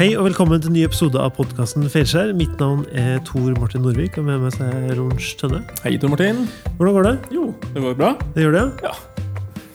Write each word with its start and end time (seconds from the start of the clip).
Hei 0.00 0.14
og 0.16 0.22
velkommen 0.24 0.62
til 0.64 0.70
en 0.70 0.76
ny 0.78 0.82
episode 0.86 1.20
av 1.20 1.34
podkasten 1.36 1.84
Feilskjær. 1.92 2.30
Mitt 2.32 2.54
navn 2.56 2.86
er 2.96 3.18
Tor 3.28 3.50
Martin 3.60 3.84
Norvik, 3.84 4.16
og 4.16 4.30
med 4.30 4.46
meg 4.46 4.56
er 4.64 4.96
Ronge 4.96 5.34
Tønne. 5.36 5.60
Hei, 5.84 5.92
Tor 6.00 6.08
Martin. 6.14 6.46
Hvordan 6.78 6.96
går 6.96 7.08
det? 7.10 7.14
Jo, 7.36 7.50
det 7.74 7.84
går 7.84 8.00
bra. 8.00 8.14
Det 8.32 8.46
gjør 8.46 8.56
det? 8.56 8.66
Ja. 8.88 8.96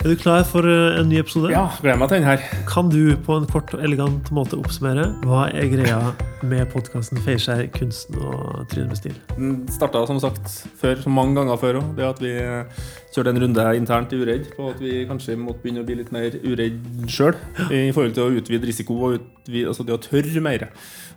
Er 0.05 0.11
du 0.13 0.19
klar 0.21 0.43
for 0.45 0.61
eh, 0.69 0.99
en 0.99 1.07
ny 1.09 1.15
episode? 1.17 1.49
Ja, 1.49 1.63
gleder 1.81 1.97
meg 1.97 2.11
til 2.11 2.19
den 2.19 2.27
her. 2.27 2.41
Kan 2.69 2.91
du 2.93 3.15
på 3.25 3.39
en 3.39 3.47
kort 3.49 3.71
og 3.73 3.81
elegant 3.81 4.27
måte 4.37 4.53
oppsummere 4.53 5.07
hva 5.23 5.47
er 5.49 5.65
greia 5.71 6.11
med 6.45 6.67
podkasten 6.69 7.17
Feiskjær 7.25 7.63
kunsten 7.73 8.19
og 8.21 8.67
trynet 8.69 8.91
med 8.91 8.99
stil? 8.99 9.15
Den 9.31 9.55
starta 9.73 10.03
som 10.05 10.19
sagt 10.21 10.59
før, 10.77 11.01
så 11.01 11.09
mange 11.09 11.33
ganger 11.39 11.57
før 11.57 11.79
òg. 11.79 11.87
Det 11.97 12.05
at 12.05 12.21
vi 12.21 12.35
eh, 12.37 12.85
kjørte 13.15 13.33
en 13.33 13.41
runde 13.47 13.65
internt 13.79 14.13
i 14.13 14.19
Uredd 14.21 14.51
på 14.53 14.69
at 14.75 14.83
vi 14.85 14.93
kanskje 15.09 15.39
måtte 15.41 15.63
begynne 15.63 15.81
å 15.81 15.87
bli 15.89 15.97
litt 16.03 16.13
mer 16.13 16.37
uredd 16.43 17.09
sjøl. 17.09 17.33
I 17.73 17.89
forhold 17.89 18.13
til 18.19 18.27
å 18.27 18.43
utvide 18.43 18.69
risiko 18.69 18.99
og 19.07 19.17
utvide, 19.17 19.71
altså 19.71 19.87
det 19.89 19.97
å 19.97 20.03
tørre 20.05 20.43
mer. 20.51 20.67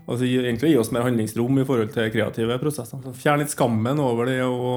Altså 0.07 0.25
egentlig 0.25 0.73
gi 0.73 0.81
oss 0.81 0.95
mer 0.97 1.05
handlingsrom 1.05 1.61
i 1.61 1.69
forhold 1.69 1.93
til 1.93 2.09
kreative 2.17 2.57
prosesser. 2.65 3.05
Så 3.05 3.13
Fjerne 3.21 3.45
litt 3.45 3.53
skammen 3.53 4.01
over 4.01 4.33
det 4.33 4.41
å 4.49 4.73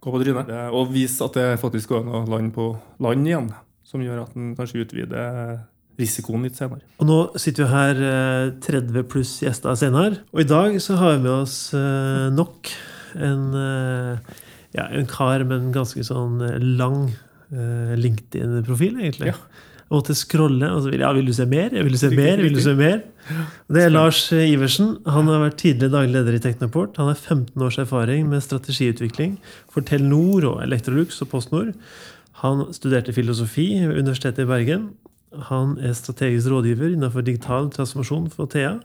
gå 0.00 0.12
på 0.14 0.20
trynet. 0.22 0.46
Det- 0.46 0.70
Og 0.72 0.92
vise 0.92 1.24
at 1.24 1.32
det 1.34 1.58
faktisk 1.60 1.88
går 1.88 2.00
an 2.04 2.12
å 2.14 2.28
lande 2.28 2.52
på 2.54 2.68
land 3.00 3.26
igjen. 3.26 3.50
Som 3.84 4.00
gjør 4.04 4.22
at 4.26 4.36
en 4.36 4.54
kanskje 4.56 4.84
utvider 4.84 5.60
risikoen 5.98 6.42
litt 6.44 6.54
senere. 6.54 6.82
Og 7.00 7.06
nå 7.08 7.36
sitter 7.40 7.64
vi 7.64 7.70
her 7.72 8.02
eh, 8.06 8.50
30 8.60 9.02
pluss 9.10 9.40
gjester 9.42 9.74
senere, 9.74 10.18
og 10.32 10.40
i 10.40 10.44
dag 10.44 10.76
så 10.80 10.96
har 11.00 11.16
vi 11.16 11.22
med 11.24 11.32
oss 11.32 11.74
eh, 11.74 12.28
nok 12.30 12.68
en, 13.16 13.48
eh, 13.54 14.18
ja, 14.76 14.84
en 14.92 15.06
kar 15.10 15.42
med 15.44 15.56
en 15.58 15.72
ganske 15.72 16.04
sånn 16.06 16.36
eh, 16.46 16.58
lang 16.60 17.08
eh, 17.50 17.96
LinkedIn-profil, 17.98 19.00
egentlig. 19.00 19.32
Ja. 19.32 19.34
Jeg 19.88 19.96
måtte 19.96 20.14
scrolle, 20.18 20.68
og 20.68 20.82
så 20.84 20.90
vil 20.92 21.00
ja, 21.00 21.10
vil 21.16 21.30
du 21.30 21.32
se 21.32 21.46
mer? 21.48 21.72
Vil 21.72 21.94
du 21.94 21.96
se 21.96 22.10
mer? 22.12 22.42
Vil 22.44 22.52
du 22.52 22.60
se 22.60 22.74
mer? 22.76 22.98
Det 23.72 23.86
er 23.86 23.88
Lars 23.88 24.20
Iversen. 24.36 24.98
Han 25.08 25.30
har 25.32 25.40
vært 25.46 25.56
tidligere 25.62 25.94
daglig 25.94 26.12
leder 26.12 26.36
i 26.36 26.40
Teknoport. 26.44 26.98
Han 27.00 27.08
har 27.08 27.16
15 27.16 27.64
års 27.64 27.78
erfaring 27.80 28.28
med 28.28 28.44
strategiutvikling 28.44 29.38
for 29.72 29.80
Telenor 29.88 30.44
og 30.50 30.60
Electrolux 30.66 31.22
og 31.24 31.30
PostNord. 31.32 31.72
Han 32.44 32.66
studerte 32.76 33.16
filosofi 33.16 33.70
ved 33.80 33.96
Universitetet 33.96 34.44
i 34.44 34.50
Bergen. 34.52 34.90
Han 35.48 35.78
er 35.80 35.96
strategisk 35.96 36.52
rådgiver 36.52 36.92
innenfor 36.92 37.24
digital 37.24 37.72
transformasjon 37.72 38.28
for 38.36 38.44
Thea. 38.44 38.76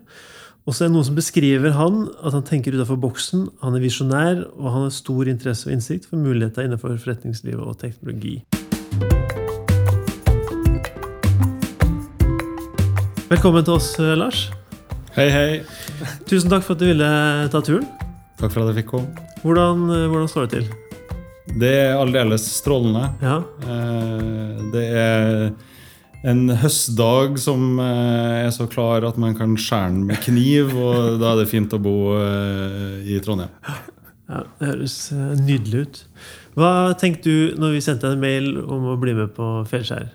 Og 0.64 0.72
så 0.72 0.86
er 0.86 0.88
det 0.88 0.96
noen 0.96 1.12
som 1.12 1.20
beskriver 1.20 1.76
han 1.76 2.06
at 2.24 2.32
han 2.32 2.48
tenker 2.48 2.72
utenfor 2.80 3.04
boksen. 3.04 3.50
Han 3.60 3.76
er 3.76 3.84
visjonær, 3.84 4.46
og 4.56 4.72
han 4.72 4.88
har 4.88 5.00
stor 5.04 5.28
interesse 5.28 5.68
og 5.68 5.76
innsikt 5.76 6.08
for 6.08 6.16
muligheter 6.16 6.64
innenfor 6.64 6.96
forretningslivet 6.96 7.60
og 7.60 7.82
teknologi. 7.84 8.40
Velkommen 13.34 13.64
til 13.66 13.74
oss, 13.80 13.88
eh, 13.98 14.14
Lars. 14.14 14.44
Hei, 15.16 15.26
hei. 15.34 15.62
Tusen 16.30 16.52
takk 16.52 16.62
for 16.66 16.76
at 16.76 16.82
du 16.84 16.86
ville 16.92 17.08
ta 17.50 17.62
turen. 17.66 17.86
Takk 18.38 18.52
for 18.54 18.62
at 18.62 18.70
jeg 18.70 18.84
fikk 18.84 18.92
komme. 18.92 19.24
Hvordan, 19.42 19.88
eh, 19.90 20.06
hvordan 20.12 20.30
står 20.30 20.46
det 20.46 20.52
til? 20.60 20.68
Det 21.58 21.72
er 21.80 21.98
aldeles 21.98 22.46
strålende. 22.60 23.10
Ja, 23.22 23.38
Eh, 23.64 24.72
Det 24.74 24.86
er 24.94 25.54
en 26.24 26.48
høstdag 26.50 27.38
som 27.40 27.80
er 27.80 28.50
så 28.50 28.68
klar 28.70 29.04
at 29.08 29.18
man 29.18 29.36
kan 29.36 29.56
skjære 29.56 29.90
den 29.90 30.06
med 30.08 30.18
kniv, 30.18 30.76
og 30.78 31.20
da 31.20 31.34
er 31.34 31.44
det 31.44 31.50
fint 31.50 31.70
å 31.74 31.82
bo 31.82 32.16
i 32.18 33.20
Trondheim. 33.20 33.50
ja 34.30 34.44
Det 34.60 34.68
høres 34.68 35.12
nydelig 35.12 35.82
ut. 35.82 36.04
Hva 36.56 36.94
tenkte 36.98 37.24
du 37.24 37.56
når 37.58 37.72
vi 37.74 37.82
sendte 37.82 38.12
en 38.12 38.20
mail 38.20 38.58
om 38.60 38.86
å 38.94 39.00
bli 39.00 39.14
med 39.14 39.34
på 39.36 39.66
Fjellskjær? 39.68 40.10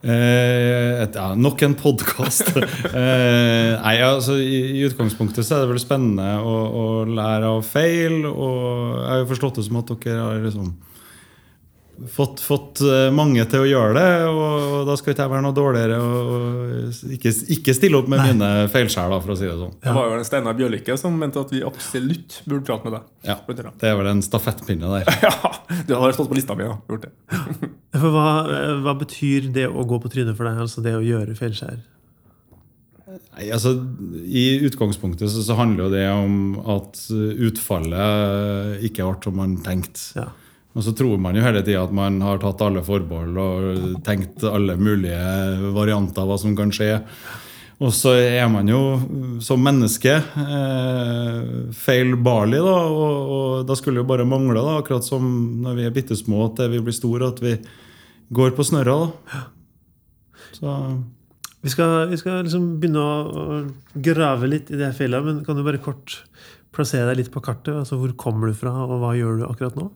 Eh, 0.00 1.02
et, 1.02 1.16
ja, 1.16 1.34
nok 1.36 1.60
en 1.66 1.74
podkast. 1.76 2.54
eh, 2.96 3.72
nei, 3.76 3.96
altså, 4.04 4.38
i, 4.40 4.60
I 4.78 4.84
utgangspunktet 4.88 5.44
så 5.44 5.58
er 5.58 5.64
det 5.64 5.74
vel 5.74 5.82
spennende 5.82 6.38
å, 6.40 6.54
å 6.54 6.84
lære 7.08 7.50
av 7.58 7.66
feil. 7.68 8.22
Og 8.30 8.96
jeg 8.96 9.10
har 9.10 9.20
jo 9.24 9.30
forstått 9.34 9.60
det 9.60 9.66
som 9.68 9.80
at 9.82 9.92
dere 9.92 10.24
har 10.24 10.40
liksom 10.46 10.72
fått, 12.08 12.40
fått 12.40 12.80
eh, 12.80 13.08
mange 13.14 13.44
til 13.50 13.64
å 13.64 13.68
gjøre 13.68 13.92
det. 13.96 14.08
Og 14.30 14.88
da 14.88 14.96
skal 14.98 15.14
ikke 15.14 15.26
jeg 15.26 15.32
være 15.32 15.44
noe 15.44 15.56
dårligere 15.56 15.98
og, 16.00 17.04
ikke, 17.16 17.32
ikke 17.56 17.74
stille 17.76 18.00
opp 18.00 18.10
med 18.12 18.22
mine 18.24 18.50
feilskjær, 18.72 19.12
for 19.20 19.34
å 19.34 19.38
si 19.38 19.46
det 19.48 19.56
sånn. 19.58 19.76
Det 19.84 19.94
var 19.96 20.08
jo 20.08 20.18
en 20.18 20.26
Steinar 20.28 20.58
Bjørlikke 20.58 20.96
som 21.00 21.16
mente 21.20 21.42
at 21.42 21.54
vi 21.54 21.62
absolutt 21.66 22.40
burde 22.46 22.64
prate 22.68 22.88
med 22.88 22.96
deg. 22.96 23.06
Ja, 23.28 23.38
Det 23.80 23.92
er 23.92 23.96
vel 24.00 24.10
en 24.14 24.24
stafettpinne 24.24 24.96
der. 24.96 25.14
Ja, 25.30 25.80
du 25.86 25.94
har 26.00 26.12
stått 26.16 26.30
på 26.30 26.36
lista 26.38 26.56
mi. 26.58 26.66
og 26.66 26.90
Gjort 26.90 27.06
det. 27.06 27.12
For 27.94 28.10
hva, 28.14 28.26
eh, 28.48 28.74
hva 28.84 28.96
betyr 28.98 29.50
det 29.54 29.68
å 29.68 29.86
gå 29.88 30.00
på 30.02 30.10
trynet 30.12 30.38
for 30.38 30.48
deg? 30.48 30.60
Altså 30.64 30.84
det 30.84 30.96
å 30.96 31.04
gjøre 31.04 31.36
feilskjær? 31.38 31.80
Nei, 33.10 33.48
altså, 33.50 33.72
I 34.22 34.60
utgangspunktet 34.68 35.30
så, 35.32 35.42
så 35.42 35.56
handler 35.58 35.88
jo 35.88 35.94
det 35.94 36.04
om 36.12 36.36
at 36.78 37.00
utfallet 37.42 38.84
ikke 38.86 39.06
ble 39.06 39.24
som 39.26 39.36
man 39.40 39.56
tenkte. 39.66 40.04
Ja. 40.18 40.28
Og 40.70 40.86
så 40.86 40.94
tror 40.94 41.18
man 41.18 41.34
jo 41.34 41.42
hele 41.42 41.64
tida 41.66 41.82
at 41.82 41.94
man 41.94 42.20
har 42.22 42.38
tatt 42.42 42.60
alle 42.62 42.82
forbehold 42.86 43.38
og 43.42 44.02
tenkt 44.06 44.44
alle 44.46 44.76
mulige 44.78 45.70
varianter 45.74 46.22
av 46.22 46.30
hva 46.30 46.38
som 46.38 46.54
kan 46.58 46.70
skje. 46.74 46.92
Og 47.80 47.94
så 47.96 48.12
er 48.20 48.44
man 48.52 48.68
jo 48.68 48.78
som 49.40 49.62
menneske 49.64 50.12
eh, 50.12 51.36
feilbarlig, 51.72 52.60
da. 52.60 52.74
Og, 52.92 53.30
og 53.36 53.68
da 53.68 53.76
skulle 53.78 54.02
jo 54.02 54.08
bare 54.08 54.26
mangle, 54.28 54.60
da, 54.60 54.76
akkurat 54.82 55.06
som 55.06 55.24
når 55.64 55.78
vi 55.78 55.86
er 55.88 55.94
bitte 55.96 56.18
små 56.18 56.50
til 56.58 56.74
vi 56.74 56.82
blir 56.84 56.96
store, 56.96 57.30
at 57.32 57.40
vi 57.40 57.54
går 58.36 58.52
på 58.56 58.66
snørra. 58.68 58.98
da. 59.08 59.46
Så 60.52 60.76
Vi 61.60 61.68
skal, 61.68 62.08
vi 62.08 62.16
skal 62.20 62.44
liksom 62.44 62.68
begynne 62.80 63.00
å, 63.00 63.56
grave 63.92 64.48
litt 64.48 64.70
i 64.72 64.78
det 64.80 64.92
fjellet, 64.96 65.24
men 65.24 65.40
kan 65.44 65.56
du 65.56 65.64
bare 65.64 65.80
kort 65.80 66.20
plassere 66.72 67.08
deg 67.10 67.24
litt 67.24 67.32
på 67.32 67.42
kartet? 67.44 67.74
Altså 67.74 67.98
Hvor 68.00 68.12
kommer 68.16 68.48
du 68.48 68.54
fra, 68.56 68.72
og 68.84 69.00
hva 69.00 69.16
gjør 69.16 69.40
du 69.40 69.48
akkurat 69.48 69.76
nå? 69.76 69.90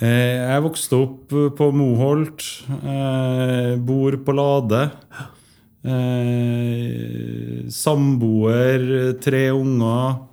Eh, 0.00 0.40
Jeg 0.48 0.62
vokste 0.64 0.96
opp 0.96 1.34
på 1.58 1.66
Moholt. 1.76 2.40
Eh, 2.70 3.76
bor 3.76 4.16
på 4.24 4.32
Lade. 4.32 4.90
Eh, 5.84 7.68
samboer, 7.68 9.12
tre 9.20 9.50
unger. 9.52 10.28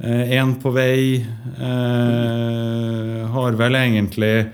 Én 0.00 0.54
på 0.62 0.70
vei. 0.72 1.18
Eh, 1.58 3.26
har 3.28 3.52
vel 3.58 3.74
egentlig 3.74 4.46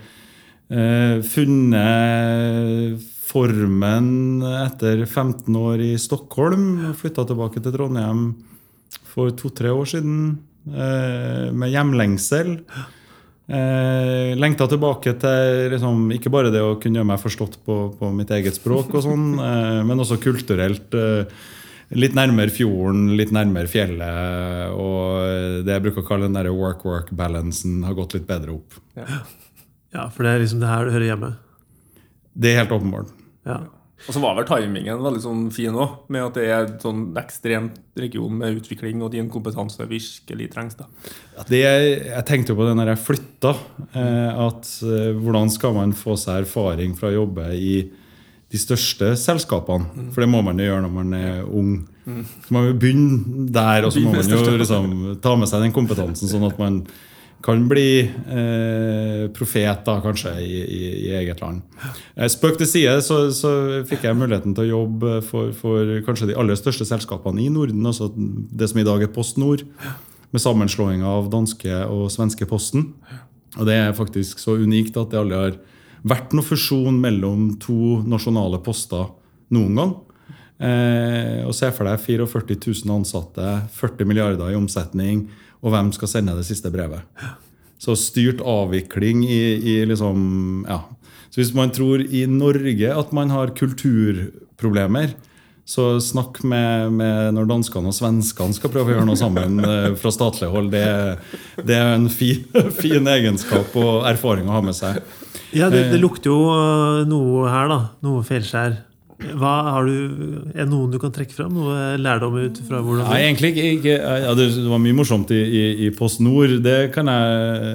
eh, 0.71 1.21
funnet 1.23 2.99
formen 3.29 4.43
etter 4.43 5.05
15 5.07 5.55
år 5.57 5.79
i 5.85 5.95
Stockholm. 6.01 6.95
Flytta 6.97 7.27
tilbake 7.29 7.63
til 7.63 7.73
Trondheim 7.77 8.35
for 9.15 9.31
to-tre 9.37 9.69
år 9.71 9.87
siden 9.91 10.39
eh, 10.73 11.53
med 11.53 11.71
hjemlengsel. 11.75 12.65
Eh, 13.45 14.33
lengta 14.41 14.65
tilbake 14.71 15.13
til 15.21 15.73
liksom, 15.75 16.07
ikke 16.17 16.33
bare 16.33 16.53
det 16.53 16.63
å 16.65 16.79
kunne 16.81 17.01
gjøre 17.01 17.11
meg 17.11 17.21
forstått 17.21 17.59
på, 17.67 17.77
på 17.99 18.09
mitt 18.17 18.33
eget 18.33 18.57
språk, 18.57 18.89
og 18.97 19.05
sånn, 19.05 19.27
eh, 19.49 19.81
men 19.85 20.01
også 20.01 20.21
kulturelt. 20.23 20.97
Eh, 20.97 21.51
litt 21.95 22.17
nærmere 22.17 22.53
fjorden, 22.55 23.11
litt 23.19 23.35
nærmere 23.37 23.71
fjellet. 23.71 24.73
Og 24.73 25.63
det 25.67 25.77
jeg 25.77 25.85
bruker 25.85 26.03
å 26.03 26.09
kalle 26.09 26.27
den 26.31 26.39
der 26.39 26.49
work-work-balansen 26.57 27.85
har 27.87 27.97
gått 27.99 28.17
litt 28.17 28.27
bedre 28.27 28.57
opp. 28.57 28.81
Ja, 28.97 30.09
For 30.09 30.25
det 30.25 30.33
er 30.33 30.43
liksom 30.43 30.65
det 30.65 30.71
her 30.73 30.89
du 30.89 30.95
hører 30.95 31.11
hjemme? 31.13 31.31
Det 32.35 32.51
er 32.51 32.63
helt 32.65 32.73
åpenbart. 32.75 33.13
Ja. 33.47 33.61
Og 34.05 34.13
så 34.13 34.21
var 34.21 34.35
vel 34.37 34.45
timingen 34.45 35.01
veldig 35.01 35.21
sånn 35.25 35.45
fin 35.55 35.77
òg, 35.81 35.95
med 36.13 36.27
at 36.27 36.37
det 36.37 36.45
er 36.51 36.67
en 36.67 36.75
sånn 36.83 37.03
ekstremt 37.17 37.79
region 37.97 38.35
med 38.37 38.59
utvikling, 38.59 39.01
og 39.01 39.15
din 39.15 39.31
kompetanse 39.33 39.87
virkelig 39.89 40.51
trengs. 40.53 40.77
da. 40.77 40.89
Ja, 41.39 41.47
Det, 41.49 41.63
jeg 41.63 42.25
tenkte 42.29 42.53
jo 42.53 42.59
på 42.59 42.67
det 42.69 42.75
når 42.77 42.93
jeg 42.93 43.05
flytta. 43.07 43.55
Eh, 43.95 44.43
at 44.45 44.69
eh, 44.85 45.15
hvordan 45.17 45.53
skal 45.55 45.77
man 45.79 45.97
få 45.97 46.19
seg 46.21 46.43
erfaring 46.45 46.93
fra 46.99 47.09
å 47.09 47.17
jobbe 47.17 47.49
i 47.57 47.73
de 48.53 48.61
største 48.61 49.15
selskapene? 49.17 50.11
For 50.13 50.21
det 50.25 50.31
må 50.31 50.45
man 50.45 50.61
jo 50.61 50.69
gjøre 50.69 50.85
når 50.85 50.95
man 51.01 51.17
er 51.17 51.41
ung. 51.49 51.73
Så 52.05 52.53
man 52.53 52.69
må 52.69 52.77
begynne 52.77 53.49
der, 53.57 53.87
og 53.89 53.95
så 53.95 54.05
må 54.05 54.13
man 54.13 54.29
jo 54.29 54.59
liksom 54.61 54.93
ta 55.25 55.33
med 55.41 55.49
seg 55.49 55.65
den 55.65 55.73
kompetansen, 55.73 56.29
sånn 56.29 56.45
at 56.45 56.61
man 56.61 56.83
kan 57.45 57.67
bli 57.69 58.01
eh, 58.05 59.25
profet 59.37 59.89
kanskje 60.05 60.33
i, 60.41 60.61
i, 60.63 60.85
i 61.09 61.11
eget 61.19 61.43
land. 61.43 61.63
Eh, 62.17 62.29
Spøk 62.31 62.57
til 62.61 62.71
side 62.71 62.95
så, 63.05 63.19
så 63.35 63.53
fikk 63.89 64.07
jeg 64.07 64.19
muligheten 64.19 64.55
til 64.57 64.67
å 64.67 64.73
jobbe 64.81 65.19
for, 65.27 65.53
for 65.57 65.99
kanskje 66.07 66.31
de 66.31 66.39
aller 66.41 66.59
største 66.59 66.87
selskapene 66.89 67.45
i 67.45 67.51
Norden, 67.53 67.85
altså 67.85 68.11
det 68.15 68.71
som 68.71 68.81
i 68.81 68.87
dag 68.87 69.05
er 69.05 69.13
Post 69.13 69.41
Nord, 69.43 69.67
med 70.35 70.43
sammenslåinga 70.43 71.07
av 71.07 71.29
danske 71.31 71.85
og 71.87 72.09
svenske 72.11 72.49
Posten. 72.51 72.89
Og 73.59 73.69
det 73.69 73.77
er 73.79 73.95
faktisk 73.95 74.41
så 74.43 74.57
unikt 74.59 74.97
at 74.99 75.13
det 75.13 75.21
aldri 75.21 75.39
har 75.39 75.61
vært 76.05 76.35
noe 76.35 76.45
fusjon 76.45 76.97
mellom 77.01 77.53
to 77.63 78.01
nasjonale 78.09 78.61
poster 78.65 79.07
noen 79.55 79.79
gang. 79.79 79.95
Eh, 80.65 81.41
og 81.47 81.55
Se 81.57 81.71
for 81.75 81.89
deg 81.89 82.03
44 82.03 82.59
000 82.59 82.95
ansatte, 82.95 83.55
40 83.75 84.11
milliarder 84.11 84.53
i 84.53 84.59
omsetning, 84.59 85.27
og 85.65 85.73
hvem 85.73 85.91
skal 85.97 86.11
sende 86.11 86.37
det 86.37 86.45
siste 86.47 86.71
brevet? 86.73 87.03
Så 87.81 87.97
styrt 87.99 88.43
avvikling 88.45 89.25
i, 89.27 89.43
i 89.59 89.79
liksom 89.89 90.65
Ja. 90.69 90.83
Så 91.33 91.41
hvis 91.41 91.55
man 91.57 91.73
tror 91.75 91.99
i 91.99 92.27
Norge 92.31 92.93
at 92.95 93.13
man 93.13 93.33
har 93.35 93.55
kulturproblemer, 93.59 95.17
Så 95.65 95.97
snakk 96.05 96.43
med, 96.45 96.93
med 96.93 97.33
når 97.33 97.47
danskene 97.49 97.89
og 97.89 97.95
svenskene 97.97 98.53
skal 98.53 98.69
prøve 98.69 98.93
å 98.93 98.95
gjøre 98.99 99.07
noe 99.09 99.17
sammen 99.17 99.63
eh, 99.65 99.95
fra 99.97 100.11
statlig 100.13 100.51
hold. 100.53 100.69
Det, 100.75 100.85
det 101.65 101.79
er 101.81 101.95
en 101.95 102.11
fin, 102.13 102.43
fin 102.83 103.09
egenskap 103.09 103.73
og 103.81 104.05
erfaring 104.05 104.45
å 104.45 104.59
ha 104.59 104.61
med 104.61 104.77
seg. 104.77 105.01
Ja, 105.57 105.71
det, 105.73 105.87
det 105.95 106.03
lukter 106.03 106.29
jo 106.29 106.53
øh, 106.53 107.07
noe 107.09 107.49
her, 107.49 107.73
da. 107.73 107.79
Noe 108.05 108.21
feilskjær. 108.29 108.77
Hva 109.33 109.53
har 109.77 109.89
du, 109.89 109.95
er 110.55 110.67
noen 110.69 110.93
du 110.93 110.99
kan 111.03 111.13
trekke 111.15 111.37
fram? 111.37 111.55
Noe 111.57 111.95
lærdom 112.01 112.37
ut 112.39 112.61
fra 112.67 112.83
hvordan 112.85 113.09
Nei, 113.09 113.23
egentlig 113.27 113.55
ikke. 113.77 113.97
ja, 113.97 114.35
det 114.37 114.51
var 114.69 114.83
mye 114.83 114.97
morsomt 114.97 115.33
i, 115.35 115.41
i, 115.41 115.65
i 115.87 115.91
Post 115.95 116.23
Nord. 116.25 116.59
Det 116.65 116.79
kan 116.95 117.11
jeg 117.13 117.73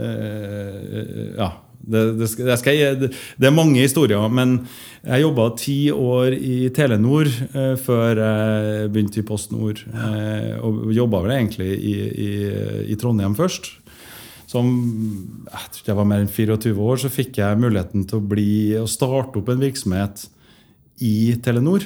eh, 1.00 1.34
Ja. 1.40 1.56
Det, 1.90 2.01
det, 2.19 2.28
skal, 2.30 2.46
det, 2.46 2.56
skal 2.62 2.75
jeg, 2.78 2.98
det, 3.01 3.48
er 3.48 3.54
mange 3.56 3.80
historier, 3.81 4.22
men 4.30 4.60
jeg 5.00 5.24
jobba 5.24 5.48
ti 5.57 5.78
år 5.90 6.36
i 6.36 6.68
Telenor 6.75 7.25
eh, 7.25 7.72
før 7.81 8.19
jeg 8.19 8.92
begynte 8.94 9.24
i 9.24 9.25
Post 9.25 9.56
Nord. 9.56 9.81
Eh, 9.88 10.60
og 10.62 10.92
jobba 10.94 11.24
vel 11.25 11.34
egentlig 11.40 11.72
i, 11.74 11.96
i, 12.28 12.30
i 12.94 13.00
Trondheim 13.00 13.34
først. 13.40 13.72
Som 14.50 14.69
jeg 15.48 15.72
tror 15.74 15.90
jeg 15.92 15.98
var 15.98 16.10
mer 16.12 16.22
enn 16.22 16.30
24 16.30 16.75
år, 16.78 17.01
så 17.01 17.10
fikk 17.13 17.40
jeg 17.42 17.62
muligheten 17.62 18.06
til 18.10 18.19
å 18.19 18.28
bli, 18.36 18.51
å 18.78 18.86
starte 18.90 19.42
opp 19.42 19.50
en 19.50 19.63
virksomhet 19.63 20.28
i 21.06 21.36
Telenor. 21.44 21.86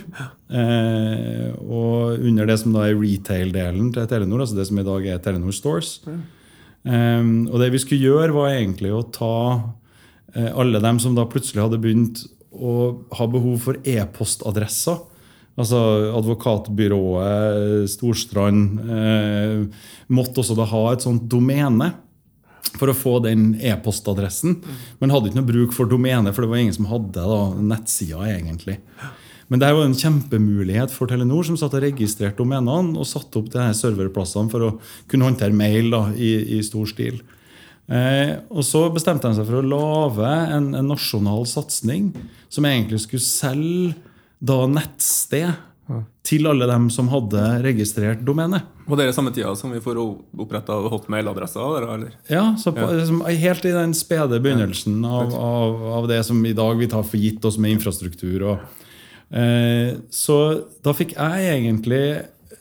Eh, 0.49 1.49
og 1.61 2.19
under 2.19 2.49
det 2.49 2.57
som 2.61 2.75
da 2.75 2.87
er 2.87 2.99
retail-delen 2.99 3.91
til 3.93 4.09
Telenor, 4.09 4.43
altså 4.43 4.57
det 4.57 4.67
som 4.69 4.79
i 4.81 4.85
dag 4.87 5.07
er 5.13 5.23
Telenor 5.23 5.55
Stores. 5.55 5.95
Eh, 6.07 7.23
og 7.23 7.57
det 7.61 7.71
vi 7.73 7.81
skulle 7.83 8.09
gjøre, 8.09 8.35
var 8.35 8.53
egentlig 8.53 8.93
å 8.93 9.05
ta 9.13 9.35
eh, 10.35 10.51
alle 10.51 10.81
dem 10.83 11.01
som 11.03 11.17
da 11.17 11.27
plutselig 11.29 11.65
hadde 11.65 11.81
begynt 11.83 12.25
å 12.53 12.93
ha 13.17 13.27
behov 13.29 13.57
for 13.65 13.81
e-postadresser. 13.81 15.01
Altså 15.53 15.77
Advokatbyrået 16.17 17.89
Storstrand 17.91 18.79
eh, 18.89 19.59
måtte 20.13 20.41
også 20.41 20.57
da 20.57 20.65
ha 20.71 20.81
et 20.93 21.05
sånt 21.05 21.27
domene 21.29 21.91
for 22.77 22.89
å 22.89 22.95
få 22.97 23.17
den 23.23 23.53
e-postadressen. 23.61 24.57
Men 25.01 25.13
hadde 25.13 25.29
ikke 25.29 25.41
noe 25.41 25.49
bruk 25.49 25.75
for 25.75 25.89
domene, 25.89 26.33
for 26.33 26.45
det 26.45 26.53
var 26.53 26.63
ingen 26.63 26.77
som 26.77 26.89
hadde 26.89 27.25
da, 27.27 27.41
nettsida. 27.73 28.23
egentlig. 28.31 28.79
Men 29.51 29.61
det 29.61 29.69
var 29.75 29.85
en 29.85 29.97
kjempemulighet 29.97 30.93
for 30.93 31.11
Telenor, 31.11 31.43
som 31.45 31.57
satt 31.59 31.75
og 31.77 31.83
registrerte 31.83 32.39
domenene 32.39 32.97
og 32.97 33.05
satte 33.05 33.37
opp 33.41 33.51
de 33.53 33.67
serverplassene 33.77 34.49
for 34.49 34.65
å 34.65 34.71
kunne 35.11 35.27
håndtere 35.27 35.53
mail 35.53 35.91
da, 35.93 36.07
i, 36.15 36.57
i 36.57 36.61
stor 36.65 36.87
stil. 36.89 37.19
Eh, 37.91 38.39
og 38.47 38.63
Så 38.65 38.85
bestemte 38.95 39.27
de 39.27 39.37
seg 39.37 39.49
for 39.49 39.59
å 39.59 39.67
lage 39.67 40.31
en, 40.55 40.71
en 40.79 40.89
nasjonal 40.93 41.45
satsing 41.49 42.13
som 42.47 42.65
egentlig 42.69 43.03
skulle 43.03 43.25
selge 43.25 43.93
da 44.43 44.63
nettsted 44.67 45.51
til 46.23 46.47
alle 46.47 46.67
dem 46.69 46.87
som 46.93 47.09
hadde 47.11 47.41
registrert 47.63 48.21
domenet. 48.23 48.63
Var 48.87 48.99
det 48.99 49.13
samme 49.15 49.33
tida 49.35 49.51
som 49.59 49.73
vi 49.73 49.81
får 49.83 49.99
oppretta 49.99 50.77
hotmail-adresser? 50.91 51.87
eller? 51.95 52.13
Ja, 52.31 52.55
så 52.59 52.71
på, 52.71 52.85
ja. 52.85 52.99
Liksom, 52.99 53.21
helt 53.27 53.65
i 53.65 53.73
den 53.75 53.95
spede 53.97 54.39
begynnelsen 54.43 55.03
av, 55.05 55.35
av, 55.35 55.83
av, 55.99 56.07
det 56.07 56.21
som 56.23 56.39
i 56.45 56.55
dag 56.55 56.79
vi 56.79 56.87
tar 56.91 57.03
for 57.07 57.19
gitt 57.19 57.43
oss 57.45 57.59
med 57.59 57.75
infrastruktur. 57.75 58.47
Og, 58.53 58.85
eh, 59.35 59.99
så 60.11 60.39
da 60.83 60.95
fikk 60.95 61.17
jeg 61.17 61.49
egentlig 61.51 62.03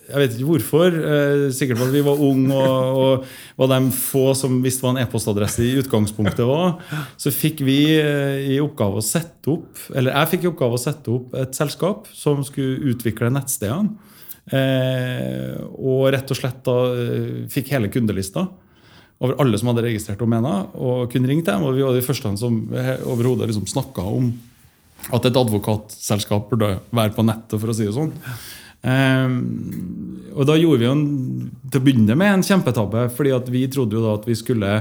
jeg 0.08 0.18
vet 0.18 0.34
ikke 0.34 0.48
hvorfor. 0.48 0.94
Eh, 0.96 1.44
sikkert 1.54 1.80
fordi 1.80 2.00
vi 2.00 2.04
var 2.06 2.22
unge 2.26 2.58
og, 2.58 3.02
og 3.22 3.26
var 3.62 3.70
de 3.72 3.92
få 3.96 4.24
som 4.38 4.58
visste 4.64 4.84
hva 4.84 4.92
en 4.94 5.02
e-postadresse 5.02 5.64
i 5.64 5.76
utgangspunktet 5.80 6.44
var. 6.48 6.76
Så 7.20 7.32
fikk 7.34 7.62
vi 7.66 7.78
eh, 7.96 8.52
i 8.56 8.60
oppgave 8.62 9.00
å 9.00 9.06
sette 9.06 9.52
opp 9.52 9.84
eller 9.94 10.16
jeg 10.16 10.32
fikk 10.34 10.46
i 10.46 10.50
oppgave 10.52 10.78
å 10.78 10.82
sette 10.82 11.12
opp 11.14 11.36
et 11.38 11.56
selskap 11.56 12.10
som 12.16 12.42
skulle 12.46 12.92
utvikle 12.92 13.30
nettstedene. 13.32 14.10
Eh, 14.52 15.54
og 15.78 16.08
rett 16.12 16.34
og 16.34 16.38
slett 16.38 16.64
da 16.66 16.76
fikk 17.52 17.70
hele 17.76 17.92
kundelista 17.94 18.48
over 19.22 19.36
alle 19.38 19.58
som 19.60 19.68
hadde 19.70 19.84
registrert 19.84 20.18
domener, 20.18 20.64
og 20.74 21.04
kunne 21.12 21.28
ringt 21.30 21.46
dem. 21.46 21.62
Og 21.62 21.76
vi 21.76 21.84
var 21.86 21.94
de 21.94 22.02
første 22.02 22.32
som 22.40 22.56
overhodet 23.06 23.46
liksom 23.46 23.68
snakka 23.70 24.02
om 24.02 24.32
at 25.14 25.28
et 25.28 25.38
advokatselskap 25.38 26.50
burde 26.50 26.72
være 26.90 27.14
på 27.14 27.22
nettet, 27.26 27.54
for 27.54 27.70
å 27.70 27.76
si 27.76 27.86
det 27.86 27.94
sånn. 27.94 28.10
Um, 28.82 30.22
og 30.34 30.48
da 30.48 30.56
gjorde 30.58 30.80
vi 30.80 30.88
jo 30.88 30.94
en, 30.96 31.06
til 31.70 31.78
å 31.78 31.84
begynne 31.84 32.16
med 32.18 32.34
en 32.34 32.46
kjempetabbe. 32.46 33.08
fordi 33.14 33.30
vi 33.52 33.68
trodde 33.70 33.96
jo 33.96 34.02
da 34.04 34.14
at 34.16 34.26
vi 34.26 34.34
skulle 34.38 34.72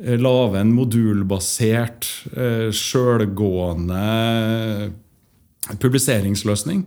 eh, 0.00 0.18
lage 0.18 0.60
en 0.60 0.72
modulbasert, 0.74 2.08
eh, 2.34 2.70
sjølgående 2.74 4.06
publiseringsløsning. 5.78 6.84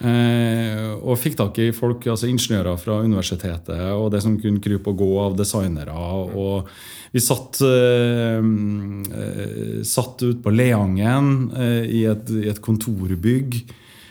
Eh, 0.00 0.86
og 0.96 1.18
fikk 1.20 1.36
tak 1.36 1.58
i 1.60 1.72
folk, 1.76 2.06
altså 2.08 2.30
ingeniører 2.30 2.78
fra 2.80 3.02
universitetet 3.04 3.82
og 3.92 4.06
det 4.14 4.22
som 4.24 4.38
kunne 4.40 4.62
krype 4.64 4.88
og 4.90 4.96
gå 5.02 5.10
av 5.20 5.36
designere. 5.36 5.92
og 5.92 6.68
Vi 7.12 7.20
satt, 7.20 7.60
eh, 7.60 8.40
satt 9.84 10.22
ute 10.22 10.40
på 10.40 10.50
Leangen 10.54 11.50
i 11.84 12.06
et, 12.08 12.30
i, 12.30 12.48
et, 12.48 12.62
kontorbygg 12.62 13.60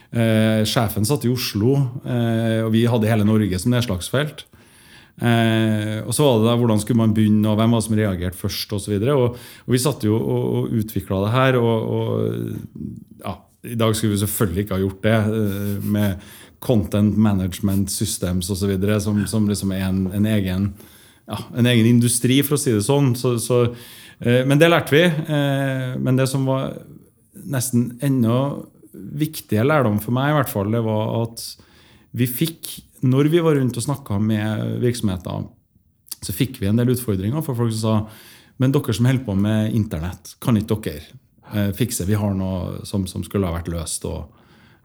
Eh, 0.10 0.62
sjefen 0.66 1.06
satt 1.06 1.28
i 1.28 1.30
Oslo, 1.30 1.76
eh, 2.02 2.62
og 2.66 2.72
vi 2.74 2.88
hadde 2.90 3.10
hele 3.10 3.28
Norge 3.28 3.60
som 3.62 3.76
nedslagsfelt. 3.76 4.48
Eh, 5.20 6.00
og 6.06 6.14
så 6.16 6.24
var 6.24 6.38
det 6.40 6.48
da, 6.48 6.56
hvordan 6.60 6.80
skulle 6.80 7.02
man 7.02 7.14
begynne, 7.16 7.44
og 7.52 7.60
hvem 7.60 7.76
var 7.76 7.82
det 7.82 7.88
som 7.90 7.98
reagerte 8.00 8.40
først 8.40 8.74
osv. 8.78 8.96
Og, 8.96 9.10
og, 9.12 9.40
og 9.68 9.76
vi 9.76 9.82
satt 9.84 10.06
jo 10.08 10.16
og, 10.18 10.46
og 10.56 10.78
utvikla 10.80 11.24
det 11.26 11.32
her. 11.36 11.60
Og, 11.60 12.54
ja, 13.26 13.36
I 13.68 13.80
dag 13.80 13.96
skulle 13.96 14.16
vi 14.16 14.22
selvfølgelig 14.24 14.66
ikke 14.66 14.78
ha 14.78 14.84
gjort 14.86 15.04
det 15.06 15.18
eh, 15.42 15.90
med 15.98 16.30
content 16.64 17.18
management 17.18 17.92
systems 17.92 18.50
osv. 18.52 18.74
Som, 19.04 19.26
som 19.28 19.48
liksom 19.50 19.76
er 19.76 19.90
en, 19.90 20.06
en, 20.16 20.30
egen, 20.38 20.72
ja, 21.28 21.42
en, 21.54 21.70
egen, 21.70 21.94
industri, 21.98 22.42
for 22.46 22.56
å 22.56 22.62
si 22.62 22.74
det 22.76 22.86
sånn. 22.88 23.14
Så, 23.20 23.36
så, 23.44 23.66
eh, 24.24 24.42
men 24.48 24.62
det 24.62 24.72
lærte 24.72 24.96
vi. 24.96 25.04
Eh, 25.06 26.00
men 26.00 26.20
det 26.20 26.30
som 26.32 26.48
var 26.48 26.72
nesten 27.40 27.92
enda 28.04 28.40
viktige 29.20 29.66
lærdom 29.66 30.00
for 30.04 30.16
meg 30.16 30.32
i 30.32 30.38
hvert 30.40 30.52
fall, 30.52 30.72
det 30.74 30.84
var 30.86 31.14
at 31.24 31.46
vi 32.20 32.26
fikk, 32.26 32.74
når 33.06 33.30
vi 33.32 33.42
var 33.46 33.60
rundt 33.60 33.78
og 33.78 33.86
snakka 33.86 34.18
med 34.22 34.80
virksomheter, 34.84 35.48
så 36.20 36.36
fikk 36.36 36.60
vi 36.60 36.68
en 36.68 36.80
del 36.82 36.92
utfordringer 36.96 37.44
for 37.46 37.58
folk 37.58 37.72
som 37.76 37.82
sa 37.84 38.30
men 38.60 38.74
dere 38.76 38.94
som 38.96 39.08
holder 39.08 39.24
på 39.24 39.36
med 39.40 39.76
Internett, 39.76 40.34
kan 40.44 40.60
ikke 40.60 40.82
dere 40.84 41.18
eh, 41.54 41.72
fikse? 41.76 42.08
Vi 42.08 42.18
har 42.20 42.36
noe 42.36 42.84
som, 42.88 43.06
som 43.08 43.24
skulle 43.24 43.48
ha 43.48 43.56
vært 43.56 43.72
løst. 43.72 44.04
Og, 44.10 44.28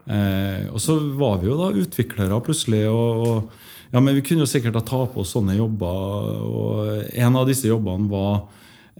eh, 0.07 0.69
og, 0.69 0.79
så 0.79 0.95
var 1.19 1.41
vi 1.41 1.49
jo 1.49 1.57
da 1.59 1.73
utviklere 1.75 2.39
plutselig. 2.45 2.85
Og, 2.87 3.25
og 3.27 3.91
ja, 3.91 3.99
men 3.99 4.15
vi 4.15 4.23
kunne 4.23 4.45
jo 4.45 4.49
sikkert 4.49 4.79
ta 4.87 5.01
på 5.11 5.25
oss 5.25 5.35
sånne 5.35 5.57
jobber. 5.57 6.39
Og 6.47 7.11
en 7.11 7.41
av 7.41 7.51
disse 7.51 7.67
jobbene 7.67 8.07
var 8.11 8.45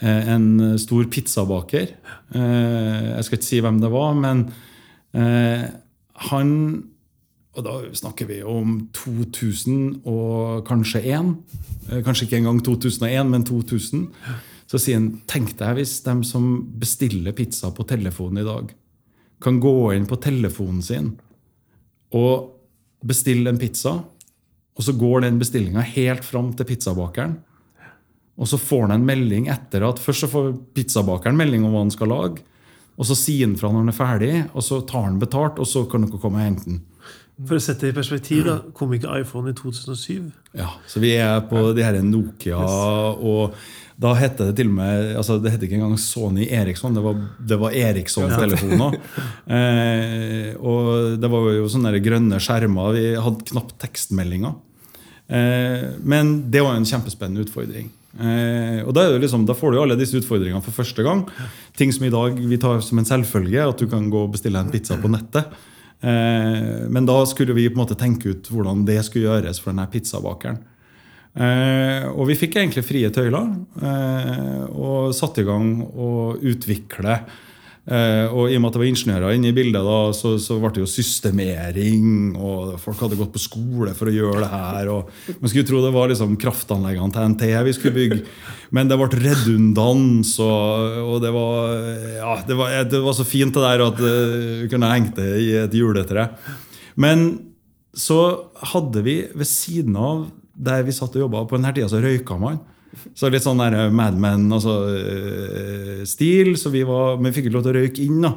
eh, 0.02 0.28
en 0.36 0.76
stor 0.82 1.08
pizzabaker. 1.08 1.96
Eh, 2.36 3.02
jeg 3.14 3.28
skal 3.30 3.40
ikke 3.40 3.52
si 3.54 3.64
hvem 3.64 3.80
det 3.80 3.94
var, 3.96 4.12
men 4.20 4.50
Eh, 5.16 5.66
han 6.30 6.52
Og 7.56 7.64
da 7.64 7.74
snakker 7.96 8.28
vi 8.28 8.42
om 8.44 8.90
2000 8.92 10.02
og 10.12 10.66
kanskje 10.68 11.00
1. 11.08 11.30
Eh, 11.88 12.02
kanskje 12.04 12.26
ikke 12.26 12.42
engang 12.42 12.60
2001, 12.60 13.30
men 13.32 13.46
2000. 13.48 14.10
Så 14.68 14.82
sier 14.82 15.00
han 15.00 15.22
tenk 15.26 15.54
deg 15.56 15.78
hvis 15.78 16.02
de 16.04 16.18
som 16.28 16.50
bestiller 16.82 17.32
pizza 17.32 17.72
på 17.72 17.86
telefonen 17.88 18.42
i 18.42 18.48
dag, 18.48 18.74
kan 19.40 19.62
gå 19.64 19.94
inn 19.96 20.08
på 20.10 20.20
telefonen 20.20 20.82
sin 20.84 21.14
og 22.12 22.52
bestille 23.06 23.50
en 23.52 23.60
pizza, 23.60 23.94
og 24.76 24.84
så 24.84 24.92
går 24.96 25.24
den 25.24 25.40
bestillinga 25.40 25.84
helt 25.96 26.26
fram 26.28 26.52
til 26.56 26.68
pizzabakeren. 26.68 27.38
Og 28.36 28.50
så 28.52 28.60
får 28.60 28.88
han 28.88 28.98
en 28.98 29.08
melding 29.08 29.48
etter 29.52 29.86
at 29.88 30.02
først 30.02 30.26
så 30.26 30.32
får 30.32 30.52
pizzabakeren 30.76 31.38
melding 31.40 31.64
om 31.64 31.72
hva 31.72 31.86
han 31.86 31.94
skal 31.94 32.12
lage. 32.12 32.44
Og 32.96 33.08
så 33.10 33.18
sier 33.20 33.48
han 33.48 33.58
fra 33.60 33.72
når 33.72 33.84
han 33.84 33.92
er 33.92 33.98
ferdig, 33.98 34.34
og 34.54 34.64
så 34.64 34.82
tar 34.88 35.10
han 35.10 35.22
betalt, 35.22 35.60
og 35.60 35.68
så 35.68 35.84
kan 35.92 36.06
dere 36.06 36.20
komme 36.22 36.40
og 36.40 36.48
hente 36.48 36.70
den. 36.70 36.84
For 37.36 37.58
å 37.58 37.64
sette 37.64 37.84
det 37.84 37.92
i 37.92 37.96
perspektiv, 37.98 38.46
da, 38.48 38.60
kom 38.76 38.94
ikke 38.96 39.18
iPhone 39.20 39.52
i 39.52 39.58
2007? 39.58 40.30
Ja, 40.56 40.70
så 40.88 41.02
vi 41.04 41.18
er 41.20 41.42
på 41.50 41.74
de 41.76 41.84
her 41.84 41.98
Nokia, 42.06 42.62
og 43.20 43.58
da 44.00 44.12
het 44.16 44.40
det 44.40 44.54
til 44.58 44.68
og 44.68 44.76
med 44.76 45.14
altså 45.16 45.38
Det 45.40 45.54
het 45.54 45.62
ikke 45.64 45.78
engang 45.78 45.96
Sony 46.00 46.50
Eriksson, 46.52 46.96
det 46.96 47.04
var, 47.04 47.20
det 47.40 47.58
var 47.60 47.76
Eriksson-telefoner. 47.76 48.98
eh, 49.56 50.50
og 50.60 51.16
det 51.20 51.32
var 51.32 51.52
jo 51.56 51.70
sånne 51.72 51.94
grønne 52.04 52.40
skjermer. 52.44 52.96
Vi 52.96 53.06
hadde 53.28 53.48
knapt 53.52 53.78
tekstmeldinger. 53.84 54.58
Eh, 55.28 55.86
men 56.04 56.36
det 56.52 56.64
var 56.64 56.76
jo 56.76 56.84
en 56.84 56.90
kjempespennende 56.92 57.48
utfordring. 57.48 57.88
Eh, 58.16 58.82
og 58.86 58.94
da, 58.96 59.08
liksom, 59.20 59.44
da, 59.48 59.56
får 59.58 59.72
du 59.72 59.80
jo 59.80 59.86
alle 59.86 59.98
disse 60.00 60.18
utfordringene 60.20 60.64
for 60.64 60.76
første 60.76 61.04
gang. 61.06 61.26
Ting 61.78 61.92
som 61.96 62.08
i 62.08 62.14
dag 62.14 62.38
vi 62.40 62.60
tar 62.62 62.84
som 62.86 63.02
en 63.02 63.08
selvfølge, 63.08 63.64
at 63.64 63.82
du 63.82 63.90
kan 63.92 64.08
gå 64.12 64.26
og 64.28 64.36
bestille 64.38 64.62
en 64.62 64.72
pizza 64.72 64.98
på 65.02 65.12
nettet. 65.12 65.52
Eh, 66.06 66.86
men 66.92 67.08
da 67.08 67.18
skulle 67.28 67.56
vi 67.58 67.68
på 67.70 67.78
en 67.78 67.84
måte 67.84 68.00
tenke 68.00 68.36
ut 68.36 68.50
hvordan 68.52 68.86
det 68.88 69.02
skulle 69.08 69.28
gjøres 69.28 69.62
for 69.62 69.74
denne 69.74 69.90
pizzabakeren. 69.92 70.62
Eh, 71.36 72.06
og 72.14 72.30
vi 72.30 72.38
fikk 72.40 72.56
egentlig 72.62 72.86
frie 72.88 73.10
tøyler, 73.12 73.50
eh, 73.84 74.62
og 74.72 75.12
satte 75.16 75.44
i 75.44 75.48
gang 75.48 75.82
å 75.84 76.38
utvikle 76.40 77.20
Eh, 77.86 78.32
og 78.34 78.50
i 78.50 78.56
og 78.58 78.64
med 78.64 78.72
at 78.72 78.76
det 78.76 78.80
var 78.82 78.88
ingeniører 78.90 79.36
inne 79.38 79.52
i 79.52 79.54
bildet, 79.54 79.86
da, 79.86 79.98
så, 80.18 80.32
så 80.42 80.58
ble 80.58 80.72
det 80.74 80.82
jo 80.82 80.90
systemering. 80.90 82.34
Og 82.34 82.76
folk 82.82 83.04
hadde 83.06 83.20
gått 83.20 83.34
på 83.36 83.44
skole 83.44 83.94
for 83.98 84.10
å 84.10 84.16
gjøre 84.16 84.42
det 84.42 84.52
her. 84.52 84.92
og 84.94 85.38
Man 85.38 85.52
skulle 85.52 85.68
tro 85.70 85.84
det 85.84 85.94
var 85.94 86.10
liksom 86.12 86.38
kraftanleggene 86.42 87.14
til 87.14 87.34
NT 87.36 87.50
vi 87.70 87.76
skulle 87.78 87.98
bygge. 88.00 88.22
Men 88.76 88.90
det 88.90 88.98
ble 89.00 89.10
redundans, 89.14 90.34
og, 90.44 91.02
og 91.06 91.20
det, 91.24 91.34
var, 91.36 91.76
ja, 92.18 92.38
det, 92.48 92.58
var, 92.58 92.78
det 92.90 93.04
var 93.06 93.18
så 93.18 93.28
fint 93.28 93.54
det 93.56 93.66
der 93.68 93.86
at 93.86 94.02
eh, 94.02 94.38
vi 94.64 94.72
kunne 94.74 94.94
hengt 94.94 95.20
det 95.22 95.30
i 95.44 95.52
et 95.66 95.78
juletre. 95.78 96.32
Men 96.98 97.28
så 97.96 98.20
hadde 98.74 99.04
vi 99.06 99.22
ved 99.32 99.48
siden 99.48 99.96
av 100.00 100.26
der 100.56 100.86
vi 100.88 100.94
satt 100.96 101.16
og 101.18 101.26
jobba, 101.26 101.44
på 101.48 101.58
denne 101.60 101.74
tida 101.76 101.88
så 101.92 102.00
røyka 102.04 102.38
man. 102.40 102.58
Så 103.16 103.32
litt 103.32 103.46
sånn 103.46 103.62
der 103.64 103.90
Mad 103.96 104.20
Men-stil. 104.20 104.54
Altså, 104.58 104.76
eh, 106.06 106.56
så 106.60 106.74
vi, 106.74 106.86
var, 106.88 107.18
vi 107.22 107.34
fikk 107.36 107.50
ikke 107.50 107.58
lov 107.58 107.68
til 107.68 107.76
å 107.76 107.80
røyke 107.80 108.06
inn. 108.06 108.22
da 108.26 108.36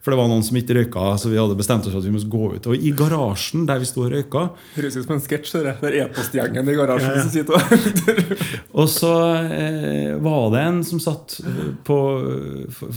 for 0.00 0.14
det 0.14 0.16
var 0.16 0.30
noen 0.30 0.44
som 0.44 0.56
ikke 0.56 0.74
røyka, 0.78 1.02
så 1.20 1.28
vi 1.28 1.36
hadde 1.36 1.56
bestemt 1.58 1.84
oss 1.84 1.92
for 1.92 2.00
at 2.00 2.06
vi 2.06 2.12
måtte 2.14 2.30
gå 2.32 2.46
ut. 2.54 2.68
Og 2.72 2.84
i 2.88 2.92
garasjen 2.96 3.66
der 3.68 3.82
vi 3.82 3.88
sto 3.88 4.06
og 4.06 4.14
røyka 4.14 4.46
Høres 4.78 4.96
ut 4.96 5.04
som 5.04 5.12
en 5.12 5.20
sketsj. 5.20 5.58
Det 5.60 5.90
er 5.90 5.96
e-postgjengen 6.06 6.70
i 6.72 6.76
garasjen 6.78 7.10
ja, 7.10 7.18
ja. 7.18 7.26
som 7.26 7.34
sitter 7.34 8.32
Og 8.80 8.88
så 8.88 9.12
eh, 9.58 10.14
var 10.24 10.48
det 10.54 10.64
en 10.70 10.80
som 10.88 11.02
satt 11.04 11.36
på 11.84 11.98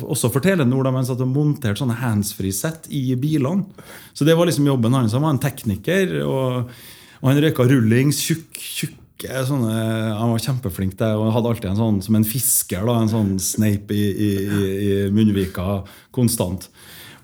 Også 0.07 0.31
for 0.31 0.39
Telenor, 0.43 0.87
da, 0.87 0.95
men 0.95 1.07
satt 1.07 1.25
og 1.25 1.33
monterte 1.33 1.83
sånne 1.83 1.99
handsfree-sett 1.99 2.87
i 2.95 3.09
bilene. 3.19 3.67
Så 4.15 4.23
det 4.23 4.39
var 4.39 4.47
liksom 4.47 4.71
jobben 4.71 4.95
hans. 4.95 5.17
Han 5.17 5.27
var 5.27 5.35
en 5.35 5.43
tekniker, 5.43 6.21
og, 6.23 6.71
og 7.19 7.31
han 7.33 7.43
røyka 7.43 7.67
rullings, 7.67 8.23
tjukk, 8.23 8.63
tjukk 8.63 8.99
sånne, 9.47 9.73
Han 10.19 10.33
var 10.33 10.41
kjempeflink 10.43 10.97
der 10.99 11.19
og 11.19 11.31
hadde 11.35 11.53
alltid 11.53 11.69
en 11.71 11.79
sånn 11.79 12.01
som 12.05 12.17
en 12.19 12.27
fisker. 12.27 12.83
Da, 12.87 12.97
en 13.01 13.11
sånn 13.11 13.31
sneip 13.39 13.91
i, 13.95 14.03
i, 14.11 14.31
i 14.59 14.91
munnvika 15.13 15.83
konstant. 16.15 16.69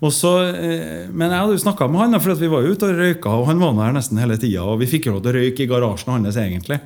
Så, 0.08 0.32
eh, 0.48 1.10
men 1.12 1.28
jeg 1.28 1.36
hadde 1.36 1.56
jo 1.58 1.60
snakka 1.60 1.90
med 1.92 2.00
han, 2.00 2.20
for 2.24 2.40
vi 2.40 2.48
var 2.48 2.64
ute 2.64 2.88
og 2.88 2.96
røyka, 2.96 3.34
og 3.36 3.50
han 3.50 3.60
var 3.60 3.76
her 3.84 3.92
nesten 3.92 4.20
hele 4.20 4.38
tida. 4.40 4.64
Og 4.64 4.80
vi 4.80 4.88
fikk 4.88 5.10
lov 5.10 5.20
til 5.20 5.34
å 5.34 5.36
røyke 5.36 5.66
i 5.66 5.68
garasjen 5.68 6.14
hans, 6.14 6.38
egentlig. 6.40 6.80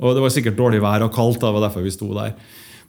Og 0.00 0.16
det 0.16 0.24
var 0.24 0.32
sikkert 0.32 0.56
dårlig 0.58 0.80
vær 0.82 1.04
og 1.04 1.12
kaldt, 1.14 1.42
det 1.42 1.52
var 1.52 1.66
derfor 1.66 1.84
vi 1.84 1.92
sto 1.92 2.08
der. 2.16 2.32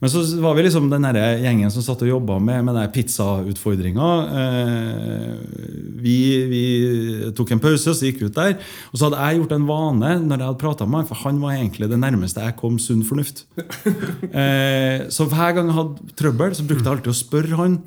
Men 0.01 0.11
så 0.11 0.21
var 0.43 0.57
vi 0.57 0.65
liksom 0.65 0.89
den 0.91 1.07
gjengen 1.43 1.71
som 1.71 1.83
satt 1.85 2.03
og 2.03 2.09
jobba 2.09 2.37
med, 2.43 2.65
med 2.67 2.79
pizzautfordringa. 2.93 4.09
Eh, 4.41 5.29
vi, 6.03 6.17
vi, 6.51 6.63
tok 7.37 7.55
en 7.55 7.63
pause, 7.63 7.95
så 7.95 8.09
gikk 8.09 8.19
vi 8.21 8.29
ut 8.29 8.35
der. 8.35 8.57
Og 8.91 8.99
så 8.99 9.07
hadde 9.07 9.21
jeg 9.23 9.39
gjort 9.39 9.55
en 9.55 9.69
vane 9.69 10.11
når 10.25 10.35
jeg 10.35 10.49
hadde 10.49 10.61
prata 10.65 10.89
med 10.89 11.01
han, 11.01 11.09
for 11.09 11.21
han 11.23 11.39
var 11.43 11.55
egentlig 11.55 11.89
det 11.91 12.01
nærmeste 12.01 12.43
jeg 12.43 12.57
kom 12.59 12.79
sunn 12.81 13.05
fornuft. 13.07 13.45
Eh, 14.35 15.05
så 15.13 15.25
hver 15.29 15.53
gang 15.55 15.69
jeg 15.69 15.77
hadde 15.77 16.13
trøbbel, 16.19 16.53
så 16.57 16.65
brukte 16.67 16.83
jeg 16.83 16.91
alltid 16.91 17.11
å 17.11 17.15
spørre 17.15 17.59
han. 17.59 17.77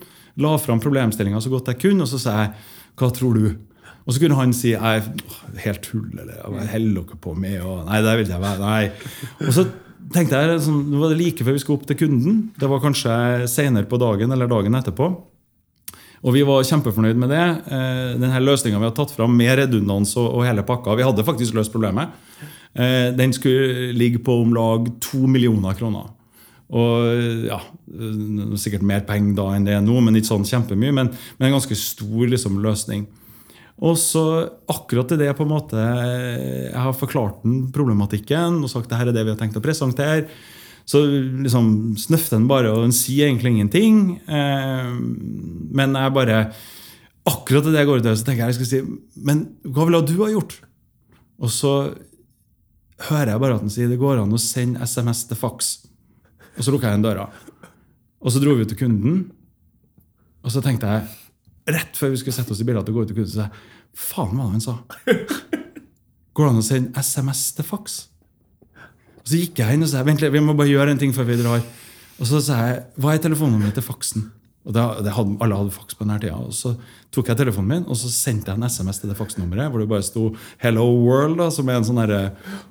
La 0.41 0.53
fram 0.61 0.81
problemstillinga 0.81 1.41
så 1.45 1.51
godt 1.53 1.69
jeg 1.73 1.81
kunne, 1.83 2.07
og 2.07 2.11
så 2.11 2.21
sa 2.23 2.37
jeg 2.39 2.53
hva 2.99 3.11
tror 3.15 3.37
du? 3.37 3.49
Og 4.09 4.15
så 4.15 4.23
kunne 4.23 4.39
han 4.39 4.55
si 4.57 4.71
jeg 4.73 4.81
er 4.81 5.59
helt 5.67 5.83
tull, 5.85 6.07
eller 6.15 6.41
hva 6.41 6.65
holder 6.73 7.03
dere 7.03 7.19
på 7.21 7.35
med? 7.37 7.59
Og, 7.61 7.83
nei, 7.91 8.01
det 8.07 8.15
vil 8.23 8.33
jeg 8.33 8.45
være. 8.47 8.71
Nei. 8.71 9.45
Og 9.45 9.53
så 9.59 9.67
tenkte 10.15 10.41
jeg, 10.41 10.61
sånn, 10.65 10.85
Nå 10.93 11.01
var 11.03 11.13
det 11.13 11.21
like 11.21 11.45
før 11.47 11.57
vi 11.57 11.63
skulle 11.63 11.81
opp 11.81 11.89
til 11.89 11.99
kunden. 12.05 12.39
Det 12.59 12.71
var 12.71 12.85
kanskje 12.85 13.49
senere 13.51 13.89
på 13.89 14.01
dagen 14.01 14.33
eller 14.35 14.51
dagen 14.51 14.79
etterpå. 14.79 15.11
Og 16.27 16.35
vi 16.35 16.43
var 16.47 16.67
kjempefornøyd 16.67 17.19
med 17.21 17.31
det. 17.31 17.45
Den 17.69 18.25
denne 18.25 18.43
Løsninga 18.43 18.81
vi 18.81 18.89
har 18.89 18.97
tatt 18.97 19.15
fram 19.15 19.37
med 19.39 19.55
redundans 19.61 20.17
og, 20.19 20.41
hele 20.47 20.65
pakka, 20.67 20.97
vi 20.99 21.07
hadde 21.07 21.27
faktisk 21.27 21.55
løst 21.55 21.75
problemet. 21.75 22.11
Eh, 22.75 23.11
den 23.17 23.33
skulle 23.33 23.93
ligge 23.97 24.19
på 24.23 24.41
om 24.43 24.55
lag 24.55 24.89
to 25.03 25.27
millioner 25.31 25.79
kroner. 25.79 26.11
Og 26.69 27.47
ja, 27.49 27.63
Sikkert 28.61 28.85
mer 28.85 29.07
penger 29.09 29.39
da 29.39 29.47
enn 29.57 29.65
det 29.65 29.73
er 29.79 29.85
nå, 29.85 29.95
men 30.05 30.19
ikke 30.19 30.35
sånn 30.35 30.49
kjempemye. 30.49 30.93
Men, 30.93 31.09
men 31.39 31.49
en 31.49 31.57
ganske 31.57 31.79
stor 31.79 32.27
liksom, 32.29 32.59
løsning. 32.65 33.07
Og 33.79 33.95
så 34.01 34.23
akkurat 34.71 35.13
i 35.15 35.21
det 35.21 35.31
på 35.39 35.45
en 35.47 35.53
måte 35.53 35.79
jeg 35.79 36.75
har 36.75 36.97
forklart 36.99 37.45
den 37.45 37.69
problematikken 37.75 38.59
og 38.65 38.71
sagt 38.73 38.91
det 38.91 38.99
her 38.99 39.11
er 39.11 39.15
det 39.15 39.23
vi 39.23 39.35
har 39.35 39.39
tenkt 39.39 39.59
å 39.59 39.63
presentere, 39.63 40.27
så 40.89 41.03
liksom 41.05 41.97
snøfter 42.01 42.39
den 42.39 42.49
bare, 42.49 42.73
og 42.73 42.87
den 42.87 42.95
sier 42.97 43.29
egentlig 43.29 43.53
ingenting. 43.53 43.99
Eh, 44.25 44.93
men 45.77 45.99
jeg 46.01 46.15
bare 46.17 46.39
akkurat 47.29 47.69
i 47.69 47.75
det 47.75 47.83
jeg 47.83 47.91
går 47.91 48.01
ut 48.01 48.07
døra, 48.07 48.19
så 48.19 48.25
tenker 48.25 48.47
jeg 48.47 48.55
jeg 48.55 48.59
skal 48.59 48.71
si 48.71 49.25
Men 49.29 49.43
hva 49.69 49.85
ville 49.85 50.01
du 50.09 50.15
ha 50.23 50.31
gjort? 50.33 50.57
Og 51.39 51.53
så 51.53 51.75
hører 53.09 53.35
jeg 53.35 53.43
bare 53.45 53.59
at 53.59 53.67
den 53.67 53.75
sier 53.75 53.91
det 53.93 54.01
går 54.01 54.23
an 54.23 54.35
å 54.35 54.41
sende 54.41 54.83
SMS 54.89 55.27
til 55.29 55.39
faks. 55.39 55.69
Og 56.57 56.65
så 56.65 56.73
lukker 56.73 56.89
jeg 56.89 56.97
igjen 56.97 57.07
døra. 57.07 57.29
Og 58.19 58.35
så 58.35 58.41
dro 58.43 58.57
vi 58.57 58.65
ut 58.65 58.73
til 58.73 58.81
kunden, 58.81 59.21
og 60.43 60.51
så 60.51 60.63
tenkte 60.65 60.89
jeg 60.91 61.28
rett 61.69 61.99
før 61.99 62.13
vi 62.15 62.21
skulle 62.21 62.37
sette 62.37 62.55
oss 62.55 62.63
i 62.63 62.67
bilen 62.69 62.81
og 62.83 62.89
gå 62.89 63.05
ut 63.05 63.13
og 63.13 63.19
kunden, 63.19 63.33
så 63.33 63.47
jeg 63.47 63.77
Faen, 63.99 64.37
hva 64.39 64.47
han 64.53 64.63
sa? 64.63 64.77
Går 66.37 66.45
det 66.45 66.51
an 66.53 66.61
å 66.61 66.65
sende 66.65 67.03
SMS 67.03 67.49
til 67.57 67.67
faks? 67.67 67.95
Og 69.19 69.27
Så 69.27 69.41
gikk 69.41 69.59
jeg 69.59 69.75
inn 69.75 69.83
og 69.83 69.91
sa 69.91 70.05
vent 70.07 70.23
litt, 70.23 70.31
vi 70.31 70.43
må 70.45 70.55
bare 70.55 70.71
gjøre 70.71 70.95
en 70.95 71.01
ting 71.01 71.15
før 71.17 71.27
vi 71.27 71.39
drar. 71.41 71.65
Og 72.19 72.29
så 72.29 72.39
sa 72.45 72.59
jeg 72.69 72.83
hva 73.01 73.15
er 73.15 73.25
telefonnummeret 73.25 73.75
til 73.79 73.87
faksen? 73.87 74.29
Og 74.69 74.75
det, 74.77 74.85
det 75.07 75.15
hadde, 75.17 75.37
Alle 75.43 75.59
hadde 75.59 75.73
faks 75.75 75.97
på 75.97 76.05
denne 76.05 76.19
tida. 76.23 76.37
Og 76.39 76.55
så 76.55 76.75
tok 77.15 77.31
jeg 77.31 77.41
telefonen 77.41 77.71
min 77.73 77.87
og 77.89 77.97
så 77.99 78.11
sendte 78.13 78.53
jeg 78.53 78.61
en 78.61 78.69
SMS 78.69 79.01
til 79.01 79.11
det 79.11 79.17
faksnummeret 79.19 79.73
hvor 79.73 79.83
det 79.83 79.89
bare 79.91 80.05
sto 80.05 80.29
'Hello 80.61 80.85
World', 81.07 81.39
da, 81.41 81.49
som 81.51 81.69
er 81.69 81.81
en 81.81 81.89
sånn 81.89 82.03
her, 82.03 82.13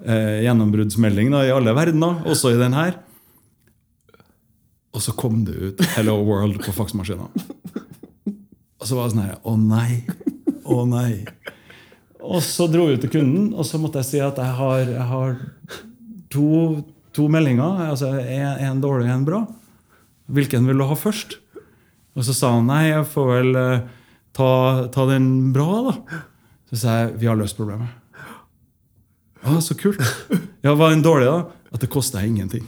eh, 0.05 0.45
gjennombruddsmelding 0.45 1.33
i 1.33 1.51
alle 1.51 1.73
verdener, 1.73 2.21
også 2.23 2.53
i 2.53 2.61
den 2.61 2.77
her. 2.77 2.99
Og 4.93 5.01
så 5.01 5.11
kom 5.11 5.43
det 5.45 5.55
ut 5.55 5.81
'Hello 5.95 6.21
World' 6.23 6.61
på 6.61 6.71
faksmaskina. 6.71 7.27
Og 8.77 8.85
så 8.85 8.97
var 8.97 9.07
det 9.07 9.15
sånn 9.15 9.25
her 9.25 9.37
Å 9.41 9.55
nei! 9.59 10.01
Å 10.67 10.83
nei! 10.89 11.11
Og 12.27 12.41
så 12.43 12.67
dro 12.69 12.87
vi 12.87 12.97
ut 12.97 13.03
til 13.05 13.13
kunden, 13.13 13.51
og 13.55 13.65
så 13.65 13.79
måtte 13.79 14.01
jeg 14.01 14.07
si 14.09 14.21
at 14.23 14.39
jeg 14.41 14.55
har, 14.57 14.89
jeg 14.89 15.05
har 15.11 15.35
to, 16.33 16.47
to, 17.15 17.27
meldinger. 17.31 17.85
altså 17.93 18.09
en 18.17 18.81
dårlig 18.83 19.07
og 19.07 19.13
en 19.13 19.27
bra. 19.27 19.39
Hvilken 20.27 20.67
vil 20.67 20.81
du 20.81 20.87
ha 20.89 20.97
først? 20.97 21.37
Og 22.17 22.25
så 22.27 22.35
sa 22.35 22.51
han 22.57 22.67
nei, 22.67 22.89
jeg 22.89 23.05
får 23.13 23.29
vel 23.29 23.55
uh, 23.55 23.85
ta, 24.35 24.49
ta, 24.91 25.05
den 25.07 25.53
bra, 25.55 25.69
da. 25.87 26.19
Så 26.67 26.81
sa 26.81 26.97
jeg 26.97 27.15
vi 27.21 27.29
har 27.29 27.39
løst 27.39 27.55
problemet. 27.59 27.93
Å, 29.45 29.61
så 29.63 29.77
kult. 29.79 30.01
Ja, 30.65 30.73
Hva 30.73 30.89
er 30.89 30.97
den 30.97 31.05
dårlige, 31.05 31.31
da? 31.31 31.71
At 31.71 31.83
det 31.85 31.91
kosta 31.93 32.25
ingenting. 32.25 32.65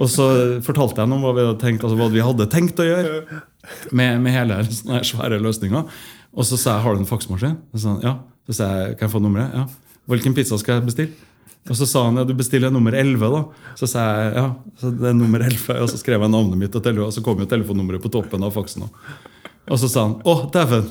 Og 0.00 0.08
så 0.10 0.26
fortalte 0.64 0.98
jeg 0.98 1.14
om 1.14 1.22
hva 1.22 1.34
vi 1.36 1.44
hadde 1.44 1.60
tenkt, 1.60 1.84
altså 1.84 1.98
hva 2.00 2.08
vi 2.10 2.24
hadde 2.24 2.48
tenkt 2.50 2.80
å 2.80 2.86
gjøre 2.88 3.42
med, 3.90 4.20
med 4.24 4.34
hele 4.34 4.60
sånne 4.68 5.02
svære 5.06 5.40
løsninger. 5.42 5.90
Og 6.32 6.48
så 6.48 6.58
sa 6.60 6.76
jeg 6.76 6.86
har 6.86 6.96
du 6.96 7.02
en 7.02 7.10
faksmaskin. 7.10 7.58
Så 7.74 7.82
sa 7.84 7.96
han, 7.96 8.06
ja. 8.06 8.14
Så 8.48 8.58
sa 8.58 8.70
jeg 8.80 8.96
kan 8.96 9.08
jeg 9.08 9.14
få 9.14 9.22
nummeret. 9.22 9.52
Ja. 9.54 9.98
Hvilken 10.10 10.34
pizza 10.36 10.58
skal 10.58 10.80
jeg 10.80 10.88
bestille? 10.88 11.28
Og 11.70 11.78
så 11.78 11.86
sa 11.86 12.06
han 12.08 12.18
ja, 12.18 12.24
du 12.26 12.34
bestiller 12.34 12.72
nummer 12.74 12.94
11. 12.98 13.28
da. 13.30 13.42
Så 13.78 13.86
sa 13.90 14.06
jeg 14.18 14.32
ja, 14.40 14.46
så 14.80 14.90
det 14.90 15.12
er 15.12 15.18
nummer 15.18 15.44
11. 15.44 15.76
Og 15.78 15.92
så 15.92 16.00
skrev 16.00 16.24
jeg 16.24 16.32
navnet 16.32 16.58
mitt, 16.58 16.74
og, 16.74 16.88
og 17.06 17.12
så 17.14 17.22
kom 17.22 17.42
jo 17.42 17.46
telefonnummeret 17.50 18.02
på 18.02 18.10
toppen 18.12 18.42
av 18.42 18.54
faksen. 18.56 18.88
Og 19.70 19.78
så 19.78 19.86
sa 19.86 20.08
han 20.08 20.16
'Å, 20.26 20.50
dæven'. 20.50 20.88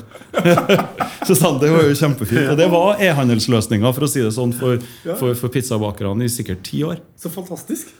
så 1.28 1.34
sa 1.36 1.50
han 1.50 1.60
det 1.60 1.68
var 1.74 1.84
jo 1.84 1.98
kjempefint. 1.98 2.54
Og 2.54 2.56
det 2.56 2.70
var 2.72 3.02
e-handelsløsninga 3.04 3.92
for 3.92 4.06
å 4.06 4.08
si 4.08 4.24
det 4.24 4.32
sånn, 4.32 4.54
for, 4.56 4.80
for, 5.20 5.36
for 5.36 5.52
pizzabakerne 5.52 6.24
i 6.24 6.32
sikkert 6.32 6.64
ti 6.64 6.80
år. 6.88 7.04
Så 7.20 7.28
fantastisk. 7.28 7.92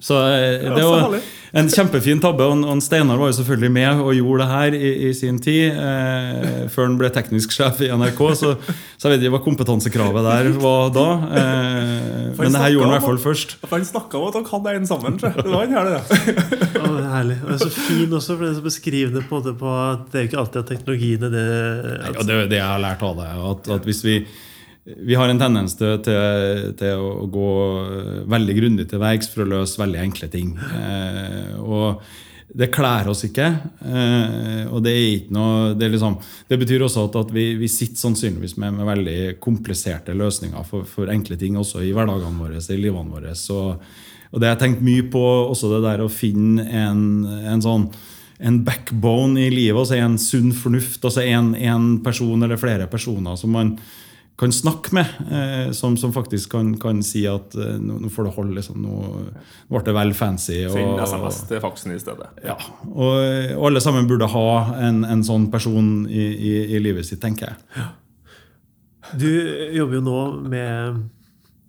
Så 0.00 0.16
eh, 0.20 0.66
det 0.68 0.84
var 0.84 1.14
en 1.56 1.68
kjempefin 1.72 2.20
tabbe. 2.20 2.44
Og 2.44 2.82
Steinar 2.84 3.16
var 3.16 3.30
jo 3.30 3.36
selvfølgelig 3.38 3.70
med 3.72 4.02
og 4.04 4.12
gjorde 4.16 4.42
det 4.42 4.48
her 4.50 4.76
i, 4.76 4.90
i 5.08 5.12
sin 5.16 5.38
tid. 5.42 5.72
Eh, 5.72 6.66
før 6.72 6.90
han 6.90 6.98
ble 7.00 7.08
teknisk 7.14 7.54
sjef 7.56 7.80
i 7.84 7.88
NRK. 7.88 8.20
Så, 8.36 8.52
så, 8.60 9.08
jeg 9.08 9.14
vet 9.14 9.24
ikke 9.24 9.36
hva 9.38 9.42
kompetansekravet 9.46 10.28
der 10.28 10.50
var 10.60 10.92
da. 10.92 11.06
Eh, 11.40 12.34
men 12.36 12.52
det 12.52 12.64
her 12.66 12.74
gjorde 12.74 12.90
han 12.90 12.92
i 12.92 12.96
hvert 12.98 13.08
fall 13.08 13.22
først. 13.24 13.56
Han 13.72 13.86
snakka 13.88 14.20
om 14.20 14.28
at 14.28 14.40
han 14.40 14.48
hadde 14.52 14.74
en 14.82 14.90
sammen. 14.90 15.20
Det 15.22 15.46
var 15.48 15.64
han 15.64 15.76
her, 15.78 15.92
det. 15.94 16.02
ja, 16.76 16.82
det 16.82 17.04
er 17.06 17.12
herlig. 17.14 17.38
Og 17.42 17.52
det 17.52 17.56
er 17.56 17.62
så 17.64 17.72
fin 17.76 18.18
også, 18.20 18.34
for 18.34 18.44
det 18.44 18.50
er 18.50 18.58
så 18.58 18.66
beskrivende 18.66 19.24
på, 19.30 19.40
på 19.56 19.76
at 19.86 20.04
det 20.12 20.20
er 20.20 20.28
ikke 20.28 20.42
alltid 20.42 20.60
at 20.64 20.74
er 20.76 21.30
det, 21.32 21.46
at... 21.96 22.20
Ja, 22.20 22.26
det, 22.28 22.36
det 22.52 22.60
jeg 22.60 22.66
har 22.66 22.82
lært 22.82 23.04
av 23.06 23.16
deg, 23.16 23.40
At, 23.52 23.72
at 23.78 23.88
hvis 23.88 24.04
vi 24.04 24.18
vi 24.86 25.14
har 25.18 25.28
en 25.28 25.40
tendens 25.40 25.74
til, 25.74 25.96
til, 26.06 26.70
til 26.78 27.00
å 27.02 27.26
gå 27.30 27.50
veldig 28.30 28.54
grundig 28.60 28.86
til 28.90 29.02
verks 29.02 29.28
for 29.32 29.42
å 29.42 29.50
løse 29.56 29.80
veldig 29.80 29.98
enkle 29.98 30.28
ting. 30.30 30.52
Eh, 30.78 31.56
og 31.58 32.04
det 32.56 32.68
kler 32.70 33.10
oss 33.10 33.24
ikke. 33.26 33.48
Eh, 33.82 34.62
og 34.70 34.84
det 34.86 34.92
er 34.94 35.06
ikke 35.16 35.34
noe 35.34 35.74
Det, 35.74 35.90
liksom, 35.90 36.14
det 36.46 36.60
betyr 36.62 36.86
også 36.86 37.08
at, 37.08 37.18
at 37.18 37.34
vi, 37.34 37.48
vi, 37.58 37.70
sitter 37.70 37.98
sannsynligvis 38.04 38.54
med, 38.62 38.78
med, 38.78 38.86
veldig 38.86 39.18
kompliserte 39.42 40.14
løsninger 40.14 40.68
for, 40.68 40.86
for, 40.86 41.10
enkle 41.10 41.38
ting 41.40 41.58
også 41.58 41.82
i 41.82 41.90
hverdagene 41.96 42.38
våre, 42.38 42.62
i 42.62 42.78
livene 42.80 43.10
våre. 43.10 43.34
Så, 43.34 43.60
og 44.30 44.38
det 44.38 44.48
har 44.48 44.54
jeg 44.54 44.68
tenkt 44.68 44.86
mye 44.86 45.10
på, 45.10 45.24
også 45.50 45.74
det 45.74 45.82
der 45.88 46.06
å 46.06 46.12
finne 46.12 46.62
en, 46.70 47.02
en 47.26 47.64
sånn 47.64 47.90
en 48.36 48.58
backbone 48.66 49.46
i 49.46 49.50
livet, 49.50 49.78
altså 49.80 49.96
en 49.96 50.18
sunn 50.20 50.50
fornuft. 50.52 51.00
altså 51.02 51.22
en, 51.24 51.54
en 51.56 51.94
person 52.04 52.42
eller 52.44 52.60
flere 52.60 52.86
personer 52.92 53.38
som 53.40 53.54
man 53.56 53.78
kan 54.36 54.52
snakke 54.52 54.92
med, 54.92 55.06
eh, 55.32 55.70
som, 55.72 55.94
som 55.96 56.12
faktisk 56.12 56.50
kan, 56.52 56.74
kan 56.80 56.98
si 57.02 57.22
at 57.30 57.54
eh, 57.56 57.78
nå, 57.80 57.96
nå 58.04 58.10
får 58.12 58.26
det 58.28 58.32
holde. 58.36 58.54
Liksom, 58.58 58.82
nå, 58.84 58.96
nå 59.70 59.72
ble 59.78 59.82
det 59.86 59.94
vel 59.96 60.12
fancy. 60.18 60.58
Send 60.68 60.90
og- 60.92 61.00
SMS 61.08 61.38
til 61.48 61.62
faksen 61.64 61.94
i 61.94 61.98
stedet. 62.02 62.28
ja, 62.44 62.56
og, 62.90 63.14
og 63.56 63.66
alle 63.70 63.80
sammen 63.80 64.08
burde 64.10 64.28
ha 64.28 64.46
en, 64.88 65.04
en 65.08 65.24
sånn 65.24 65.48
person 65.52 66.04
i, 66.08 66.26
i, 66.36 66.52
i 66.76 66.82
livet 66.84 67.08
sitt, 67.08 67.22
tenker 67.24 67.54
jeg. 67.54 67.86
Du 69.16 69.28
jobber 69.76 70.00
jo 70.00 70.02
nå 70.02 70.18
med 70.50 70.96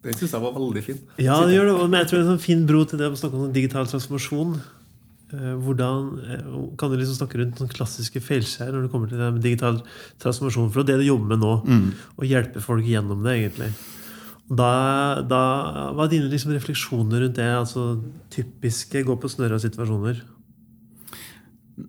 Den 0.04 0.16
syns 0.18 0.32
jeg 0.34 0.42
var 0.42 0.54
veldig 0.56 0.82
fin. 0.86 1.00
Ja, 1.22 1.36
det 1.46 1.54
gjør 1.58 1.68
det. 1.70 1.76
Men 1.92 2.00
jeg 2.02 2.10
tror 2.10 2.18
det 2.18 2.24
er 2.24 2.28
en 2.28 2.34
sånn 2.36 2.46
fin 2.48 2.66
bro 2.68 2.84
til 2.88 3.00
det 3.02 3.10
å 3.12 3.18
snakke 3.20 3.38
om 3.38 3.46
sånn 3.48 3.56
digital 3.56 3.88
transformasjon. 3.90 4.54
Eh, 5.34 5.56
Hvordan 5.60 6.08
eh, 6.24 6.46
Kan 6.80 6.92
du 6.92 6.96
liksom 6.96 7.18
snakke 7.18 7.42
rundt 7.42 7.60
sånne 7.60 7.74
klassiske 7.76 8.22
feilskjær 8.24 8.72
når 8.72 8.86
det 8.86 8.92
kommer 8.94 9.12
til 9.12 9.42
digital 9.44 9.82
transformasjon? 10.24 10.72
For 10.72 10.84
det 10.88 10.96
er 10.96 11.02
det 11.02 11.08
du 11.08 11.12
jobber 11.12 11.36
med 11.36 11.44
nå. 11.44 11.54
Å 12.16 12.28
hjelpe 12.28 12.64
folk 12.64 12.88
gjennom 12.88 13.26
det, 13.26 13.36
egentlig. 13.42 13.74
Da, 14.48 14.72
da, 15.28 15.42
hva 15.92 16.06
er 16.06 16.14
dine 16.14 16.32
liksom 16.32 16.54
refleksjoner 16.56 17.26
rundt 17.26 17.36
det? 17.36 17.50
altså 17.52 17.98
Typiske 18.32 19.04
gå 19.04 19.18
på 19.20 19.32
snørra 19.32 19.60
situasjoner? 19.60 20.22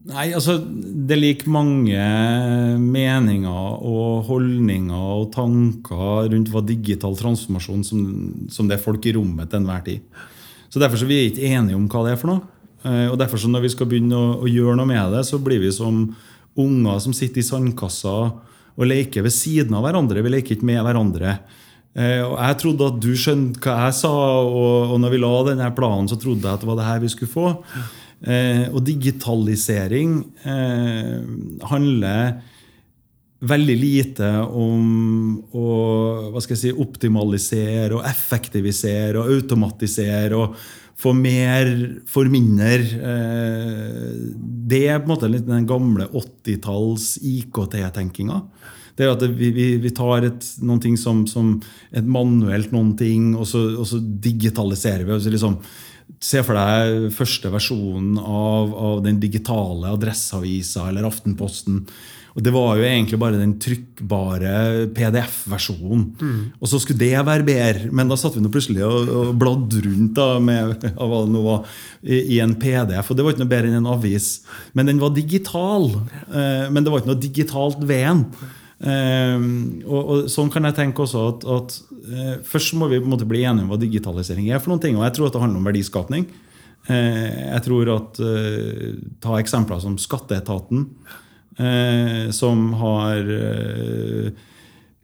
Nei, 0.08 0.26
altså 0.36 0.58
Det 0.58 1.16
ligger 1.16 1.52
mange 1.54 2.08
meninger 2.82 3.78
og 3.88 4.26
holdninger 4.28 5.14
og 5.22 5.30
tanker 5.32 6.28
rundt 6.34 6.50
hva 6.52 6.64
digital 6.66 7.14
transformasjon 7.16 7.86
som, 7.86 8.02
som 8.52 8.68
det 8.68 8.76
er 8.76 8.84
folk 8.84 9.06
i 9.06 9.14
rommet 9.16 9.48
til 9.48 9.62
enhver 9.62 9.86
tid. 9.86 10.02
Så 10.68 10.82
Derfor 10.82 11.00
så 11.00 11.06
er 11.06 11.14
vi 11.14 11.22
ikke 11.30 11.48
enige 11.54 11.78
om 11.78 11.86
hva 11.88 12.04
det 12.04 12.16
er 12.16 12.20
for 12.20 12.34
noe. 12.34 12.57
Eh, 12.88 13.06
Og 13.12 13.18
derfor 13.20 13.40
så 13.40 13.50
Når 13.52 13.66
vi 13.66 13.72
skal 13.74 13.88
begynne 13.90 14.16
å, 14.16 14.34
å 14.42 14.48
gjøre 14.50 14.76
noe 14.78 14.88
med 14.88 15.12
det, 15.14 15.24
så 15.28 15.38
blir 15.42 15.60
vi 15.62 15.72
som 15.74 16.06
unger 16.58 16.98
som 17.04 17.14
sitter 17.14 17.42
i 17.42 17.46
sandkassa 17.46 18.16
og 18.78 18.86
leker 18.86 19.22
ved 19.26 19.34
siden 19.34 19.74
av 19.74 19.84
hverandre. 19.86 20.22
Vi 20.22 20.32
leker 20.32 20.56
ikke 20.56 20.66
med 20.70 20.82
hverandre. 20.86 21.38
Eh, 21.94 22.22
Og 22.24 22.36
Jeg 22.38 22.58
trodde 22.62 22.90
at 22.92 23.00
du 23.02 23.12
skjønte 23.18 23.62
hva 23.62 23.78
jeg 23.88 23.98
sa, 24.00 24.12
og, 24.42 24.92
og 24.94 25.00
når 25.02 25.14
vi 25.14 25.22
la 25.22 25.32
denne 25.50 25.70
planen, 25.76 26.10
så 26.10 26.18
trodde 26.18 26.46
jeg 26.46 26.54
at 26.54 26.62
det 26.62 26.70
var 26.70 26.78
det 26.78 26.90
her 26.90 27.02
vi 27.02 27.10
skulle 27.14 27.34
få. 27.34 27.48
Eh, 28.18 28.64
og 28.72 28.82
digitalisering 28.86 30.24
handler 31.70 32.40
veldig 33.38 33.76
lite 33.78 34.28
om 34.50 35.38
å 35.54 36.40
si, 36.42 36.72
optimalisere 36.74 37.94
og 37.94 38.06
effektivisere 38.08 39.20
og 39.20 39.30
automatisere 39.36 40.38
og 40.38 40.56
få 40.98 41.12
mer 41.14 41.70
for 42.10 42.28
mindre. 42.30 42.78
Eh, 43.12 44.14
det 44.68 44.82
er 44.88 44.98
på 45.00 45.08
en 45.08 45.14
måte 45.14 45.30
litt 45.30 45.46
den 45.48 45.68
gamle 45.68 46.08
80-talls 46.10 47.16
IKT-tenkinga. 47.22 48.42
Det 48.98 49.06
er 49.06 49.12
at 49.14 49.22
vi, 49.30 49.52
vi, 49.54 49.68
vi 49.78 49.92
tar 49.94 50.26
et, 50.26 50.46
noen 50.66 50.82
ting 50.82 50.96
som, 50.98 51.22
som 51.30 51.54
et 51.94 52.06
manuelt 52.06 52.72
noen 52.74 52.96
ting, 52.98 53.30
og 53.38 53.46
så, 53.46 53.62
og 53.78 53.86
så 53.86 54.00
digitaliserer 54.02 55.06
vi. 55.06 55.20
Så 55.22 55.34
liksom, 55.34 55.60
Se 56.24 56.40
for 56.40 56.56
deg 56.56 57.10
første 57.12 57.50
versjonen 57.52 58.14
av, 58.16 58.70
av 58.72 59.02
den 59.04 59.18
digitale 59.20 59.90
Adresseavisa 59.92 60.86
eller 60.88 61.04
Aftenposten. 61.04 61.82
Og 62.38 62.44
Det 62.46 62.52
var 62.54 62.78
jo 62.78 62.84
egentlig 62.86 63.18
bare 63.18 63.38
den 63.40 63.56
trykkbare 63.58 64.50
PDF-versjonen. 64.94 66.04
Og 66.62 66.70
så 66.70 66.78
skulle 66.78 67.00
det 67.00 67.26
være 67.26 67.42
bedre, 67.42 67.88
men 67.90 68.06
da 68.06 68.14
satt 68.14 68.36
vi 68.38 68.42
nå 68.44 68.50
plutselig 68.54 68.84
og, 68.86 69.10
og 69.10 69.32
bladde 69.40 69.82
rundt 69.82 70.14
da 70.14 70.28
med, 70.38 70.86
var, 71.48 71.66
i, 72.06 72.20
i 72.36 72.38
en 72.44 72.54
PDF. 72.54 73.10
Og 73.10 73.18
det 73.18 73.26
var 73.26 73.34
ikke 73.34 73.42
noe 73.42 73.50
bedre 73.50 73.72
enn 73.72 73.80
en 73.80 73.90
avis. 73.90 74.30
Men 74.78 74.86
den 74.86 75.02
var 75.02 75.16
digital. 75.16 75.90
Eh, 76.30 76.70
men 76.70 76.86
det 76.86 76.94
var 76.94 77.02
ikke 77.02 77.10
noe 77.10 77.26
digitalt 77.26 77.82
ved 77.82 78.06
den. 78.06 78.24
Eh, 78.86 79.46
og, 79.90 79.98
og 79.98 80.30
Sånn 80.30 80.54
kan 80.54 80.70
jeg 80.70 80.78
tenke 80.78 81.02
også 81.02 81.26
at, 81.32 81.48
at 81.58 81.78
eh, 82.06 82.34
først 82.46 82.78
må 82.78 82.86
vi 82.92 83.02
på 83.02 83.10
en 83.10 83.16
måte 83.18 83.26
bli 83.26 83.42
enige 83.42 83.66
om 83.66 83.74
hva 83.74 83.82
digitalisering 83.82 84.52
er. 84.52 84.62
for 84.62 84.76
noen 84.76 84.84
ting, 84.86 84.94
og 84.94 85.08
Jeg 85.08 85.18
tror 85.18 85.26
at 85.26 85.34
det 85.34 85.42
handler 85.42 85.58
om 85.58 85.72
verdiskapning. 85.72 86.28
Eh, 86.86 87.48
jeg 87.50 87.64
tror 87.66 87.96
at 87.98 88.20
eh, 88.22 88.92
Ta 89.26 89.40
eksempler 89.42 89.82
som 89.82 89.98
Skatteetaten, 90.00 90.86
eh, 91.58 92.28
som 92.34 92.70
har 92.80 93.32
eh, 93.34 94.30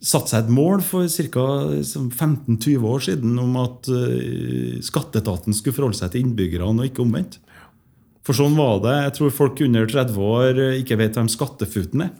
satt 0.04 0.30
seg 0.30 0.44
et 0.44 0.52
mål 0.52 0.82
for 0.84 1.08
ca. 1.08 1.46
15-20 1.84 2.88
år 2.90 3.04
siden 3.08 3.38
om 3.40 3.56
at 3.62 3.88
eh, 3.92 4.80
Skatteetaten 4.84 5.56
skulle 5.56 5.76
forholde 5.76 6.00
seg 6.00 6.12
til 6.12 6.26
innbyggerne 6.26 6.82
og 6.84 6.90
ikke 6.90 7.04
omvendt. 7.06 7.40
For 8.24 8.36
sånn 8.36 8.56
var 8.56 8.78
det. 8.84 8.94
Jeg 9.04 9.16
tror 9.18 9.34
folk 9.36 9.60
under 9.64 9.88
30 9.88 10.20
år 10.28 10.60
eh, 10.68 10.78
ikke 10.82 10.98
vet 11.00 11.18
hvem 11.18 11.30
Skattefuten 11.32 12.06
er. 12.08 12.14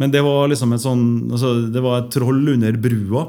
Men 0.00 0.10
det 0.10 0.24
var 0.26 0.48
liksom 0.50 0.72
et 0.74 0.82
sånn, 0.82 1.04
altså, 1.30 1.52
det 1.70 1.82
var 1.84 2.00
et 2.00 2.14
troll 2.14 2.42
under 2.56 2.80
brua 2.82 3.28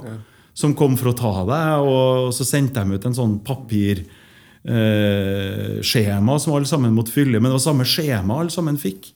som 0.55 0.73
kom 0.77 0.95
for 0.97 1.11
å 1.11 1.17
ta 1.19 1.33
deg, 1.45 1.83
og 1.85 2.31
så 2.33 2.45
sendte 2.47 2.81
de 2.81 2.95
ut 2.95 3.05
en 3.05 3.17
sånn 3.17 3.35
papirskjema 3.45 4.23
eh, 4.65 5.81
skjema 5.85 6.37
som 6.41 6.55
alle 6.55 6.69
sammen 6.69 6.95
måtte 6.95 7.13
fylle. 7.13 7.37
Men 7.37 7.51
det 7.51 7.57
var 7.59 7.65
samme 7.67 7.87
skjema 7.87 8.39
alle 8.41 8.53
sammen 8.53 8.79
fikk. 8.81 9.11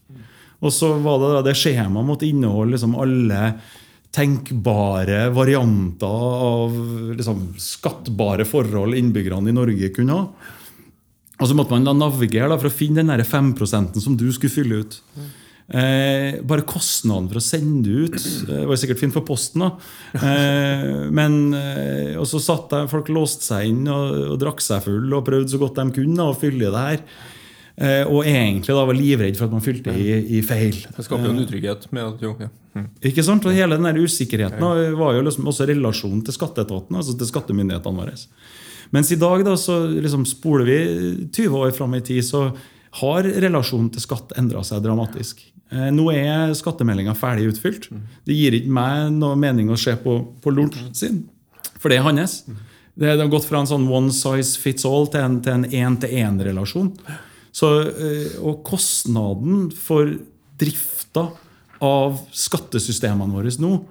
Og 0.60 0.74
så 0.74 0.92
var 1.00 1.20
det 1.22 1.30
da 1.34 1.44
det 1.48 1.56
skjemaet 1.58 2.06
måtte 2.06 2.28
inneholde 2.28 2.74
liksom 2.74 2.96
alle 3.00 3.44
tenkbare 4.14 5.28
varianter 5.32 6.24
av 6.46 6.74
liksom, 7.16 7.44
skattbare 7.62 8.44
forhold 8.48 8.98
innbyggerne 8.98 9.52
i 9.52 9.56
Norge 9.56 9.92
kunne 9.94 10.16
ha. 10.16 10.56
Og 11.40 11.48
så 11.48 11.56
måtte 11.56 11.72
man 11.72 11.86
da 11.86 11.94
navigere 11.96 12.50
da, 12.50 12.58
for 12.60 12.68
å 12.68 12.74
finne 12.74 13.00
den 13.00 13.12
der 13.12 13.24
5% 13.24 14.00
som 14.02 14.16
du 14.18 14.26
skulle 14.34 14.52
fylle 14.52 14.82
ut. 14.82 14.98
Eh, 15.70 16.40
bare 16.42 16.66
kostnaden 16.66 17.28
for 17.30 17.38
å 17.38 17.44
sende 17.44 17.86
det 17.86 18.08
ut 18.10 18.16
eh, 18.50 18.64
var 18.66 18.78
sikkert 18.80 18.98
fint 19.04 19.14
for 19.14 19.22
posten. 19.22 19.62
da 19.62 19.68
eh, 20.18 21.04
men 21.14 21.54
eh, 21.54 22.16
Og 22.18 22.26
så 22.26 22.40
satt 22.42 22.72
der, 22.72 22.88
folk 22.90 23.06
låste 23.14 23.46
seg 23.46 23.68
inn 23.70 23.84
og, 23.86 24.16
og 24.34 24.40
drakk 24.42 24.64
seg 24.64 24.82
full 24.88 25.14
og 25.14 25.22
prøvde 25.28 25.54
så 25.54 25.60
godt 25.62 25.78
de 25.78 25.86
kunne 26.00 26.18
da, 26.18 26.26
å 26.26 26.36
fylle 26.36 26.74
det 26.74 26.82
her. 26.88 27.04
Eh, 27.80 28.02
og 28.04 28.26
egentlig 28.28 28.74
da 28.76 28.82
var 28.84 28.96
livredd 28.96 29.38
for 29.38 29.48
at 29.48 29.54
man 29.56 29.62
fylte 29.64 29.92
i, 29.96 30.08
i 30.36 30.40
feil. 30.44 30.82
Det 30.92 31.04
skaper 31.06 31.30
jo 31.30 31.32
en 31.32 31.44
utrygghet 31.46 31.86
med 31.96 32.02
at 32.10 32.24
jo, 32.26 32.34
ja. 32.36 32.50
mm. 32.76 32.88
Ikke 33.08 33.24
sant? 33.24 33.46
Og 33.48 33.56
Hele 33.56 33.78
den 33.78 33.88
der 33.88 34.00
usikkerheten 34.04 34.60
da, 34.60 34.72
var 34.98 35.14
jo 35.16 35.22
liksom 35.24 35.48
også 35.48 35.68
relasjonen 35.70 36.20
til 36.26 36.36
skatteetaten, 36.36 36.98
altså 37.00 37.14
til 37.16 37.30
skattemyndighetene 37.30 38.02
våre. 38.02 38.18
Mens 38.92 39.12
i 39.14 39.18
dag, 39.20 39.46
da, 39.46 39.54
så 39.56 39.78
liksom 39.94 40.26
spoler 40.28 40.68
vi 40.68 40.76
20 41.30 41.56
år 41.62 41.72
fram 41.76 41.96
i 41.96 42.02
tid, 42.04 42.20
så 42.26 42.50
har 43.00 43.30
relasjonen 43.46 43.88
til 43.94 44.04
skatt 44.04 44.34
endra 44.36 44.60
seg 44.66 44.82
dramatisk. 44.84 45.40
Eh, 45.72 45.88
Nå 45.94 46.10
er 46.12 46.52
skattemeldinga 46.58 47.16
ferdig 47.16 47.48
utfylt. 47.54 47.88
Det 48.28 48.36
gir 48.36 48.58
ikke 48.58 48.76
meg 48.76 49.08
noe 49.16 49.38
mening 49.40 49.72
å 49.72 49.78
se 49.80 49.96
på, 50.04 50.18
på 50.42 50.52
lorten 50.52 50.92
sin, 50.92 51.22
for 51.78 51.88
det 51.88 52.02
er 52.02 52.04
hans. 52.10 52.42
Det 52.92 53.08
det 53.08 53.16
har 53.22 53.32
gått 53.32 53.48
fra 53.48 53.62
en 53.62 53.70
sånn 53.70 53.88
one 53.88 54.12
size 54.12 54.60
fits 54.60 54.84
all 54.84 55.08
til 55.08 55.24
en 55.24 55.40
til 55.40 55.54
en 55.56 55.64
én-til-én-relasjon. 55.64 56.92
Så, 57.52 57.70
eh, 57.90 58.38
Og 58.40 58.62
kostnaden 58.64 59.70
for 59.74 60.18
drifta 60.60 61.30
av 61.80 62.20
skattesystemene 62.32 63.32
våre 63.32 63.50
nå 63.58 63.84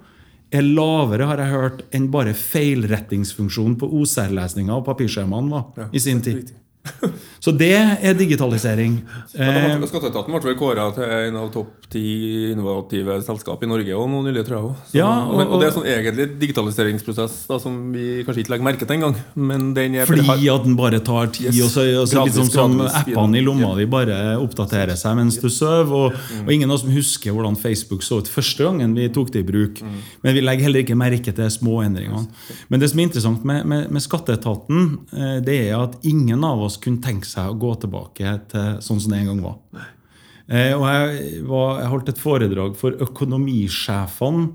er 0.50 0.62
lavere, 0.66 1.26
har 1.26 1.38
jeg 1.38 1.52
hørt, 1.52 1.82
enn 1.94 2.08
bare 2.10 2.34
feilrettingsfunksjonen 2.34 3.76
på 3.78 3.86
OCR-lesninga 4.00 4.74
og 4.74 4.86
papirskjemaene 4.88 5.50
var 5.50 5.90
i 5.94 6.02
sin 6.02 6.22
tid. 6.22 6.50
Så 7.44 7.52
det 7.56 7.72
er 7.72 8.12
digitalisering. 8.18 8.98
Eh, 9.32 9.80
Skatteetaten 9.88 10.34
ble 10.44 10.52
kåra 10.60 10.90
til 10.92 11.04
en 11.08 11.36
av 11.40 11.46
topp 11.54 11.86
ti 11.90 12.50
innovative 12.52 13.16
selskap 13.24 13.62
i 13.64 13.68
Norge 13.70 13.94
og 13.96 14.10
noen 14.12 14.26
nylig, 14.28 14.42
tror 14.46 14.56
jeg 14.58 14.66
òg. 14.68 14.74
Ja, 14.94 15.08
og- 15.24 15.54
det 15.60 15.68
er 15.70 15.72
sånn 15.74 15.88
egentlig 15.88 16.26
digitaliseringsprosess 16.38 17.46
da, 17.48 17.58
som 17.58 17.78
vi 17.92 18.22
kanskje 18.26 18.44
ikke 18.44 18.52
legger 18.54 18.66
merke 18.68 18.86
til 18.86 18.96
engang. 18.98 19.16
Men 19.34 19.72
den 19.74 19.96
Fordi 20.06 20.48
at 20.52 20.64
den 20.64 20.76
bare 20.76 21.00
tar 21.00 21.26
tid, 21.32 21.48
Yes. 21.54 21.64
og 21.64 21.70
så, 21.70 21.86
og 22.02 22.08
så 22.08 22.24
litt 22.26 22.34
sånn 22.34 22.50
som 22.52 22.76
gradvis. 22.78 22.98
appene 23.16 23.38
i 23.40 23.42
lomma 23.42 23.72
di 23.76 23.86
bare 23.86 24.18
oppdaterer 24.38 24.96
seg 24.96 25.16
mens 25.16 25.38
du 25.40 25.48
sover. 25.48 25.90
Og, 25.90 26.12
Mm. 26.12 26.44
og 26.46 26.52
ingen 26.52 26.70
av 26.70 26.74
oss 26.76 26.84
husker 26.84 27.32
hvordan 27.32 27.56
Facebook 27.56 28.02
så 28.02 28.18
ut 28.18 28.28
første 28.28 28.62
gangen 28.64 28.94
vi 28.94 29.08
tok 29.08 29.30
det 29.32 29.40
i 29.40 29.50
bruk. 29.50 29.80
Mm. 29.80 29.98
Men 30.22 30.34
vi 30.34 30.40
legger 30.42 30.62
heller 30.68 30.82
ikke 30.84 30.96
merke 30.96 31.34
til 31.34 31.48
små 31.50 31.82
endringene. 31.84 32.28
Men 32.68 32.80
det 32.80 32.90
som 32.90 32.98
er 33.00 33.08
interessant 33.08 33.44
med, 33.44 33.64
med, 33.66 33.90
med 33.90 34.02
skatteetaten, 34.02 34.98
eh, 35.16 35.40
det 35.40 35.70
er 35.70 35.80
at 35.82 35.96
ingen 36.04 36.44
av 36.44 36.60
oss 36.60 36.69
kunne 36.78 37.02
tenke 37.02 37.26
seg 37.28 37.50
å 37.50 37.58
gå 37.58 37.74
tilbake 37.82 38.36
til 38.52 38.78
sånn 38.84 39.00
som 39.02 39.12
det 39.12 39.22
en 39.22 39.32
gang 39.32 39.42
var. 39.44 39.86
Eh, 40.50 40.74
og 40.74 40.86
jeg, 40.86 41.44
var, 41.46 41.78
jeg 41.82 41.92
holdt 41.92 42.10
et 42.12 42.22
foredrag 42.22 42.76
for 42.78 43.06
økonomisjefene 43.06 44.50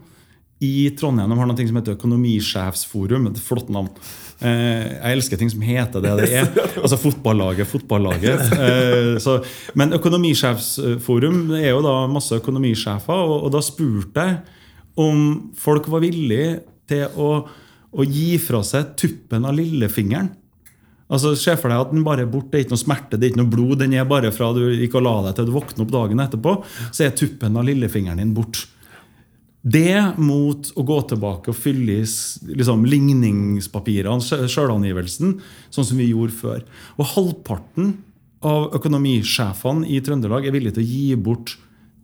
i 0.64 0.90
Trondheim. 0.96 1.32
De 1.32 1.38
har 1.40 1.50
noe 1.50 1.68
som 1.68 1.80
heter 1.80 1.98
Økonomisjefsforum. 1.98 3.28
Et 3.32 3.42
flott 3.44 3.72
navn. 3.74 3.90
Eh, 4.40 4.86
jeg 4.92 5.18
elsker 5.18 5.40
ting 5.40 5.52
som 5.52 5.64
heter 5.64 6.04
det 6.04 6.14
det 6.22 6.30
er. 6.42 6.50
Altså 6.84 7.00
fotballaget, 7.00 7.70
fotballaget. 7.72 8.56
Eh, 8.66 9.52
men 9.80 9.96
Økonomisjefsforum 9.96 11.46
det 11.54 11.66
er 11.66 11.76
jo 11.76 11.84
da 11.86 11.98
masse 12.12 12.40
økonomisjefer, 12.40 13.36
og 13.36 13.52
da 13.54 13.62
spurte 13.64 14.26
jeg 14.26 14.40
om 15.00 15.20
folk 15.60 15.88
var 15.92 16.04
villige 16.06 16.62
til 16.88 17.20
å, 17.20 17.30
å 17.92 18.08
gi 18.08 18.36
fra 18.40 18.62
seg 18.66 18.94
tuppen 19.00 19.48
av 19.48 19.56
lillefingeren. 19.58 20.32
Altså, 21.10 21.36
Se 21.38 21.54
for 21.62 21.70
deg 21.70 21.84
at 21.84 21.92
den 21.94 22.04
bare 22.06 22.24
er 22.26 22.30
borte. 22.32 22.50
Det 22.52 22.60
er 22.60 22.64
ikke 22.66 22.74
noe 22.76 22.82
smerte, 22.86 23.18
det 23.20 23.28
er 23.28 23.34
ikke 23.34 23.42
noe 23.44 23.52
blod. 23.54 23.76
Den 23.84 23.94
er 23.94 24.08
bare 24.10 24.32
fra 24.34 24.52
du 24.56 24.64
gikk 24.74 24.96
og 24.98 25.04
la 25.06 25.16
deg 25.28 25.36
til 25.38 25.46
du 25.50 25.54
våkner 25.54 25.84
opp 25.86 25.92
dagen 25.94 26.24
etterpå, 26.24 26.56
så 26.92 27.06
er 27.06 27.14
tuppen 27.18 27.60
av 27.62 27.68
lillefingeren 27.68 28.22
din 28.24 28.34
bort. 28.38 28.64
Det 29.66 30.18
mot 30.22 30.68
å 30.78 30.84
gå 30.86 30.98
tilbake 31.10 31.50
og 31.50 31.58
fylle 31.58 31.96
i 32.00 32.02
liksom, 32.54 32.84
ligningspapirene, 32.86 34.22
sjø- 34.22 34.46
sjølangivelsen, 34.54 35.40
sånn 35.74 35.88
som 35.90 35.98
vi 35.98 36.12
gjorde 36.12 36.36
før. 36.38 36.60
Og 37.02 37.10
halvparten 37.16 37.96
av 38.46 38.68
økonomisjefene 38.78 39.88
i 39.90 40.02
Trøndelag 40.06 40.46
er 40.46 40.54
villige 40.54 40.78
til 40.78 40.86
å 40.86 40.90
gi 40.90 41.16
bort 41.18 41.56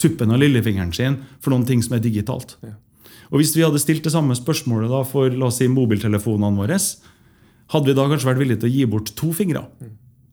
tuppen 0.01 0.33
av 0.33 0.41
lillefingeren 0.41 0.93
sin 0.97 1.19
for 1.39 1.53
noen 1.53 1.67
ting 1.69 1.83
som 1.85 1.93
er 1.97 2.01
digitalt. 2.01 2.55
Og 3.31 3.37
Hvis 3.39 3.53
vi 3.55 3.61
hadde 3.63 3.79
stilt 3.79 4.03
det 4.03 4.11
samme 4.15 4.33
spørsmålet 4.35 4.89
da 4.91 5.03
for 5.07 5.29
la 5.29 5.45
oss 5.51 5.59
si, 5.61 5.69
mobiltelefonene 5.71 6.57
våre, 6.57 6.79
hadde 7.71 7.91
vi 7.91 7.97
da 7.97 8.07
kanskje 8.11 8.29
vært 8.29 8.41
villige 8.41 8.61
til 8.63 8.69
å 8.69 8.75
gi 8.75 8.87
bort 8.93 9.13
to 9.17 9.31
fingre? 9.35 9.65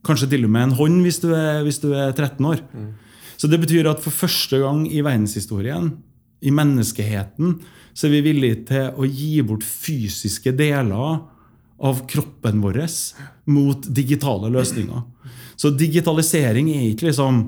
Kanskje 0.07 0.29
til 0.31 0.47
og 0.47 0.53
med 0.53 0.69
en 0.69 0.77
hånd 0.79 1.01
hvis 1.05 1.21
du 1.23 1.29
er, 1.35 1.63
hvis 1.65 1.81
du 1.83 1.91
er 1.93 2.13
13 2.13 2.45
år. 2.49 2.63
Så 3.39 3.47
det 3.47 3.61
betyr 3.61 3.87
at 3.87 4.03
for 4.03 4.15
første 4.15 4.59
gang 4.59 4.83
i 4.87 5.03
verdenshistorien, 5.05 5.93
i 6.39 6.51
menneskeheten, 6.55 7.57
så 7.95 8.07
er 8.07 8.13
vi 8.15 8.25
villige 8.29 8.63
til 8.69 8.95
å 8.95 9.07
gi 9.07 9.41
bort 9.43 9.65
fysiske 9.67 10.53
deler 10.55 11.19
av 11.79 12.03
kroppen 12.11 12.59
vår 12.63 12.81
mot 13.51 13.87
digitale 13.95 14.51
løsninger. 14.51 15.03
Så 15.59 15.71
digitalisering 15.75 16.71
er 16.71 16.85
ikke 16.91 17.09
liksom 17.09 17.43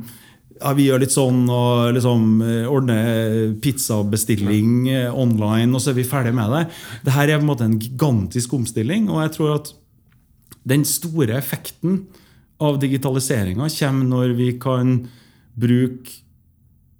ja, 0.62 0.72
vi 0.78 0.88
gjør 0.88 1.02
litt 1.02 1.14
sånn 1.14 1.46
og 1.50 1.96
liksom 1.96 2.26
eh, 2.46 2.70
ordner 2.70 3.54
pizzabestilling 3.64 4.90
eh, 4.92 5.08
online, 5.10 5.72
og 5.74 5.82
så 5.82 5.92
er 5.92 5.98
vi 5.98 6.08
ferdig 6.08 6.34
med 6.38 6.52
det. 6.54 6.64
Dette 7.08 7.24
er 7.24 7.34
på 7.34 7.42
en 7.42 7.50
måte 7.50 7.68
en 7.68 7.80
gigantisk 7.82 8.54
omstilling, 8.60 9.10
og 9.10 9.24
jeg 9.24 9.34
tror 9.38 9.56
at 9.56 9.72
den 10.68 10.86
store 10.86 11.38
effekten 11.40 12.04
av 12.62 12.78
digitaliseringa 12.82 13.70
kommer 13.80 14.10
når 14.12 14.36
vi 14.38 14.52
kan 14.62 15.00
bruke 15.58 16.20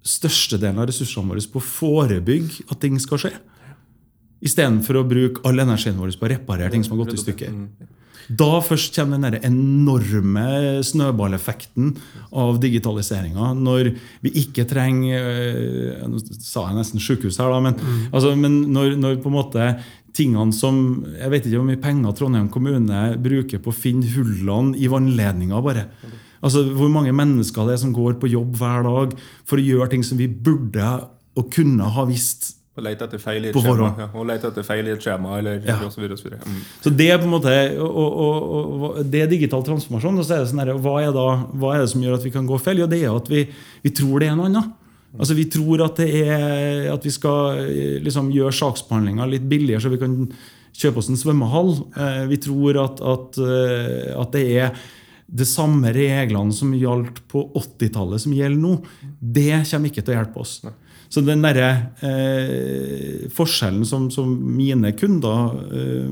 størstedelen 0.02 0.80
av 0.82 0.88
ressursene 0.90 1.30
våre 1.30 1.44
på 1.52 1.60
å 1.60 1.66
forebygge 1.66 2.66
at 2.66 2.80
ting 2.82 2.98
skal 3.02 3.20
skje. 3.22 3.32
Istedenfor 4.42 4.98
å 4.98 5.06
bruke 5.06 5.44
all 5.46 5.62
energien 5.62 5.98
vår 6.00 6.16
på 6.18 6.26
å 6.26 6.32
reparere 6.34 6.72
ting 6.74 6.82
som 6.82 6.96
har 6.96 7.04
gått 7.04 7.14
i 7.14 7.22
stykker. 7.22 7.52
Da 8.32 8.60
først 8.62 8.94
kommer 8.96 9.18
den 9.22 9.42
enorme 9.44 10.82
snøballeffekten 10.86 11.92
av 12.38 12.60
digitaliseringa. 12.62 13.50
Når 13.58 13.92
vi 14.22 14.32
ikke 14.44 14.66
trenger 14.70 15.26
øh, 15.26 16.04
Nå 16.08 16.20
sa 16.38 16.68
jeg 16.68 16.78
nesten 16.78 17.02
sykehus 17.02 17.40
her, 17.42 17.50
da, 17.52 17.60
men, 17.62 17.76
altså, 18.12 18.34
men 18.38 18.62
når, 18.72 18.96
når 19.00 19.18
på 19.22 19.30
en 19.30 19.36
måte 19.36 19.68
tingene 20.16 20.52
som 20.52 21.04
Jeg 21.18 21.30
vet 21.32 21.46
ikke 21.46 21.58
hvor 21.60 21.68
mye 21.68 21.80
penger 21.82 22.12
Trondheim 22.18 22.48
kommune 22.52 23.02
bruker 23.22 23.58
på 23.62 23.72
å 23.72 23.76
finne 23.76 24.08
hullene 24.12 24.76
i 24.76 24.88
vannledninga, 24.92 25.60
bare. 25.64 25.86
Altså 26.42 26.64
Hvor 26.74 26.90
mange 26.90 27.12
mennesker 27.14 27.68
det 27.68 27.76
er 27.76 27.82
som 27.84 27.92
går 27.94 28.18
på 28.20 28.28
jobb 28.32 28.56
hver 28.58 28.82
dag 28.88 29.14
for 29.46 29.60
å 29.60 29.64
gjøre 29.64 29.90
ting 29.94 30.02
som 30.04 30.18
vi 30.18 30.26
burde 30.28 30.88
og 31.38 31.46
kunne 31.54 31.86
ha 31.94 32.04
visst 32.04 32.56
Og 32.76 32.84
lete 32.84 33.04
etter 33.04 33.20
feil 33.20 33.44
i 33.44 33.50
et 33.50 33.56
skjema. 33.56 33.88
Ja, 34.00 34.06
og 34.16 34.26
lete 34.28 34.48
etter 34.48 34.64
feil 34.64 34.86
i 34.88 34.92
et 34.94 35.04
skjema, 35.04 35.38
eller 35.38 35.58
Ja. 35.64 35.76
og 35.84 35.92
så 35.92 36.00
videre, 36.00 36.16
og 36.16 36.20
så 36.20 36.28
videre. 36.28 36.40
Mm. 36.48 36.60
Så 36.80 36.92
det 36.96 37.08
er 37.12 37.18
på 37.20 37.26
en 37.28 37.34
måte 37.34 37.52
og, 37.76 37.96
og, 38.02 38.46
og, 38.56 38.84
og 38.88 39.10
det 39.12 39.20
er 39.22 39.28
digital 39.28 39.64
transformasjon. 39.66 40.18
Og 40.18 40.24
så 40.24 40.34
er 40.38 40.40
det 40.40 40.48
sånn 40.52 40.62
her, 40.64 40.72
hva, 40.80 40.94
er 41.04 41.12
da, 41.12 41.26
hva 41.52 41.74
er 41.76 41.84
det 41.84 41.90
som 41.92 42.00
gjør 42.04 42.16
at 42.16 42.24
vi 42.24 42.32
kan 42.32 42.48
gå 42.48 42.56
feil? 42.64 42.80
Jo, 42.80 42.86
det 42.88 43.02
er 43.04 43.12
at 43.12 43.28
vi, 43.28 43.44
vi 43.84 43.92
tror 43.92 44.24
det 44.24 44.30
er 44.32 44.38
noe 44.40 44.48
annet. 44.48 44.72
Altså 45.18 45.36
Vi 45.36 45.44
tror 45.52 45.84
at, 45.84 46.00
det 46.00 46.24
er, 46.24 46.88
at 46.92 47.04
vi 47.04 47.12
skal 47.12 47.62
eh, 47.66 48.00
liksom, 48.04 48.30
gjøre 48.32 48.54
saksbehandlinga 48.56 49.28
litt 49.28 49.44
billigere, 49.48 49.82
så 49.84 49.92
vi 49.92 50.00
kan 50.00 50.16
kjøpe 50.72 51.02
oss 51.02 51.10
en 51.12 51.20
svømmehall. 51.20 51.74
Eh, 51.92 52.22
Vi 52.30 52.40
tror 52.40 52.80
at, 52.80 53.02
at, 53.04 53.40
eh, 53.44 54.12
at 54.16 54.32
det 54.32 54.44
er 54.56 54.82
de 55.32 55.46
samme 55.48 55.92
reglene 55.96 56.52
som 56.52 56.72
gjaldt 56.76 57.22
på 57.32 57.46
80-tallet, 57.56 58.20
som 58.24 58.34
gjelder 58.36 58.60
nå. 58.60 58.72
Det 59.20 59.62
kommer 59.70 59.88
ikke 59.92 60.04
til 60.04 60.14
å 60.14 60.18
hjelpe 60.18 60.42
oss. 60.42 60.58
Så 61.12 61.20
den 61.24 61.44
derre 61.44 61.70
eh, 62.04 63.28
forskjellen 63.32 63.84
som, 63.88 64.08
som 64.12 64.32
mine 64.56 64.94
kunder 64.96 65.56
eh, 65.76 66.08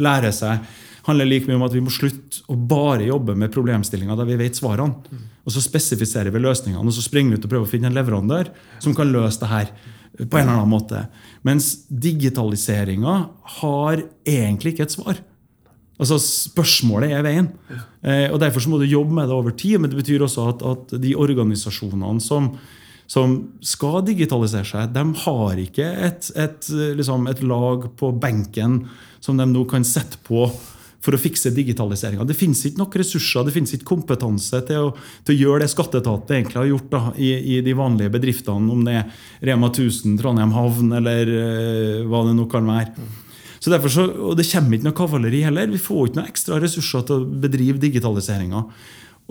lærer 0.00 0.32
seg, 0.32 0.64
handler 1.08 1.28
like 1.28 1.48
mye 1.48 1.56
om 1.58 1.66
at 1.66 1.74
vi 1.74 1.82
må 1.84 1.92
slutte 1.92 2.44
å 2.52 2.56
bare 2.68 3.08
jobbe 3.08 3.34
med 3.38 3.52
problemstillinger 3.54 4.18
der 4.18 4.28
vi 4.28 4.38
vet 4.40 4.58
svarene. 4.58 5.20
Og 5.48 5.54
så 5.54 5.62
spesifiserer 5.64 6.34
vi 6.34 6.42
løsningene, 6.44 6.84
og 6.84 6.94
så 6.94 7.04
springer 7.04 7.34
vi 7.34 7.40
ut 7.40 7.46
og 7.48 7.52
prøver 7.54 7.68
å 7.68 7.70
finne 7.70 7.88
en 7.90 7.96
leverandør 7.96 8.52
som 8.84 8.96
kan 8.96 9.10
løse 9.12 9.40
det 9.42 9.50
her 9.52 9.72
på 10.18 10.38
en 10.38 10.44
eller 10.44 10.58
annen 10.58 10.72
måte. 10.72 11.04
Mens 11.46 11.70
digitaliseringa 11.88 13.16
har 13.60 14.02
egentlig 14.26 14.74
ikke 14.74 14.88
et 14.88 14.96
svar. 14.96 15.20
Altså 15.98 16.18
Spørsmålet 16.22 17.12
er 17.14 17.24
veien. 17.26 17.52
Eh, 18.02 18.26
og 18.30 18.38
Derfor 18.42 18.62
så 18.62 18.70
må 18.70 18.80
du 18.80 18.86
jobbe 18.86 19.14
med 19.14 19.28
det 19.30 19.36
over 19.36 19.54
tid. 19.54 19.78
Men 19.80 19.90
det 19.90 19.98
betyr 20.00 20.24
også 20.26 20.48
at, 20.52 20.62
at 20.62 20.96
de 21.02 21.14
organisasjonene 21.18 22.22
som, 22.22 22.52
som 23.10 23.38
skal 23.64 24.02
digitalisere 24.06 24.66
seg, 24.68 24.94
de 24.94 25.04
har 25.24 25.62
ikke 25.62 25.90
et, 26.08 26.30
et, 26.38 26.72
liksom 26.98 27.30
et 27.30 27.42
lag 27.46 27.88
på 27.98 28.12
benken 28.22 28.84
som 29.24 29.38
de 29.38 29.46
nå 29.50 29.64
kan 29.70 29.86
sette 29.86 30.20
på 30.26 30.46
for 31.04 31.14
å 31.14 31.20
fikse 31.20 31.52
digitaliseringa. 31.54 32.26
Det 32.26 32.36
finnes 32.36 32.64
ikke 32.66 32.80
nok 32.80 32.96
ressurser 32.98 33.46
det 33.46 33.54
finnes 33.54 33.74
ikke 33.76 33.86
kompetanse 33.92 34.60
til 34.66 34.88
å, 34.88 34.90
til 35.26 35.36
å 35.36 35.38
gjøre 35.44 35.62
det 35.62 35.70
skatteetaten 35.72 36.40
egentlig 36.40 36.58
har 36.58 36.68
gjort 36.72 36.90
da, 36.90 37.02
i, 37.14 37.30
i 37.54 37.60
de 37.64 37.76
vanlige 37.78 38.14
bedriftene, 38.16 38.72
om 38.74 38.82
det 38.86 38.96
er 38.98 39.24
Rema 39.52 39.70
1000, 39.70 40.18
Trondheim 40.18 40.54
havn 40.56 40.92
eller 40.98 41.32
uh, 41.32 42.04
hva 42.10 42.24
det 42.26 42.34
nå 42.38 42.48
kan 42.50 42.66
være. 42.66 43.08
Så 43.58 43.72
derfor 43.72 43.90
så, 43.90 44.04
og 44.10 44.36
Det 44.38 44.46
kommer 44.50 44.78
ikke 44.78 44.86
noe 44.86 44.98
kavaleri 44.98 45.40
heller. 45.46 45.70
Vi 45.70 45.80
får 45.82 46.08
ikke 46.08 46.20
noe 46.20 46.30
ekstra 46.30 46.60
ressurser 46.62 47.02
til 47.06 47.18
å 47.18 47.40
bedrive 47.46 47.82
digitaliseringa. 47.82 48.62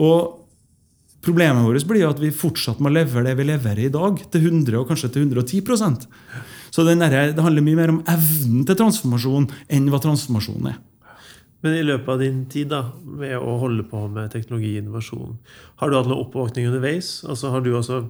Og 0.03 0.43
Problemet 1.27 1.65
vårt 1.65 1.84
blir 1.89 2.06
at 2.08 2.19
vi 2.21 2.30
fortsatt 2.32 2.80
må 2.80 2.91
levere 2.93 3.25
det 3.25 3.34
vi 3.39 3.47
leverer 3.49 3.88
i 3.88 3.91
dag, 3.91 4.19
til 4.32 4.45
100 4.47 4.77
og 4.80 4.88
kanskje 4.88 5.10
til 5.12 5.25
110% 5.25 6.06
Så 6.71 6.86
derre- 6.86 7.34
det 7.34 7.43
handler 7.43 7.65
mye 7.65 7.75
mer 7.75 7.91
om 7.91 8.03
evnen 8.08 8.63
til 8.63 8.77
transformasjon 8.77 9.49
enn 9.67 9.89
hva 9.91 9.99
transformasjonen 10.03 10.69
er. 10.71 10.77
Men 11.65 11.74
i 11.74 11.86
løpet 11.86 12.12
av 12.13 12.22
din 12.22 12.43
tid 12.52 12.70
da, 12.70 12.84
med 13.02 13.34
å 13.39 13.56
holde 13.63 13.86
på 13.89 14.04
med 14.13 14.30
teknologi 14.34 14.76
og 14.76 14.84
innovasjon, 14.84 15.39
har 15.82 15.89
du 15.89 15.98
hatt 15.98 16.10
noe 16.10 16.22
oppvåkning 16.28 16.70
underveis? 16.70 17.17
Altså 17.26 17.54
Har 17.54 17.65
du 17.65 17.72
også 17.74 18.04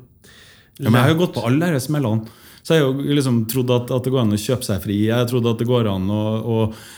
Ja, 0.78 0.90
men 0.90 1.00
jeg 1.00 1.06
har 1.06 1.16
jo 1.16 1.22
gått 1.24 1.38
på 1.38 1.46
alle 1.48 1.72
disse 1.74 1.88
smellene. 1.88 2.28
Så 2.68 2.76
jeg 2.76 2.84
har 2.84 2.90
jo 2.92 3.16
liksom 3.16 3.38
trodd 3.48 3.72
at, 3.72 3.92
at 3.96 4.04
det 4.04 4.12
går 4.12 4.26
an 4.26 4.36
å 4.36 4.38
kjøpe 4.44 4.68
seg 4.68 4.82
fri. 4.84 4.98
Jeg 5.08 5.28
trodde 5.32 5.54
at 5.54 5.62
det 5.62 5.70
går 5.70 5.88
an 5.88 6.10
å, 6.12 6.24
å, 6.36 6.58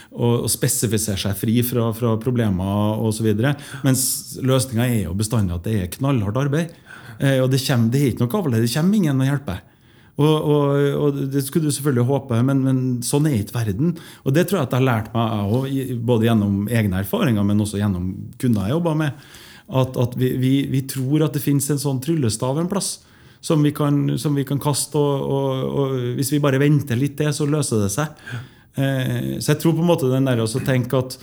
å, 0.10 0.30
å 0.48 0.50
spesifisere 0.50 1.22
seg 1.22 1.38
fri 1.38 1.60
fra, 1.62 1.92
fra 1.94 2.16
problemer 2.22 3.04
osv. 3.06 3.28
Mens 3.86 4.04
løsninga 4.42 4.88
er 4.90 5.04
jo 5.04 5.14
bestandig 5.20 5.54
at 5.54 5.70
det 5.70 5.76
er 5.78 5.92
knallhardt 5.94 6.42
arbeid. 6.42 6.74
Eh, 7.20 7.38
og 7.44 7.52
det, 7.54 7.62
kommer, 7.68 7.94
det 7.94 8.02
er 8.02 8.10
ikke 8.16 8.26
noe 8.26 8.34
kavle. 8.34 8.64
Det 8.64 8.72
kommer 8.74 8.98
ingen 8.98 9.22
å 9.22 9.30
hjelpe. 9.30 9.60
Og, 10.20 10.48
og, 10.52 10.80
og 11.00 11.20
Det 11.32 11.42
skulle 11.46 11.70
du 11.70 11.76
selvfølgelig 11.76 12.08
håpe, 12.10 12.40
men, 12.44 12.64
men 12.66 12.80
sånn 13.06 13.30
er 13.30 13.38
ikke 13.40 13.56
verden. 13.56 13.94
Og 14.28 14.36
Det 14.36 14.46
tror 14.48 14.60
jeg 14.60 14.68
at 14.68 14.74
jeg 14.76 14.82
har 14.82 14.90
lært 14.90 15.14
meg, 15.16 15.70
jeg 15.72 16.00
både 16.06 16.28
gjennom 16.28 16.66
egne 16.68 17.04
erfaringer, 17.06 17.46
men 17.48 17.64
også 17.64 17.80
gjennom 17.80 18.10
kunder 18.42 18.68
jeg 18.68 18.76
jobber 18.76 18.98
med. 19.00 19.30
At, 19.70 20.00
at 20.02 20.18
vi, 20.20 20.34
vi, 20.42 20.54
vi 20.72 20.82
tror 20.90 21.28
at 21.28 21.38
det 21.38 21.44
finnes 21.44 21.70
en 21.72 21.82
sånn 21.82 22.02
tryllestav 22.04 22.58
en 22.60 22.72
plass 22.72 22.98
som 23.40 23.62
vi 23.64 23.72
kan, 23.72 24.18
som 24.20 24.36
vi 24.36 24.44
kan 24.44 24.60
kaste. 24.60 25.00
Og, 25.00 25.24
og, 25.24 25.78
og 25.82 25.96
hvis 26.18 26.34
vi 26.34 26.42
bare 26.44 26.60
venter 26.62 27.00
litt 27.00 27.16
til, 27.20 27.32
så 27.36 27.48
løser 27.48 27.86
det 27.86 27.94
seg. 27.94 28.26
Eh, 28.76 29.38
så 29.40 29.54
jeg 29.54 29.62
tror 29.62 29.78
på 29.78 29.86
en 29.86 29.92
måte 29.92 30.12
den 30.12 30.28
der 30.28 30.44
å 30.44 30.50
tenke 30.66 31.00
at 31.00 31.16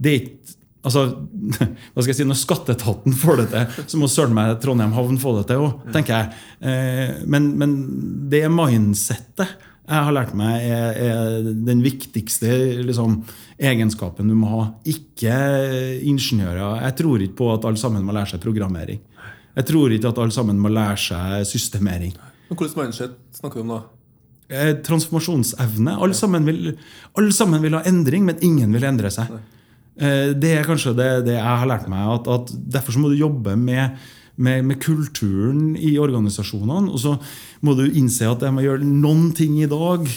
det 0.00 0.10
er 0.10 0.22
ikke 0.22 0.56
Altså, 0.80 1.02
hva 1.92 2.02
skal 2.02 2.12
jeg 2.12 2.18
si, 2.22 2.28
Når 2.28 2.38
skatteetaten 2.40 3.16
får 3.20 3.42
det 3.42 3.48
til, 3.52 3.80
så 3.92 4.00
må 4.00 4.08
søren 4.08 4.36
meg 4.36 4.54
Trondheim 4.62 4.94
havn 4.96 5.18
få 5.20 5.34
det 5.38 5.48
til 5.50 5.66
òg, 5.66 5.82
tenker 5.92 6.16
jeg. 6.16 6.44
Eh, 6.64 7.18
men, 7.28 7.50
men 7.60 7.74
det 8.32 8.46
mindsettet 8.52 9.58
jeg 9.90 10.06
har 10.06 10.14
lært 10.14 10.34
meg, 10.38 10.62
er, 10.70 10.98
er 11.02 11.46
den 11.66 11.80
viktigste 11.82 12.50
liksom, 12.86 13.16
egenskapen 13.58 14.28
du 14.30 14.36
må 14.38 14.50
ha. 14.52 14.66
Ikke 14.86 15.34
ingeniører. 16.06 16.84
Jeg 16.84 16.96
tror 17.00 17.24
ikke 17.24 17.38
på 17.40 17.48
at 17.56 17.66
alle 17.66 17.80
sammen 17.80 18.04
må 18.06 18.14
lære 18.14 18.36
seg 18.36 18.44
programmering. 18.44 19.00
Jeg 19.56 19.66
tror 19.66 19.90
ikke 19.90 20.12
at 20.12 20.20
alle 20.22 20.34
sammen 20.34 20.60
må 20.62 20.70
lære 20.70 21.00
seg 21.02 21.48
systemering. 21.50 22.14
Hvilket 22.50 22.78
mindset 22.78 23.16
snakker 23.34 23.58
vi 23.58 23.66
om 23.66 23.72
da? 23.74 23.80
Eh, 24.50 24.72
Transformasjonsevne. 24.86 25.96
Alle 26.06 26.14
sammen, 26.18 26.46
vil, 26.46 26.76
alle 27.18 27.34
sammen 27.34 27.62
vil 27.62 27.74
ha 27.74 27.82
endring, 27.86 28.28
men 28.30 28.38
ingen 28.46 28.70
vil 28.74 28.86
endre 28.86 29.10
seg. 29.14 29.30
Eh, 29.30 29.59
Det 30.00 30.54
er 30.56 30.64
kanskje 30.64 30.94
det, 30.96 31.10
det 31.26 31.34
jeg 31.36 31.44
har 31.44 31.68
lært 31.68 31.90
meg. 31.92 32.06
At, 32.14 32.28
at 32.32 32.52
Derfor 32.76 32.96
må 33.02 33.10
du 33.12 33.18
jobbe 33.20 33.52
med, 33.60 33.98
med, 34.40 34.64
med 34.64 34.80
kulturen 34.80 35.74
i 35.76 35.92
organisasjonene. 36.00 36.88
Og 36.88 37.02
så 37.02 37.14
må 37.60 37.76
du 37.76 37.84
innse 37.86 38.28
at 38.30 38.40
jeg 38.46 38.56
må 38.56 38.64
gjøre 38.64 38.88
noen 38.88 39.28
ting 39.36 39.58
i 39.60 39.68
dag, 39.68 40.08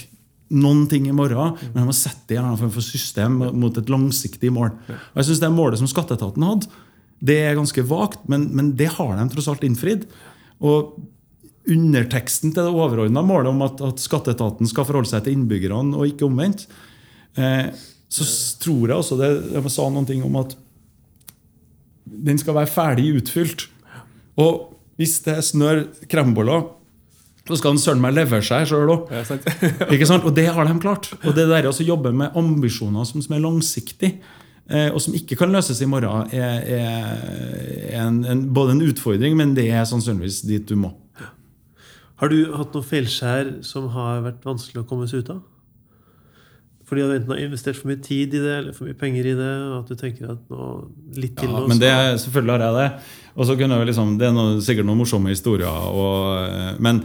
noen 0.54 0.86
ting 0.88 1.08
i 1.10 1.16
morgen, 1.16 1.58
men 1.72 1.82
jeg 1.82 1.90
må 1.90 1.96
sette 1.98 2.36
i 2.36 2.40
en 2.40 2.48
annen 2.48 2.60
form 2.62 2.74
for 2.74 2.86
system 2.86 3.40
mot 3.60 3.78
et 3.80 3.92
langsiktig 3.92 4.52
mål. 4.54 4.74
Og 4.88 5.22
jeg 5.22 5.32
synes 5.32 5.44
Det 5.44 5.52
målet 5.54 5.82
som 5.82 5.90
skatteetaten 5.90 6.46
hadde, 6.48 6.70
det 7.24 7.40
er 7.40 7.58
ganske 7.58 7.86
vagt, 7.88 8.26
men, 8.32 8.50
men 8.56 8.74
det 8.80 8.92
har 8.98 9.16
de 9.16 9.26
tross 9.32 9.48
alt 9.52 9.64
innfridd. 9.64 10.06
Og 10.64 10.98
underteksten 11.72 12.52
til 12.52 12.66
det 12.66 12.74
overordna 12.74 13.24
målet 13.24 13.54
om 13.54 13.64
at, 13.64 13.80
at 13.84 14.02
skatteetaten 14.04 14.68
skal 14.68 14.88
forholde 14.88 15.10
seg 15.12 15.24
til 15.24 15.38
innbyggerne 15.38 15.96
og 15.96 16.10
ikke 16.10 16.28
omvendt, 16.28 16.66
eh, 17.40 17.72
så 18.14 18.28
tror 18.62 18.92
jeg 18.92 18.98
også 19.00 19.18
det 19.18 19.30
Jeg 19.56 19.72
sa 19.74 19.88
noen 19.90 20.06
ting 20.06 20.22
om 20.26 20.36
at 20.42 20.54
den 22.04 22.38
skal 22.38 22.56
være 22.58 22.70
ferdig 22.70 23.08
utfylt. 23.18 23.68
Og 24.38 24.76
hvis 25.02 25.18
det 25.26 25.40
snør 25.46 25.86
kremboller 26.12 26.68
så 27.44 27.58
skal 27.60 27.74
den 27.74 27.82
søren 27.84 28.00
meg 28.04 28.16
levere 28.16 28.46
seg 28.46 28.70
sjøl 28.70 28.92
òg. 28.94 29.10
Og 29.12 30.32
det 30.36 30.46
har 30.56 30.70
de 30.70 30.76
klart. 30.80 31.10
Og 31.24 31.36
det 31.36 31.50
der 31.50 31.68
å 31.68 31.76
jobbe 31.76 32.14
med 32.16 32.38
ambisjoner 32.40 33.08
som, 33.08 33.24
som 33.24 33.36
er 33.36 33.44
langsiktig, 33.44 34.14
eh, 34.72 34.88
og 34.94 35.02
som 35.04 35.16
ikke 35.18 35.36
kan 35.40 35.52
løses 35.52 35.82
i 35.84 35.90
morgen, 35.90 36.32
er, 36.32 36.64
er 36.64 37.98
en, 38.00 38.22
en, 38.24 38.46
både 38.56 38.78
en 38.78 38.86
utfordring, 38.88 39.36
men 39.40 39.58
det 39.58 39.68
er 39.76 39.84
sannsynligvis 39.90 40.44
dit 40.48 40.64
du 40.70 40.78
må. 40.80 40.94
Har 42.22 42.32
du 42.32 42.54
hatt 42.56 42.72
noen 42.72 42.88
feilskjær 42.88 43.58
som 43.68 43.90
har 43.92 44.24
vært 44.24 44.46
vanskelig 44.48 44.86
å 44.86 44.88
komme 44.88 45.10
seg 45.12 45.26
ut 45.26 45.34
av? 45.36 45.44
Fordi 46.88 47.02
du 47.02 47.14
enten 47.16 47.32
har 47.32 47.42
investert 47.46 47.78
for 47.80 47.90
mye 47.92 48.02
tid 48.04 48.34
i 48.36 48.42
det 48.44 48.54
eller 48.58 48.74
for 48.76 48.90
mye 48.90 48.98
penger 49.00 49.28
i 49.32 49.36
det. 49.40 49.52
og 49.70 49.76
at 49.80 49.92
du 49.92 50.00
tenker 50.00 50.34
at 50.34 50.50
nå, 50.52 50.70
litt 51.16 51.38
til 51.40 51.48
Ja, 51.48 51.60
nå, 51.60 51.68
men 51.72 51.80
det, 51.80 51.92
selvfølgelig 52.26 52.56
har 52.58 52.66
jeg 52.66 52.78
det. 52.80 52.88
Og 53.34 53.48
så 53.48 53.56
kunne 53.60 53.78
jeg 53.80 53.90
liksom, 53.90 54.18
Det 54.20 54.28
er 54.28 54.34
noe, 54.36 54.58
sikkert 54.62 54.90
noen 54.90 55.00
morsomme 55.00 55.32
historier. 55.32 55.70
Og, 55.70 56.44
eh, 56.44 56.74
men 56.84 57.00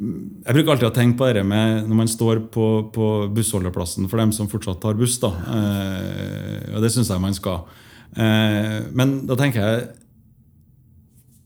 jeg 0.00 0.56
bruker 0.56 0.72
alltid 0.72 0.88
å 0.88 0.96
tenke 0.96 1.20
på 1.20 1.28
det 1.36 1.44
med 1.44 1.84
når 1.84 1.98
man 1.98 2.08
står 2.08 2.40
på, 2.54 2.66
på 2.94 3.08
bussholdeplassen 3.36 4.08
for 4.08 4.22
dem 4.22 4.32
som 4.32 4.48
fortsatt 4.48 4.80
tar 4.80 4.96
buss. 4.96 5.18
da, 5.20 5.34
eh, 5.56 6.74
Og 6.74 6.80
det 6.82 6.92
syns 6.94 7.12
jeg 7.12 7.20
man 7.20 7.36
skal. 7.36 7.66
Eh, 8.16 8.88
men 8.96 9.26
da 9.28 9.36
tenker 9.38 9.60
jeg 9.60 9.88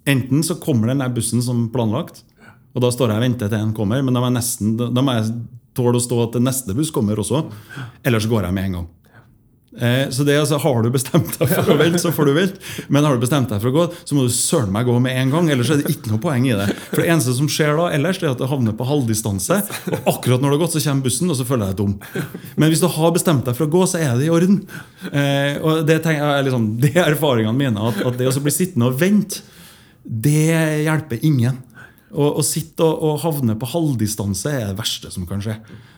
Enten 0.05 0.43
så 0.45 0.59
kommer 0.61 0.91
den 0.91 1.01
der 1.01 1.09
bussen 1.09 1.41
som 1.41 1.71
planlagt, 1.73 2.27
og 2.77 2.83
da 2.85 2.91
står 2.93 3.09
jeg 3.09 3.17
og 3.17 3.23
venter 3.25 3.49
til 3.49 3.57
den 3.57 3.71
kommer, 3.73 4.03
men 4.05 4.13
da 4.13 4.21
må 4.21 4.29
jeg, 4.29 4.35
nesten, 4.37 4.75
da 4.77 5.01
må 5.01 5.15
jeg 5.17 5.31
tåle 5.77 6.01
å 6.01 6.05
stå 6.05 6.21
at 6.27 6.43
neste 6.43 6.77
buss 6.77 6.93
kommer 6.95 7.19
også. 7.21 7.45
Eller 8.05 8.23
så 8.23 8.31
går 8.31 8.49
jeg 8.49 8.57
med 8.57 8.71
en 8.71 8.79
gang. 8.81 8.93
Eh, 9.75 10.07
så 10.15 10.23
det 10.23 10.37
er 10.37 10.43
altså, 10.45 10.59
Har 10.63 10.85
du 10.85 10.91
bestemt 10.95 11.33
deg 11.35 11.51
for 11.51 11.73
å 11.75 11.77
vente, 11.79 11.99
så 11.99 12.13
får 12.15 12.29
du 12.29 12.33
vente. 12.37 12.61
Men 12.95 13.07
har 13.07 13.17
du 13.17 13.23
bestemt 13.23 13.51
deg 13.51 13.63
for 13.63 13.73
å 13.73 13.75
gå, 13.75 13.87
så 14.07 14.17
må 14.17 14.27
du 14.27 14.33
søren 14.35 14.71
meg 14.75 14.87
gå 14.87 14.95
med 15.03 15.19
en 15.19 15.33
gang. 15.35 15.51
Ellers 15.51 15.73
er 15.75 15.83
det 15.83 15.91
ikke 15.97 16.13
noe 16.13 16.23
poeng 16.23 16.47
i 16.47 16.55
det. 16.55 16.69
For 16.93 17.03
det 17.03 17.09
eneste 17.11 17.35
som 17.39 17.51
skjer 17.51 17.75
da, 17.81 17.89
ellers 17.97 18.21
det 18.23 18.29
er 18.29 18.37
at 18.37 18.45
det 18.45 18.51
havner 18.53 18.77
på 18.79 18.87
halvdistanse. 18.89 19.61
Og 19.97 20.13
akkurat 20.15 20.45
når 20.45 20.55
det 20.55 20.55
har 20.55 20.63
gått, 20.65 20.77
så 20.77 20.85
kommer 20.87 21.09
bussen, 21.09 21.33
og 21.35 21.39
så 21.41 21.49
føler 21.49 21.67
jeg 21.73 21.79
deg 21.79 21.83
dum. 21.83 22.31
Men 22.61 22.71
hvis 22.73 22.85
du 22.85 22.89
har 22.99 23.17
bestemt 23.17 23.49
deg 23.49 23.59
for 23.59 23.67
å 23.67 23.73
gå, 23.75 23.83
så 23.91 24.03
er 24.03 24.15
det 24.21 24.29
i 24.29 24.33
orden. 24.35 24.63
Eh, 25.11 25.59
og 25.59 25.83
Det 25.89 25.99
jeg 26.05 26.47
liksom, 26.49 26.71
det 26.83 26.95
er 26.95 27.11
erfaringene 27.11 27.59
mine. 27.59 27.91
At, 27.91 28.01
at 28.07 28.21
det 28.21 28.31
å 28.31 28.45
bli 28.45 28.55
sittende 28.55 28.93
og 28.93 29.01
vente, 29.01 29.43
det 30.05 30.85
hjelper 30.85 31.23
ingen. 31.25 31.63
Å, 32.15 32.43
sitte 32.47 32.87
og, 32.87 33.01
og 33.03 33.23
havne 33.25 33.57
på 33.59 33.69
halvdistanse 33.73 34.53
er 34.53 34.69
det 34.71 34.79
verste 34.79 35.11
som 35.11 35.27
kan 35.27 35.43
skje. 35.43 35.57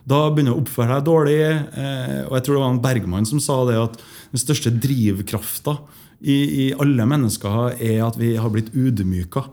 Da 0.08 0.22
begynner 0.30 0.54
du 0.54 0.56
å 0.56 0.62
oppføre 0.62 0.96
deg 0.96 1.08
dårlig. 1.08 1.40
Eh, 1.44 2.22
og 2.24 2.38
jeg 2.38 2.46
tror 2.46 2.56
det 2.56 2.62
var 2.62 2.72
en 2.72 2.82
Bergman 2.86 3.28
som 3.28 3.42
sa 3.42 3.58
det 3.68 3.76
at 3.80 3.98
den 4.32 4.40
største 4.40 4.72
drivkrafta 4.72 5.76
i, 6.20 6.36
i 6.36 6.66
alle 6.80 7.04
mennesker 7.08 7.76
er 7.76 8.00
at 8.06 8.16
vi 8.20 8.32
har 8.40 8.52
blitt 8.54 8.72
udmyka. 8.72 9.44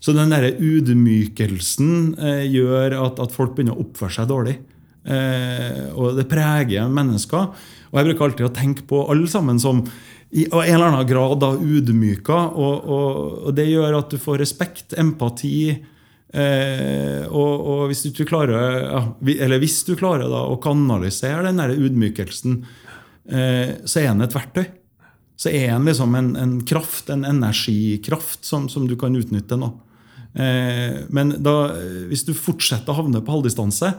Så 0.00 0.14
den 0.16 0.32
der 0.32 0.48
udmykelsen 0.54 2.14
eh, 2.14 2.44
gjør 2.52 2.96
at, 3.02 3.20
at 3.20 3.34
folk 3.34 3.56
begynner 3.56 3.76
å 3.76 3.84
oppføre 3.84 4.16
seg 4.16 4.30
dårlig. 4.30 4.56
Eh, 5.06 5.86
og 5.94 6.16
det 6.18 6.26
preger 6.30 6.88
mennesker. 6.90 7.52
Og 7.96 8.02
jeg 8.02 8.10
bruker 8.10 8.26
alltid 8.26 8.44
å 8.44 8.52
tenke 8.52 8.82
på 8.84 8.98
alle 9.08 9.28
sammen 9.32 9.56
som 9.56 9.78
i 10.36 10.44
en 10.44 10.74
eller 10.74 10.90
annen 10.90 11.06
grad 11.08 11.38
da 11.40 11.54
ydmyka. 11.56 12.36
Og, 12.52 12.88
og, 12.92 13.20
og 13.48 13.54
det 13.56 13.70
gjør 13.70 13.96
at 14.02 14.10
du 14.12 14.18
får 14.20 14.42
respekt, 14.42 14.92
empati. 15.00 15.70
Eh, 16.36 17.22
og, 17.30 17.54
og 17.64 17.80
hvis 17.88 18.02
du 18.12 18.24
klarer 18.28 18.82
ja, 18.82 18.98
Eller 19.46 19.60
hvis 19.62 19.78
du 19.86 19.94
klarer 19.96 20.26
da 20.28 20.42
å 20.50 20.58
kanalisere 20.60 21.46
den 21.46 21.62
der 21.62 21.72
ydmykelsen, 21.72 22.58
eh, 23.30 23.80
så 23.88 24.02
er 24.02 24.10
den 24.10 24.26
et 24.26 24.36
verktøy. 24.36 24.66
Så 25.40 25.48
er 25.54 25.70
den 25.72 25.88
liksom 25.88 26.20
en, 26.20 26.30
en 26.36 26.54
kraft, 26.68 27.08
en 27.12 27.24
energikraft, 27.24 28.44
som, 28.44 28.68
som 28.72 28.84
du 28.90 28.96
kan 29.00 29.16
utnytte 29.16 29.56
nå. 29.56 29.72
Eh, 30.36 31.00
men 31.08 31.38
da, 31.40 31.56
hvis 32.12 32.28
du 32.28 32.36
fortsetter 32.36 32.92
å 32.92 33.00
havne 33.00 33.24
på 33.24 33.38
halvdistanse, 33.38 33.96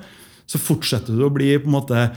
så 0.48 0.62
fortsetter 0.62 1.18
du 1.18 1.26
å 1.26 1.34
bli 1.34 1.56
på 1.58 1.66
en 1.66 1.80
måte 1.80 2.10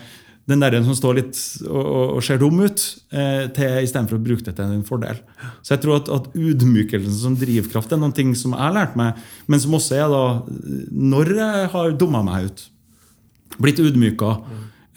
den 0.51 0.63
der 0.63 0.77
som 0.83 0.97
står 0.99 1.19
litt 1.21 1.39
og, 1.69 1.85
og, 2.17 2.21
ser 2.27 2.41
dum 2.43 2.59
ut, 2.61 2.83
eh, 3.15 3.47
til 3.55 3.85
istedenfor 3.85 4.19
å 4.19 4.25
bruke 4.25 4.47
det 4.47 4.57
til 4.59 4.75
en 4.75 4.87
fordel. 4.87 5.21
Så 5.63 5.77
jeg 5.77 5.85
tror 5.85 6.01
at, 6.01 6.11
at 6.13 6.29
udmykelsen 6.35 7.17
som 7.23 7.39
drivkraft 7.39 7.95
er 7.95 8.03
noen 8.03 8.17
ting 8.17 8.35
som 8.39 8.57
jeg 8.57 8.63
har 8.63 8.77
lært 8.77 8.99
meg, 8.99 9.21
men 9.51 9.63
som 9.63 9.77
også 9.79 10.01
er 10.01 10.11
da 10.13 10.25
når 10.91 11.33
jeg 11.39 11.71
har 11.77 11.95
dumma 12.01 12.25
meg 12.27 12.51
ut, 12.51 12.67
blitt 13.61 13.83
udmyka. 13.83 14.35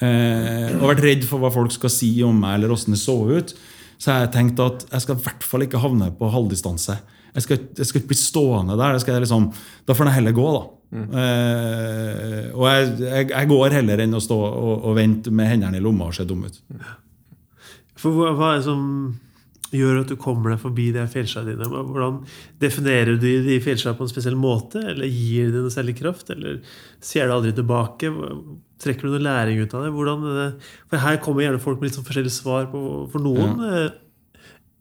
eh, 0.04 0.74
og 0.80 0.90
vært 0.90 1.06
redd 1.06 1.26
for 1.30 1.40
hva 1.44 1.54
folk 1.54 1.74
skal 1.76 1.92
si 1.94 2.12
om 2.26 2.42
meg, 2.44 2.58
eller 2.58 2.74
åssen 2.76 2.96
det 2.96 3.02
så 3.02 3.16
ut, 3.30 3.54
så 4.02 4.12
har 4.12 4.26
jeg 4.26 4.34
tenkt 4.36 4.60
at 4.60 4.88
jeg 4.90 5.06
skal 5.06 5.20
i 5.20 5.26
hvert 5.28 5.46
fall 5.48 5.64
ikke 5.66 5.82
havne 5.84 6.10
på 6.18 6.32
halvdistanse. 6.34 6.98
Jeg 7.34 7.46
skal, 7.46 7.62
ikke 7.82 8.10
bli 8.12 8.18
stående 8.18 8.76
der. 8.78 8.98
Liksom, 9.00 9.48
da 9.88 9.96
får 9.96 10.10
jeg 10.10 10.18
heller 10.20 10.36
gå, 10.38 10.48
da. 10.54 10.64
Eh, 10.94 12.50
og 12.54 12.66
jeg, 12.70 12.90
jeg, 13.02 13.30
jeg 13.32 13.50
går 13.50 13.78
heller 13.80 14.04
enn 14.04 14.18
å 14.18 14.22
stå 14.22 14.38
og, 14.38 14.74
og 14.90 14.98
vente 14.98 15.34
med 15.34 15.50
hendene 15.50 15.80
i 15.80 15.84
lomma 15.84 16.12
og 16.12 16.18
se 16.18 16.26
dum 16.30 16.46
ut. 16.46 16.60
For 18.00 18.14
hva, 18.14 18.34
hva 18.38 18.52
er 18.54 18.62
det 18.62 18.68
som 18.68 18.84
gjør 19.74 20.04
at 20.04 20.12
du 20.12 20.18
kommer 20.22 20.54
deg 20.54 20.62
forbi 20.62 20.90
de 20.94 21.06
feilskjærene 21.10 21.56
dine? 21.56 21.84
Hvordan 21.90 22.20
Definerer 22.62 23.18
du 23.18 23.26
de 23.48 23.58
feilskjærene 23.64 23.98
på 24.00 24.06
en 24.06 24.12
spesiell 24.12 24.38
måte? 24.40 24.84
Eller 24.94 25.10
gir 25.10 25.50
det 25.54 25.64
noe 25.64 25.74
særlig 25.74 25.98
kraft? 25.98 26.30
Eller 26.34 26.62
ser 27.04 27.30
du 27.30 27.38
aldri 27.38 27.56
tilbake? 27.58 28.12
Trekker 28.84 29.08
du 29.08 29.16
noe 29.16 29.24
læring 29.24 29.64
ut 29.64 29.74
av 29.74 29.88
det? 29.88 29.92
Hvordan? 29.96 30.30
For 30.92 31.06
her 31.08 31.20
kommer 31.24 31.48
gjerne 31.48 31.64
folk 31.64 31.82
med 31.82 31.90
litt 31.90 31.98
sånn 31.98 32.08
forskjellige 32.08 32.38
svar. 32.38 32.70
På, 32.74 32.84
for 33.14 33.26
noen 33.26 33.66
ja. 33.66 33.84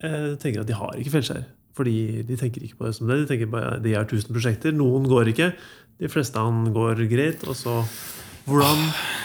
eh, 0.04 0.30
tenker 0.42 0.64
at 0.64 0.68
de 0.68 0.76
har 0.76 1.00
ikke 1.00 1.16
feilskjær. 1.16 1.46
Fordi 1.72 2.24
de 2.28 2.36
tenker 2.36 2.64
ikke 2.66 2.82
på 2.82 2.88
det 2.88 2.96
som 2.98 3.08
det. 3.08 3.22
De 3.22 3.30
tenker 3.30 3.48
bare 3.52 3.78
de 3.80 3.94
har 3.96 4.04
1000 4.04 4.34
prosjekter. 4.34 4.76
Noen 4.76 5.08
går 5.08 5.32
ikke. 5.32 5.54
De 6.02 6.10
fleste 6.10 6.42
han 6.42 6.66
går 6.74 7.06
greit. 7.10 7.46
Og 7.46 7.56
så 7.58 7.82
Hvordan 8.42 8.80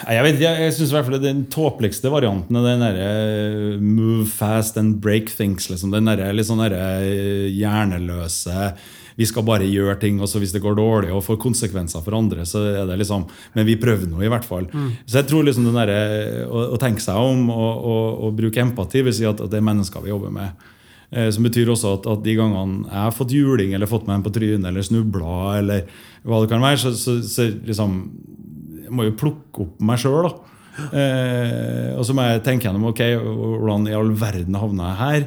Jeg 0.05 0.25
vet 0.27 0.41
jeg, 0.43 0.61
jeg 0.61 0.73
synes 0.75 0.91
i 0.91 0.93
hvert 0.93 1.07
fall 1.07 1.23
Den 1.23 1.39
tåpeligste 1.49 2.11
varianten 2.13 2.59
er 2.59 2.67
den 2.67 2.83
derre 2.85 3.79
move 3.81 4.27
fast 4.29 4.77
and 4.77 4.99
break 5.01 5.31
things. 5.33 5.71
Liksom. 5.71 5.89
Den 5.95 6.09
derre 6.09 6.29
litt 6.35 6.45
sånn 6.49 6.61
derre 6.61 7.01
hjerneløse 7.49 8.69
Vi 9.17 9.25
skal 9.25 9.47
bare 9.47 9.65
gjøre 9.65 9.97
ting, 10.03 10.21
og 10.21 10.29
så 10.29 10.37
hvis 10.37 10.53
det 10.53 10.61
går 10.61 10.77
dårlig 10.77 11.09
og 11.09 11.23
får 11.25 11.39
konsekvenser 11.41 12.03
for 12.05 12.13
andre, 12.13 12.45
så 12.45 12.61
er 12.69 12.85
det 12.85 12.99
liksom 13.01 13.25
Men 13.57 13.65
vi 13.65 13.79
prøver 13.81 14.05
nå, 14.05 14.21
i 14.21 14.29
hvert 14.29 14.45
fall. 14.45 14.69
Så 15.09 15.23
jeg 15.23 15.31
tror 15.31 15.49
liksom 15.49 15.65
den 15.65 15.81
derre 15.81 16.45
å, 16.45 16.67
å 16.77 16.81
tenke 16.81 17.01
seg 17.01 17.17
om 17.17 17.49
og, 17.49 17.85
og, 17.89 18.25
og 18.27 18.37
bruke 18.37 18.61
empati 18.61 19.01
vil 19.01 19.17
si 19.17 19.25
at, 19.25 19.41
at 19.41 19.49
det 19.49 19.57
er 19.57 19.65
mennesker 19.65 20.05
vi 20.05 20.13
jobber 20.13 20.29
med. 20.37 20.67
Eh, 21.11 21.29
Som 21.31 21.45
betyr 21.47 21.69
også 21.71 21.93
at, 21.97 22.07
at 22.11 22.23
de 22.25 22.35
gangene 22.35 22.83
jeg 22.87 22.99
har 22.99 23.15
fått 23.15 23.35
juling 23.35 23.73
eller 23.73 23.89
fått 23.89 24.07
meg 24.09 24.19
en 24.19 24.25
på 24.25 24.33
trynet 24.35 24.67
eller 24.67 24.83
snubla, 24.83 25.37
eller 25.61 25.85
hva 26.27 26.41
det 26.43 26.51
kan 26.51 26.63
være, 26.63 26.81
så, 26.83 26.91
så, 26.99 27.19
så 27.23 27.47
liksom 27.67 28.01
jeg 28.87 28.95
må 28.95 29.03
jo 29.07 29.17
plukke 29.19 29.65
opp 29.65 29.81
meg 29.83 29.99
sjøl. 29.99 30.29
Eh, 30.95 31.91
og 31.97 32.03
så 32.07 32.13
må 32.15 32.23
jeg 32.23 32.43
tenke 32.45 32.67
gjennom 32.67 32.89
ok, 32.91 33.01
hvordan 33.19 33.87
i 33.89 33.95
all 33.97 34.13
verden 34.15 34.55
havna 34.55 34.91
jeg 34.93 34.99
her. 35.01 35.25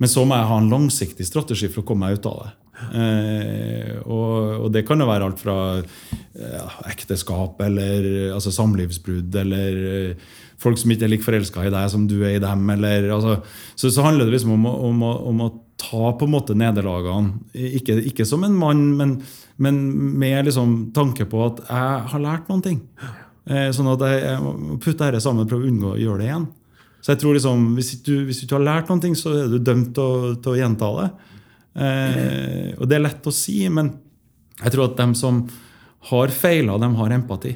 Men 0.00 0.10
så 0.12 0.24
må 0.28 0.36
jeg 0.36 0.48
ha 0.50 0.58
en 0.60 0.72
langsiktig 0.72 1.24
strategi 1.28 1.68
for 1.72 1.82
å 1.82 1.86
komme 1.88 2.08
meg 2.08 2.20
ut 2.20 2.28
av 2.28 2.42
det. 2.42 2.50
Eh, 2.96 3.96
og, 4.04 4.66
og 4.66 4.68
det 4.72 4.84
kan 4.88 5.00
jo 5.00 5.08
være 5.08 5.26
alt 5.28 5.40
fra 5.40 5.56
ja, 5.80 6.66
ekteskap 6.88 7.60
eller 7.64 8.06
altså 8.36 8.52
samlivsbrudd 8.56 9.36
eller 9.42 9.80
folk 10.60 10.78
som 10.80 10.92
ikke 10.92 11.06
er 11.06 11.12
like 11.14 11.24
forelska 11.24 11.64
i 11.66 11.72
deg 11.72 11.88
som 11.92 12.06
du 12.10 12.18
er 12.20 12.36
i 12.36 12.42
dem. 12.42 12.68
Eller, 12.74 13.08
altså, 13.14 13.38
så, 13.74 13.90
så 13.90 14.04
handler 14.04 14.28
det 14.28 14.36
liksom 14.36 14.54
om, 14.58 14.68
om, 14.70 15.02
om 15.32 15.42
å 15.46 15.50
ta 15.80 16.12
på 16.18 16.28
en 16.28 16.34
måte 16.34 16.56
nederlagene. 16.58 17.40
Ikke, 17.80 17.96
ikke 18.10 18.26
som 18.28 18.44
en 18.44 18.56
mann, 18.58 18.84
men, 18.98 19.16
men 19.62 19.80
med 20.20 20.50
liksom 20.50 20.90
tanke 20.96 21.26
på 21.30 21.42
at 21.46 21.64
jeg 21.64 22.06
har 22.12 22.24
lært 22.24 22.50
noen 22.52 22.64
ting. 22.66 22.80
Eh, 23.50 23.70
sånn 23.74 23.88
at 23.94 24.04
jeg, 24.04 24.20
jeg 24.26 24.42
må 24.44 24.80
putte 24.82 25.06
dette 25.06 25.22
sammen 25.24 25.46
og 25.46 25.50
prøve 25.52 25.66
å 25.66 25.72
unngå 25.72 25.94
å 25.94 26.00
gjøre 26.00 26.22
det 26.22 26.28
igjen. 26.28 26.46
Så 27.00 27.14
jeg 27.14 27.22
tror 27.22 27.36
liksom, 27.36 27.64
Hvis 27.78 27.94
du, 28.04 28.14
hvis 28.28 28.42
du 28.42 28.44
ikke 28.44 28.58
har 28.58 28.68
lært 28.68 28.92
noen 28.92 29.02
ting, 29.02 29.16
så 29.16 29.32
er 29.32 29.48
du 29.48 29.58
dømt 29.64 29.94
til 29.96 30.04
å, 30.04 30.34
til 30.36 30.52
å 30.52 30.58
gjenta 30.60 30.92
det. 30.98 31.08
Eh, 31.80 32.68
og 32.76 32.84
det 32.90 32.98
er 32.98 33.06
lett 33.06 33.26
å 33.26 33.34
si, 33.34 33.62
men 33.72 33.94
jeg 34.60 34.74
tror 34.74 34.90
at 34.90 35.00
dem 35.00 35.16
som 35.16 35.44
har 36.10 36.32
feila, 36.34 36.76
de 36.80 36.88
har 36.98 37.16
empati. 37.16 37.54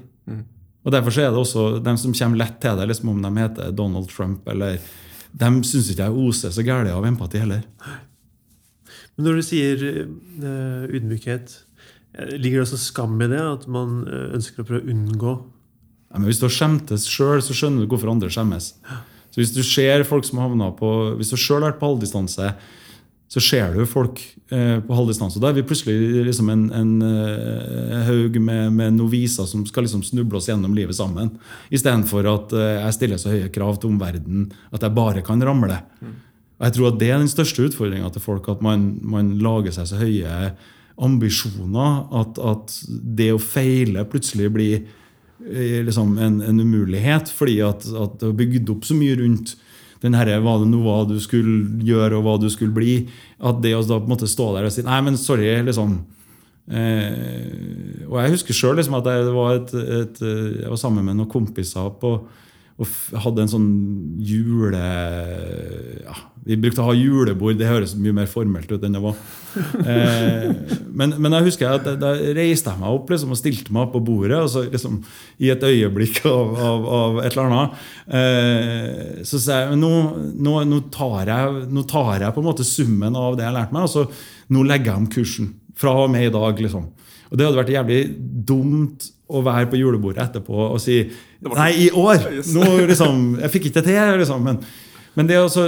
Og 0.84 0.92
Derfor 0.92 1.14
så 1.14 1.24
er 1.24 1.32
det 1.32 1.40
også 1.40 1.64
dem 1.84 1.96
som 2.00 2.14
kommer 2.16 2.40
lett 2.42 2.58
til 2.60 2.76
det, 2.76 2.88
liksom 2.90 3.12
om 3.14 3.22
de 3.24 3.32
heter 3.40 3.72
Donald 3.72 4.10
Trump 4.12 4.48
eller 4.52 4.76
De 5.32 5.48
syns 5.66 5.88
ikke 5.90 6.04
jeg 6.06 6.26
oser 6.28 6.52
så 6.54 6.62
gæli 6.62 6.92
av 6.92 7.06
empati 7.08 7.40
heller. 7.40 7.64
Men 9.16 9.28
når 9.28 9.38
du 9.38 9.46
sier 9.46 9.82
uh, 9.88 10.84
ydmykhet, 10.90 11.56
eh, 12.14 12.36
ligger 12.36 12.60
det 12.60 12.66
også 12.66 12.78
skam 12.82 13.16
i 13.22 13.30
det? 13.30 13.40
At 13.40 13.66
man 13.70 14.04
eh, 14.06 14.28
ønsker 14.36 14.62
å 14.62 14.68
prøve 14.68 14.84
å 14.84 14.94
unngå 14.94 15.34
Ja, 15.34 16.20
men 16.20 16.28
Hvis 16.28 16.38
du 16.42 16.46
har 16.48 16.54
skjemtes 16.54 17.08
sjøl, 17.10 17.42
så 17.42 17.56
skjønner 17.56 17.82
du 17.82 17.90
hvorfor 17.90 18.12
andre 18.12 18.30
skjemmes. 18.30 18.72
Så 19.30 19.40
Hvis 19.40 19.54
du 19.54 19.62
ser 19.66 20.06
folk 20.06 20.26
som 20.26 20.42
havna 20.42 20.70
på 20.74 20.90
Hvis 21.18 21.30
du 21.34 21.38
sjøl 21.38 21.62
har 21.62 21.72
vært 21.72 21.80
på 21.82 21.90
halvdistanse, 21.92 22.52
så 23.34 23.42
ser 23.42 23.72
du 23.74 23.82
folk 23.90 24.20
eh, 24.54 24.78
på 24.84 24.94
halvdistanse. 24.94 25.40
Da 25.42 25.48
er 25.50 25.56
vi 25.56 25.64
plutselig 25.66 26.22
liksom 26.28 26.52
en, 26.52 26.68
en 26.70 26.92
en 27.04 28.04
haug 28.06 28.38
med, 28.40 28.72
med 28.72 28.94
noviser 28.98 29.48
som 29.50 29.64
skal 29.66 29.86
liksom 29.86 30.04
snuble 30.06 30.38
oss 30.38 30.48
gjennom 30.48 30.74
livet 30.76 30.96
sammen. 30.96 31.32
Istedenfor 31.74 32.28
at 32.30 32.54
eh, 32.54 32.76
jeg 32.84 32.96
stiller 32.98 33.20
så 33.20 33.32
høye 33.32 33.50
krav 33.54 33.80
til 33.80 33.90
omverdenen 33.90 34.50
at 34.70 34.84
jeg 34.84 34.96
bare 34.96 35.24
kan 35.26 35.42
ramle. 35.42 35.80
Og 36.54 36.66
jeg 36.68 36.76
tror 36.76 36.92
at 36.92 37.00
Det 37.00 37.10
er 37.10 37.18
den 37.18 37.32
største 37.32 37.66
utfordringa 37.66 38.10
til 38.14 38.22
folk, 38.22 38.48
at 38.48 38.62
man, 38.62 39.00
man 39.02 39.34
lager 39.42 39.74
seg 39.74 39.90
så 39.90 39.98
høye 39.98 40.52
ambisjoner. 40.94 42.04
At, 42.14 42.38
at 42.38 42.78
det 42.88 43.32
å 43.34 43.42
feile 43.42 44.06
plutselig 44.06 44.52
blir 44.54 44.76
eh, 44.78 45.80
liksom 45.86 46.18
en, 46.18 46.40
en 46.46 46.62
umulighet. 46.62 47.32
Fordi 47.34 47.58
at, 47.66 47.82
at 47.90 48.18
det 48.20 48.30
er 48.30 48.40
bygd 48.44 48.74
opp 48.76 48.86
så 48.86 48.98
mye 48.98 49.18
rundt 49.18 49.56
den 50.04 50.16
herre, 50.16 50.40
hva 50.44 50.58
det 50.60 50.68
nå 50.68 50.82
var 50.84 51.06
du 51.08 51.16
skulle 51.22 51.82
gjøre, 51.84 52.18
og 52.18 52.26
hva 52.26 52.36
du 52.42 52.50
skulle 52.52 52.74
bli. 52.76 52.98
At 53.40 53.62
det 53.64 53.74
å 53.76 53.82
da 53.82 53.98
på 53.98 54.08
en 54.08 54.14
måte 54.14 54.30
stå 54.30 54.50
der 54.56 54.68
og 54.68 54.74
si 54.74 54.84
Nei, 54.84 55.00
men 55.06 55.18
sorry. 55.20 55.48
liksom 55.64 55.98
eh, 56.68 58.04
Og 58.06 58.18
jeg 58.20 58.36
husker 58.36 58.56
sjøl 58.56 58.78
liksom, 58.80 58.98
at 59.00 59.10
jeg 59.10 59.34
var, 59.34 59.60
et, 59.60 59.74
et, 59.74 60.24
jeg 60.60 60.70
var 60.70 60.80
sammen 60.80 61.06
med 61.08 61.18
noen 61.18 61.32
kompiser 61.32 61.92
på 62.00 62.18
og 62.74 63.20
hadde 63.22 63.44
en 63.44 63.50
sånn 63.52 63.66
jule... 64.26 64.80
Ja, 66.02 66.14
vi 66.44 66.56
brukte 66.60 66.82
å 66.82 66.88
ha 66.88 66.94
julebord. 66.96 67.56
Det 67.56 67.68
høres 67.70 67.94
mye 67.96 68.16
mer 68.16 68.26
formelt 68.28 68.72
ut 68.72 68.82
enn 68.84 68.96
det 68.96 69.02
var. 69.04 69.18
Eh, 69.54 70.48
men, 70.98 71.12
men, 71.22 71.34
jeg 71.36 71.46
husker 71.46 71.76
at 71.76 71.86
da 72.00 72.10
reiste 72.34 72.72
jeg 72.72 72.80
meg 72.80 72.96
opp 72.96 73.12
liksom, 73.12 73.30
og 73.30 73.38
stilte 73.38 73.70
meg 73.70 73.84
opp 73.84 73.92
på 73.94 74.02
bordet. 74.02 74.40
og 74.42 74.50
så 74.50 74.64
liksom, 74.66 74.98
I 75.38 75.52
et 75.54 75.62
øyeblikk 75.64 76.24
av, 76.26 76.50
av, 76.58 76.88
av 76.98 77.20
et 77.22 77.30
eller 77.30 77.46
annet. 77.46 77.86
Eh, 78.18 79.22
så 79.28 79.40
sa 79.40 79.60
jeg 79.62 79.78
nå, 79.78 79.92
nå, 80.34 80.58
nå, 80.72 80.82
tar 80.94 81.30
jeg, 81.30 81.64
nå 81.70 81.86
tar 81.90 82.26
jeg 82.26 82.34
på 82.34 82.42
en 82.42 82.50
måte 82.50 82.66
summen 82.66 83.20
av 83.20 83.38
det 83.38 83.46
jeg 83.46 83.56
lærte 83.60 83.78
meg, 83.78 83.86
og 83.86 83.94
så 83.94 84.54
nå 84.54 84.66
legger 84.66 84.92
jeg 84.92 85.04
om 85.04 85.10
kursen. 85.14 85.52
Fra 85.78 85.94
og 86.04 86.10
med 86.10 86.26
i 86.26 86.34
dag. 86.34 86.58
liksom. 86.66 86.90
Og 87.30 87.38
det 87.38 87.46
hadde 87.46 87.62
vært 87.62 87.76
jævlig 87.78 88.02
dumt 88.50 89.08
å 89.24 89.40
være 89.44 89.68
på 89.72 89.78
julebordet 89.80 90.22
etterpå 90.26 90.66
og 90.66 90.80
si 90.82 90.98
Nei, 91.44 91.70
i 91.86 91.90
år! 91.92 92.24
Nå, 92.54 92.64
liksom, 92.88 93.36
jeg 93.42 93.52
fikk 93.52 93.68
ikke 93.68 93.82
det 93.82 93.92
til. 93.92 94.18
Liksom. 94.20 94.46
Men, 94.46 94.60
men 95.16 95.28
det 95.28 95.36
altså, 95.36 95.66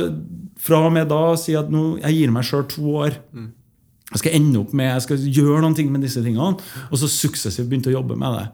fra 0.67 0.81
og 0.87 0.95
med 0.95 1.11
da 1.11 1.19
å 1.35 1.39
si 1.41 1.53
at 1.59 1.69
nå, 1.73 1.99
jeg 2.01 2.17
gir 2.17 2.33
meg 2.33 2.47
sjøl 2.49 2.65
to 2.73 2.95
år. 3.03 3.19
Mm. 3.37 3.51
Jeg 4.15 4.23
skal 4.23 4.37
ende 4.39 4.63
opp 4.63 4.73
med, 4.77 4.89
jeg 4.89 5.05
skal 5.05 5.27
gjøre 5.41 5.61
noen 5.65 5.77
ting 5.77 5.91
med 5.93 6.05
disse 6.07 6.23
tingene. 6.25 6.57
Og 6.89 7.01
så 7.01 7.11
suksessivt 7.13 7.69
begynte 7.69 7.93
å 7.93 7.99
jobbe 7.99 8.17
med 8.17 8.39
det. 8.39 8.47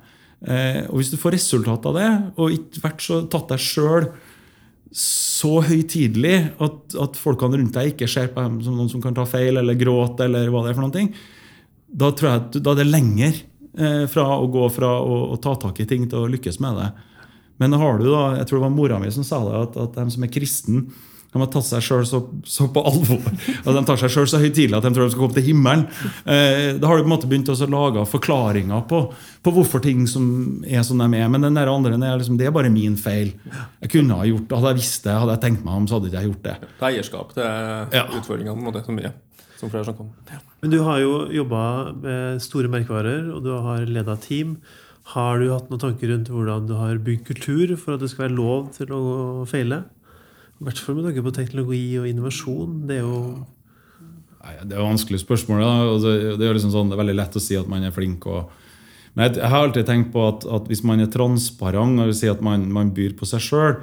Eh, 0.50 0.80
og 0.88 0.98
Hvis 0.98 1.12
du 1.12 1.18
får 1.20 1.36
resultat 1.36 1.86
av 1.90 1.98
det, 1.98 2.10
og 2.34 2.56
ikke 2.56 2.82
vært 2.88 3.04
så 3.04 3.20
tatt 3.30 3.54
deg 3.54 3.62
sjøl 3.62 4.08
så 4.92 5.62
høytidelig 5.64 6.34
at, 6.60 6.96
at 7.00 7.16
folkene 7.16 7.60
rundt 7.60 7.76
deg 7.78 7.94
ikke 7.94 8.10
ser 8.10 8.28
på 8.34 8.42
dem 8.44 8.58
som 8.64 8.74
noen 8.76 8.90
som 8.92 9.00
kan 9.04 9.14
ta 9.16 9.24
feil 9.28 9.56
eller 9.60 9.78
gråte, 9.78 10.26
eller 10.26 10.50
hva 10.52 10.64
det 10.64 10.72
er 10.72 10.76
for 10.76 10.84
noen 10.84 10.96
ting, 10.96 11.08
da 11.92 12.10
tror 12.12 12.28
jeg 12.28 12.42
at 12.42 12.58
da 12.64 12.74
er 12.74 12.82
det 12.82 12.90
lenger 12.90 13.38
fra 14.12 14.26
å 14.36 14.50
gå 14.52 14.66
fra 14.68 14.90
å, 15.00 15.14
å, 15.32 15.38
ta 15.40 15.54
tak 15.56 15.78
i 15.80 15.86
ting 15.88 16.04
til 16.04 16.24
å 16.24 16.28
lykkes 16.28 16.58
med 16.60 16.76
det. 16.76 16.90
Men 17.62 17.78
har 17.80 17.96
du 18.00 18.10
da, 18.10 18.26
jeg 18.36 18.48
tror 18.48 18.58
det 18.58 18.66
var 18.66 18.74
mora 18.74 18.98
mi 19.00 19.08
som 19.14 19.24
sa 19.24 19.38
det, 19.46 19.62
at, 19.68 19.78
at 19.80 19.96
de 19.96 20.12
som 20.12 20.26
er 20.26 20.32
kristen, 20.34 20.84
de 21.32 21.40
har 21.40 21.48
tatt 21.48 21.64
seg 21.64 21.84
sjøl 21.84 22.02
så, 22.04 22.18
så, 22.44 22.66
på 22.68 22.80
alvor. 22.84 23.22
At 23.64 23.70
de 23.72 23.82
tar 23.88 24.00
seg 24.02 24.12
sjøl 24.12 24.26
så 24.28 24.40
høytidelig 24.42 24.76
at 24.76 24.84
de 24.84 24.90
tror 24.92 25.06
de 25.06 25.14
skal 25.14 25.22
komme 25.22 25.36
til 25.38 25.46
himmelen. 25.46 25.86
Eh, 26.28 26.74
da 26.76 26.90
har 26.90 27.00
du 27.00 27.06
på 27.06 27.08
en 27.08 27.14
måte 27.14 27.30
begynt 27.30 27.48
å 27.48 27.56
lage 27.72 28.04
forklaringer 28.10 28.84
på, 28.90 29.00
på, 29.40 29.54
hvorfor 29.56 29.80
ting 29.80 30.04
som 30.10 30.26
er 30.68 30.84
som 30.84 31.00
de 31.00 31.08
er. 31.08 31.32
Men 31.32 31.48
den 31.48 31.56
der 31.56 31.72
andre 31.72 31.96
er 31.96 32.20
liksom, 32.20 32.36
det 32.36 32.50
er 32.50 32.52
bare 32.52 32.72
min 32.74 33.00
feil. 33.00 33.32
Jeg 33.80 33.94
kunne 33.96 34.20
ha 34.20 34.28
gjort 34.28 34.44
det. 34.44 34.60
Hadde 34.60 34.74
jeg 34.74 34.82
visst 34.82 35.08
det, 35.08 35.18
hadde 35.24 35.38
jeg 35.38 35.44
tenkt 35.48 35.64
meg 35.64 35.80
om, 35.80 35.88
så 35.88 35.96
hadde 35.96 36.12
jeg 36.12 36.18
ikke 36.18 36.28
gjort 36.34 36.46
det. 36.50 36.56
Det 36.68 36.84
er 36.84 36.90
eierskap 36.92 37.36
til 37.40 37.52
ja. 37.96 38.06
utfordringene 38.20 38.84
som. 38.84 39.04
Som 39.62 39.72
flere 39.72 39.88
som 39.88 40.02
kommer 40.02 40.34
Ja. 40.36 40.44
Men 40.62 40.70
du 40.70 40.78
har 40.86 41.00
jo 41.02 41.14
jobba 41.34 41.60
med 41.98 42.42
store 42.42 42.68
merkevarer, 42.70 43.24
og 43.34 43.42
du 43.42 43.50
har 43.64 43.82
leda 43.82 44.14
team. 44.22 44.60
Har 45.10 45.40
du 45.40 45.48
hatt 45.50 45.66
noen 45.72 45.82
tanker 45.82 46.12
rundt 46.12 46.30
hvordan 46.30 46.68
du 46.68 46.76
har 46.78 47.00
bygd 47.02 47.24
kultur 47.26 47.72
for 47.74 47.96
at 47.96 48.04
det 48.04 48.12
skal 48.12 48.28
være 48.28 48.36
lov 48.36 48.68
til 48.76 48.92
å 48.94 49.02
feile? 49.50 49.80
I 50.62 50.68
hvert 50.68 50.78
fall 50.78 50.94
med 50.94 51.08
tanke 51.08 51.24
på 51.26 51.34
teknologi 51.34 51.82
og 51.98 52.06
innovasjon. 52.06 52.84
Det 52.86 53.00
er 53.00 53.02
jo 53.02 53.18
Nei, 54.42 54.54
Det 54.62 54.74
er 54.74 54.78
jo 54.80 54.86
vanskelige 54.86 55.22
spørsmål. 55.22 55.64
Det, 56.02 56.14
det, 56.38 56.46
er 56.46 56.54
liksom 56.54 56.74
sånn, 56.74 56.88
det 56.90 56.96
er 56.96 57.02
veldig 57.02 57.18
lett 57.18 57.38
å 57.38 57.42
si 57.42 57.58
at 57.58 57.68
man 57.70 57.86
er 57.86 57.94
flink. 57.94 58.26
Og, 58.30 58.54
men 59.18 59.28
jeg, 59.28 59.42
har 59.42 59.66
alltid 59.66 59.86
tenkt 59.86 60.10
på 60.14 60.22
at, 60.28 60.46
at 60.46 60.70
hvis 60.70 60.82
man 60.86 61.02
er 61.02 61.10
transparent, 61.10 62.02
og 62.02 62.14
si 62.18 62.30
at 62.30 62.42
man, 62.42 62.68
man 62.74 62.90
byr 62.94 63.14
på 63.18 63.26
seg 63.26 63.42
sjøl, 63.42 63.76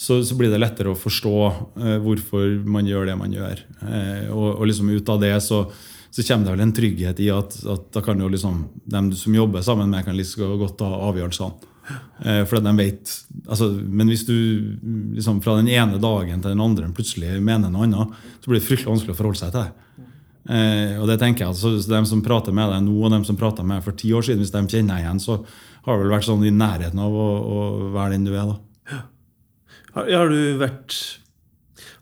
så, 0.00 0.22
så, 0.24 0.36
blir 0.36 0.52
det 0.52 0.60
lettere 0.60 0.92
å 0.92 0.96
forstå 0.96 1.34
eh, 1.48 1.96
hvorfor 2.00 2.60
man 2.64 2.88
gjør 2.88 3.10
det 3.10 3.16
man 3.20 3.36
gjør. 3.36 3.60
Eh, 3.84 4.28
og, 4.32 4.46
og, 4.54 4.64
liksom 4.68 4.92
ut 4.92 5.12
av 5.12 5.20
det 5.20 5.34
så, 5.44 5.66
så, 6.10 6.22
kommer 6.22 6.46
det 6.46 6.54
vel 6.56 6.64
en 6.66 6.76
trygghet 6.76 7.20
i 7.22 7.28
at, 7.34 7.56
at 7.70 7.90
da 7.94 8.02
kan 8.04 8.20
jo 8.20 8.30
liksom, 8.30 8.64
de 8.90 9.02
som 9.18 9.34
jobber 9.34 9.62
sammen 9.62 9.90
med, 9.92 10.04
kan 10.04 10.16
liksom 10.18 10.56
godt 10.58 10.78
ta 10.80 10.88
avgjørelsene. 11.10 11.68
Eh, 12.24 12.42
for 12.46 12.62
de 12.62 12.72
vet, 12.78 13.12
altså, 13.48 13.70
men 13.72 14.10
hvis 14.10 14.26
du 14.28 14.34
liksom, 15.16 15.40
fra 15.42 15.56
den 15.58 15.70
ene 15.72 15.98
dagen 16.02 16.42
til 16.42 16.52
den 16.52 16.62
andre 16.62 16.90
plutselig 16.94 17.38
mener 17.42 17.72
noe 17.72 17.86
annet, 17.88 18.18
så 18.42 18.50
blir 18.50 18.60
det 18.60 18.66
fryktelig 18.66 18.92
vanskelig 18.92 19.14
å 19.14 19.18
forholde 19.18 19.40
seg 19.40 19.54
til 19.54 19.64
det. 19.64 19.86
Eh, 20.50 20.94
og 21.00 21.06
det 21.10 21.18
tenker 21.20 21.44
jeg, 21.44 21.54
altså, 21.54 21.74
De 21.84 22.02
som 22.08 22.22
prater 22.24 22.54
med 22.56 22.70
deg 22.72 22.84
nå, 22.86 22.96
og 23.00 23.14
de 23.14 23.22
som 23.28 23.38
prater 23.38 23.66
med 23.66 23.80
deg 23.80 23.88
for 23.88 23.98
ti 24.02 24.12
år 24.16 24.26
siden, 24.26 24.42
hvis 24.44 24.54
de 24.54 24.64
kjenner 24.66 24.96
deg 24.96 25.06
igjen, 25.06 25.22
så 25.22 25.40
har 25.86 25.96
det 25.96 26.04
vel 26.04 26.14
vært 26.14 26.28
sånn 26.28 26.44
i 26.46 26.54
nærheten 26.54 27.00
av 27.00 27.16
å, 27.16 27.28
å 27.40 27.90
være 27.96 28.16
den 28.16 28.28
du 28.28 28.34
er. 28.34 28.52
da. 28.52 29.00
Har, 29.96 30.06
har 30.06 30.30
du 30.30 30.40
vært 30.60 30.98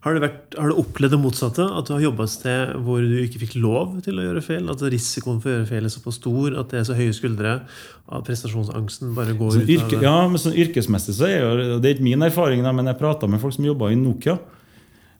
har 0.06 0.14
du, 0.14 0.20
vært, 0.22 0.54
har 0.54 0.70
du, 0.70 0.76
opplevd 0.78 1.16
det 1.16 1.18
motsatte? 1.18 1.64
At 1.74 1.88
du 1.88 1.96
har 1.96 2.04
jobba 2.04 2.28
et 2.28 2.30
sted 2.30 2.74
hvor 2.86 3.02
du 3.02 3.16
ikke 3.18 3.40
fikk 3.42 3.56
lov 3.58 3.96
til 4.06 4.20
å 4.20 4.28
gjøre 4.28 4.42
feil? 4.46 4.68
At 4.70 4.84
risikoen 4.94 5.40
for 5.42 5.50
å 5.50 5.56
gjøre 5.56 5.70
feil 5.72 5.88
er 5.88 5.90
såpass 5.90 6.20
stor 6.20 6.54
at 6.60 6.70
det 6.70 6.78
er 6.78 6.86
så 6.86 6.98
høye 6.98 7.16
skuldre 7.16 7.54
at 7.66 8.28
prestasjonsangsten 8.28 9.10
bare 9.16 9.34
går 9.36 9.56
sånn, 9.56 9.66
ut 9.66 9.74
yrke, 9.74 9.88
av 9.88 9.96
det? 9.96 10.06
Ja, 10.06 10.20
men 10.30 10.42
sånn 10.44 10.54
yrkesmessig 10.62 11.16
så 11.18 11.26
er 11.26 11.42
jo, 11.42 11.50
det 11.82 11.90
er 11.90 11.96
ikke 11.96 12.06
min 12.06 12.22
erfaring, 12.28 12.62
da, 12.62 12.72
men 12.76 12.86
jeg 12.86 13.00
prata 13.02 13.26
med 13.30 13.42
folk 13.42 13.58
som 13.58 13.66
jobba 13.66 13.90
i 13.90 13.98
Nokia. 13.98 14.38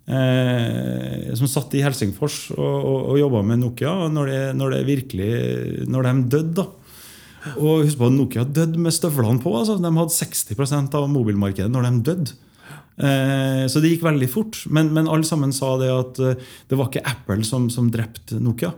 Eh, 0.08 1.34
som 1.36 1.50
satt 1.50 1.74
i 1.76 1.82
Helsingfors 1.84 2.46
og, 2.54 2.62
og, 2.62 2.98
og 3.12 3.18
jobba 3.20 3.42
med 3.50 3.64
Nokia. 3.66 3.98
Når, 4.14 4.30
det, 4.30 4.42
når, 4.62 4.76
det 4.76 4.82
virkelig, 4.94 5.32
når 5.90 6.06
de 6.06 6.18
døde, 6.38 6.62
da. 6.62 6.68
Og 7.58 7.82
husk 7.82 7.98
på 7.98 8.08
at 8.08 8.14
Nokia 8.14 8.46
døde 8.46 8.78
med 8.78 8.94
støvlene 8.94 9.42
på. 9.42 9.58
Altså. 9.58 9.74
De 9.82 9.90
hadde 9.90 10.14
60% 10.14 10.96
av 11.02 11.10
mobilmarkedet 11.10 11.72
når 11.74 11.90
de 11.90 12.06
døde. 12.12 12.44
Eh, 12.98 13.64
så 13.70 13.80
det 13.80 13.92
gikk 13.92 14.04
veldig 14.06 14.28
fort. 14.30 14.60
Men, 14.74 14.90
men, 14.94 15.08
alle 15.10 15.26
sammen 15.26 15.54
sa 15.54 15.76
det 15.80 15.90
at 15.92 16.20
eh, 16.22 16.44
det 16.68 16.78
var 16.78 16.90
ikke 16.90 17.06
Apple 17.06 17.44
som, 17.46 17.68
som 17.72 17.90
drepte 17.94 18.40
Nokia. 18.42 18.72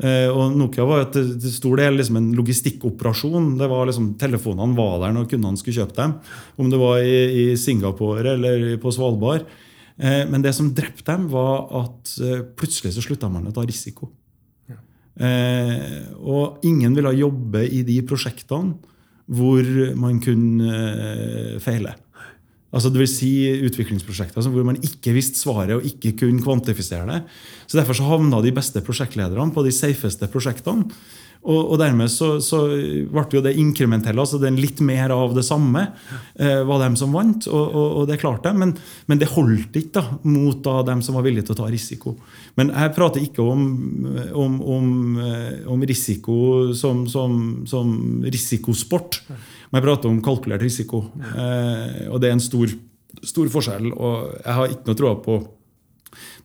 Eh, 0.00 0.26
og 0.32 0.56
Nokia 0.58 0.86
var 0.88 1.04
til 1.14 1.36
stor 1.52 1.78
del 1.82 2.00
liksom 2.00 2.18
en 2.20 2.32
logistikkoperasjon. 2.38 3.52
Det 3.60 3.68
var 3.70 3.90
liksom, 3.90 4.14
Telefonene 4.20 4.78
var 4.78 4.96
der 5.04 5.14
når 5.16 5.28
kundene 5.34 5.60
skulle 5.60 5.82
kjøpe 5.82 5.98
dem. 6.00 6.16
Om 6.56 6.72
det 6.72 6.80
var 6.80 7.04
i, 7.04 7.20
i 7.44 7.46
Singapore 7.60 8.34
eller 8.36 8.66
på 8.82 8.94
Svalbard. 8.94 9.46
Men 9.94 10.42
det 10.42 10.50
som 10.56 10.72
drepte 10.74 11.06
dem, 11.06 11.28
var 11.30 11.68
at 11.78 12.10
plutselig 12.58 12.96
så 12.96 13.02
slutta 13.04 13.28
man 13.30 13.44
å 13.46 13.52
ta 13.54 13.62
risiko. 13.62 14.08
Ja. 14.66 14.80
og 16.18 16.64
ingen 16.66 16.96
ville 16.98 17.12
jobbe 17.14 17.62
i 17.62 17.84
de 17.86 18.00
prosjektene 18.02 18.74
hvor 19.30 19.70
man 19.94 20.18
kunne 20.24 21.60
feile. 21.62 21.94
Altså 22.74 22.90
det 22.90 22.98
vil 22.98 23.10
si 23.10 23.32
utviklingsprosjekter 23.68 24.40
altså 24.40 24.50
hvor 24.50 24.66
man 24.66 24.80
ikke 24.82 25.14
visste 25.14 25.38
svaret 25.38 25.76
og 25.76 25.86
ikke 25.86 26.16
kunne 26.24 26.42
kvantifisere 26.42 27.06
det. 27.06 27.20
Så 27.66 27.78
Derfor 27.78 27.96
så 27.96 28.08
havna 28.08 28.42
de 28.42 28.52
beste 28.54 28.82
prosjektlederne 28.84 29.54
på 29.54 29.62
de 29.62 29.72
safeste 29.74 30.26
prosjektene. 30.30 30.88
Og, 31.44 31.74
og 31.74 31.76
dermed 31.80 32.08
så, 32.08 32.38
så, 32.40 32.62
ble 33.12 33.24
jo 33.36 33.42
det 33.44 33.52
inkrementelle, 33.60 34.16
altså 34.20 34.38
den 34.40 34.56
litt 34.56 34.80
mer 34.84 35.12
av 35.12 35.34
det 35.36 35.44
samme, 35.44 35.82
eh, 36.40 36.62
var 36.64 36.80
dem 36.80 36.96
som 36.96 37.12
vant. 37.12 37.48
Og, 37.50 37.64
og, 37.66 37.88
og 38.00 38.06
det 38.08 38.16
klarte 38.22 38.48
de, 38.48 38.60
men, 38.62 38.72
men, 39.10 39.20
det 39.20 39.28
holdt 39.34 39.76
ikke 39.76 39.98
da, 39.98 40.04
mot 40.24 40.62
da, 40.64 40.78
dem 40.88 41.02
som 41.04 41.18
var 41.18 41.26
villige 41.26 41.50
til 41.50 41.56
å 41.56 41.58
ta 41.60 41.68
risiko. 41.72 42.14
Men 42.56 42.72
jeg 42.72 42.94
prater 42.96 43.26
ikke 43.26 43.44
om, 43.44 43.66
om, 44.32 44.56
om, 44.76 44.88
eh, 45.20 45.60
om 45.68 45.84
risiko 45.84 46.38
som, 46.76 47.04
som, 47.12 47.36
som 47.68 47.92
risikosport. 48.24 49.20
Men 49.68 49.82
jeg 49.82 49.88
prater 49.90 50.12
om 50.14 50.24
kalkulert 50.24 50.64
risiko. 50.64 51.04
Eh, 51.20 52.08
og 52.08 52.22
det 52.22 52.30
er 52.30 52.38
en 52.38 52.44
stor, 52.44 52.72
stor, 53.20 53.52
forskjell. 53.52 53.92
Og 53.92 54.32
jeg 54.38 54.58
har 54.62 54.72
ikke 54.72 54.88
noe 54.88 55.00
tro 55.02 55.14
på, 55.28 55.38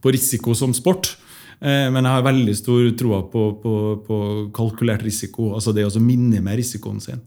på 0.03 0.15
risiko 0.17 0.59
som 0.59 0.75
sport. 0.75 1.13
Eh, 1.59 1.87
men 1.91 2.05
jeg 2.05 2.15
har 2.15 2.25
veldig 2.25 2.55
stor 2.55 2.89
tro 2.99 3.15
på, 3.31 3.45
på, 3.63 3.73
på, 4.05 4.17
kalkulert 4.55 5.03
risiko. 5.03 5.53
Altså 5.57 5.75
det 5.75 5.87
å 5.87 6.03
minimere 6.03 6.59
risikoen 6.61 7.01
sin. 7.03 7.23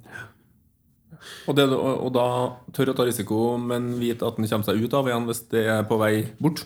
Og, 1.47 1.57
det, 1.59 1.67
og, 1.75 2.07
da 2.15 2.27
tør 2.75 2.93
å 2.93 2.97
ta 2.97 3.07
risiko, 3.07 3.57
men 3.59 3.97
vite 3.99 4.27
at 4.27 4.39
den 4.39 4.49
kommer 4.49 4.69
seg 4.69 4.79
ut 4.83 4.95
av 4.95 5.11
igjen 5.11 5.27
hvis 5.29 5.43
det 5.53 5.67
er 5.75 5.83
på 5.89 5.99
vei 6.01 6.15
bort? 6.43 6.65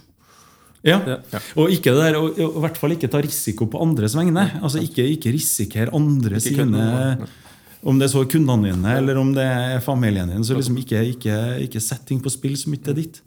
Ja. 0.86 1.00
ja. 1.08 1.18
Og, 1.56 1.72
ikke 1.74 1.94
det 1.96 2.04
der, 2.04 2.20
og, 2.20 2.36
og, 2.36 2.60
i 2.60 2.62
hvert 2.62 2.78
fall 2.78 2.94
ikke 2.94 3.10
ta 3.10 3.22
risiko 3.24 3.66
på 3.72 3.80
andres 3.82 4.14
vegne. 4.18 4.46
Altså 4.60 4.82
Ikke, 4.84 5.06
ikke 5.16 5.34
risikere 5.34 5.94
andre 5.96 6.38
ikke 6.38 6.52
sine 6.52 6.86
om 7.86 8.00
det 8.00 8.08
er 8.08 8.10
så 8.10 8.24
kundene 8.26 8.72
dine 8.72 8.94
eller 8.98 9.18
om 9.20 9.28
det 9.34 9.44
er 9.46 9.82
familien 9.84 10.30
din. 10.30 10.44
Så 10.46 10.56
liksom 10.56 10.78
ikke, 10.80 11.02
ikke, 11.12 11.36
ikke 11.66 11.82
sett 11.82 12.02
ting 12.08 12.18
på 12.22 12.32
spill 12.32 12.56
så 12.58 12.72
mye 12.72 12.82
er 12.90 12.98
ditt. 12.98 13.20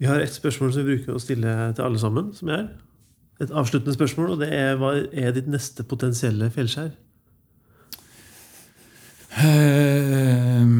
Vi 0.00 0.08
har 0.08 0.20
et 0.20 0.34
spørsmål 0.34 0.74
som 0.74 0.84
vi 0.84 0.96
bruker 0.96 1.16
å 1.16 1.22
stille 1.22 1.54
til 1.76 1.86
alle 1.86 2.00
sammen. 2.00 2.32
som 2.36 2.50
er 2.52 2.66
Et 3.38 3.50
avsluttende 3.50 3.94
spørsmål. 3.94 4.30
og 4.34 4.40
det 4.42 4.48
er 4.54 4.76
Hva 4.80 4.94
er 5.12 5.32
ditt 5.36 5.48
neste 5.50 5.84
potensielle 5.86 6.50
fjellskjær? 6.50 6.90
Ehm, 9.38 10.78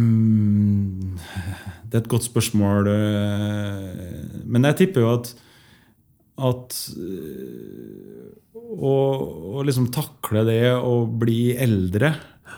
det 1.87 1.95
er 1.95 2.03
et 2.03 2.11
godt 2.11 2.27
spørsmål. 2.27 2.89
Eh, 2.91 4.43
men 4.45 4.65
jeg 4.65 4.77
tipper 4.83 5.01
jo 5.05 5.13
at, 5.15 5.31
at 6.51 6.75
å, 8.59 8.95
å 9.59 9.63
liksom 9.67 9.91
takle 9.95 10.45
det 10.49 10.75
å 10.75 11.07
bli 11.07 11.55
eldre 11.55 12.15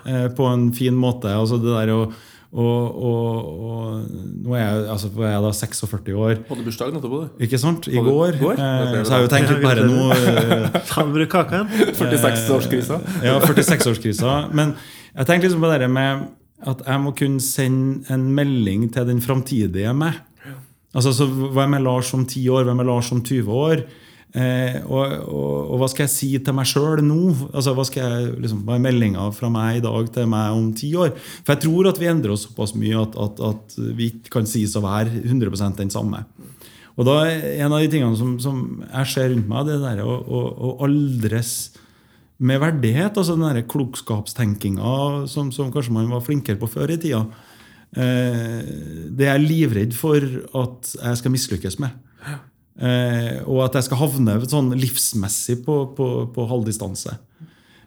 eh, 0.06 0.28
på 0.32 0.48
en 0.48 0.72
fin 0.76 0.96
måte. 0.96 1.28
Altså 1.34 1.60
det 1.60 1.74
der 1.74 1.92
å 1.94 2.02
og, 2.50 3.02
og, 3.06 3.50
og 3.62 4.06
nå 4.42 4.56
er 4.58 4.64
jeg, 4.64 4.86
altså, 4.90 5.10
er 5.22 5.36
da 5.44 5.52
46 5.54 6.16
år. 6.18 6.40
Hadde 6.48 6.64
bursdag 6.66 6.96
nettopp? 6.96 7.36
Ikke 7.46 7.60
sant? 7.62 7.86
I 7.86 8.02
går. 8.02 8.40
går? 8.40 8.58
Eh, 8.58 8.96
så 9.04 9.14
har 9.14 9.20
jeg 9.20 9.28
jo 9.28 9.30
tenkt 9.30 9.52
litt 9.52 9.62
bare 9.62 9.84
nå 9.86 10.08
eh, 10.16 10.80
Ta 10.88 11.04
med 11.06 11.28
kaka 11.30 11.62
46-årskrisa. 11.94 12.98
Ja, 13.22 13.36
46-årskrisa. 13.44 14.34
Men 14.50 14.74
jeg 15.14 15.30
tenker 15.30 15.46
liksom 15.46 15.62
på 15.62 15.70
det 15.70 15.90
med 15.94 16.26
at 16.70 16.82
jeg 16.84 17.00
må 17.04 17.14
kunne 17.16 17.40
sende 17.40 18.02
en 18.12 18.26
melding 18.34 18.90
til 18.92 19.06
den 19.08 19.22
framtidige 19.24 19.94
meg. 19.96 20.18
Altså, 20.90 21.14
så 21.14 21.28
Hvem 21.30 21.78
er 21.78 21.86
Lars 21.86 22.10
om 22.18 22.26
10 22.26 22.48
år? 22.50 22.66
Hvem 22.66 22.82
er 22.82 22.88
Lars 22.90 23.12
om 23.14 23.22
20 23.22 23.46
år? 23.54 23.84
Eh, 24.30 24.76
og, 24.86 25.14
og, 25.26 25.54
og 25.74 25.80
hva 25.80 25.88
skal 25.90 26.04
jeg 26.04 26.12
si 26.12 26.28
til 26.38 26.54
meg 26.54 26.68
sjøl 26.70 27.02
nå? 27.02 27.18
Altså, 27.50 27.74
hva, 27.74 27.84
skal 27.88 28.04
jeg, 28.04 28.34
liksom, 28.44 28.62
hva 28.66 28.76
er 28.76 28.84
meldinga 28.84 29.24
fra 29.34 29.50
meg 29.50 29.80
i 29.80 29.82
dag 29.82 30.10
til 30.14 30.28
meg 30.30 30.54
om 30.54 30.68
ti 30.76 30.92
år? 30.94 31.16
For 31.42 31.56
jeg 31.56 31.64
tror 31.64 31.90
at 31.90 31.98
vi 31.98 32.10
endrer 32.10 32.36
oss 32.36 32.46
såpass 32.46 32.76
mye 32.78 33.00
at, 33.00 33.18
at, 33.18 33.42
at 33.50 33.78
vi 33.98 34.12
ikke 34.14 34.36
kan 34.38 34.46
sies 34.46 34.76
å 34.78 34.84
være 34.86 35.24
100 35.24 35.74
den 35.80 35.90
samme. 35.90 36.22
Og 36.98 37.06
da 37.08 37.20
er 37.26 37.62
En 37.64 37.72
av 37.72 37.82
de 37.82 37.90
tingene 37.90 38.18
som, 38.18 38.34
som 38.42 38.82
jeg 38.84 39.12
ser 39.12 39.30
rundt 39.32 39.48
meg, 39.50 39.66
det 39.66 39.80
der 39.82 40.02
å, 40.04 40.18
å, 40.20 40.42
å 40.68 40.74
aldres 40.86 41.72
med 42.40 42.60
verdighet. 42.62 43.16
altså 43.16 43.36
Den 43.40 43.64
klokskapstenkinga 43.68 45.26
som, 45.30 45.50
som 45.52 45.72
kanskje 45.72 45.96
man 45.96 46.10
var 46.12 46.22
flinkere 46.24 46.60
på 46.60 46.70
før 46.70 46.94
i 46.94 47.00
tida. 47.00 47.24
Eh, 47.90 48.62
det 49.10 49.26
er 49.26 49.34
jeg 49.34 49.48
livredd 49.48 49.96
for 49.98 50.22
at 50.62 50.94
jeg 50.94 51.20
skal 51.20 51.34
mislykkes 51.34 51.80
med. 51.82 51.98
Eh, 52.80 53.40
og 53.44 53.66
at 53.66 53.76
jeg 53.76 53.90
skal 53.90 54.00
havne 54.00 54.38
sånn 54.48 54.72
livsmessig 54.78 55.60
på, 55.66 55.82
på, 55.96 56.10
på 56.32 56.46
halvdistanse. 56.48 57.16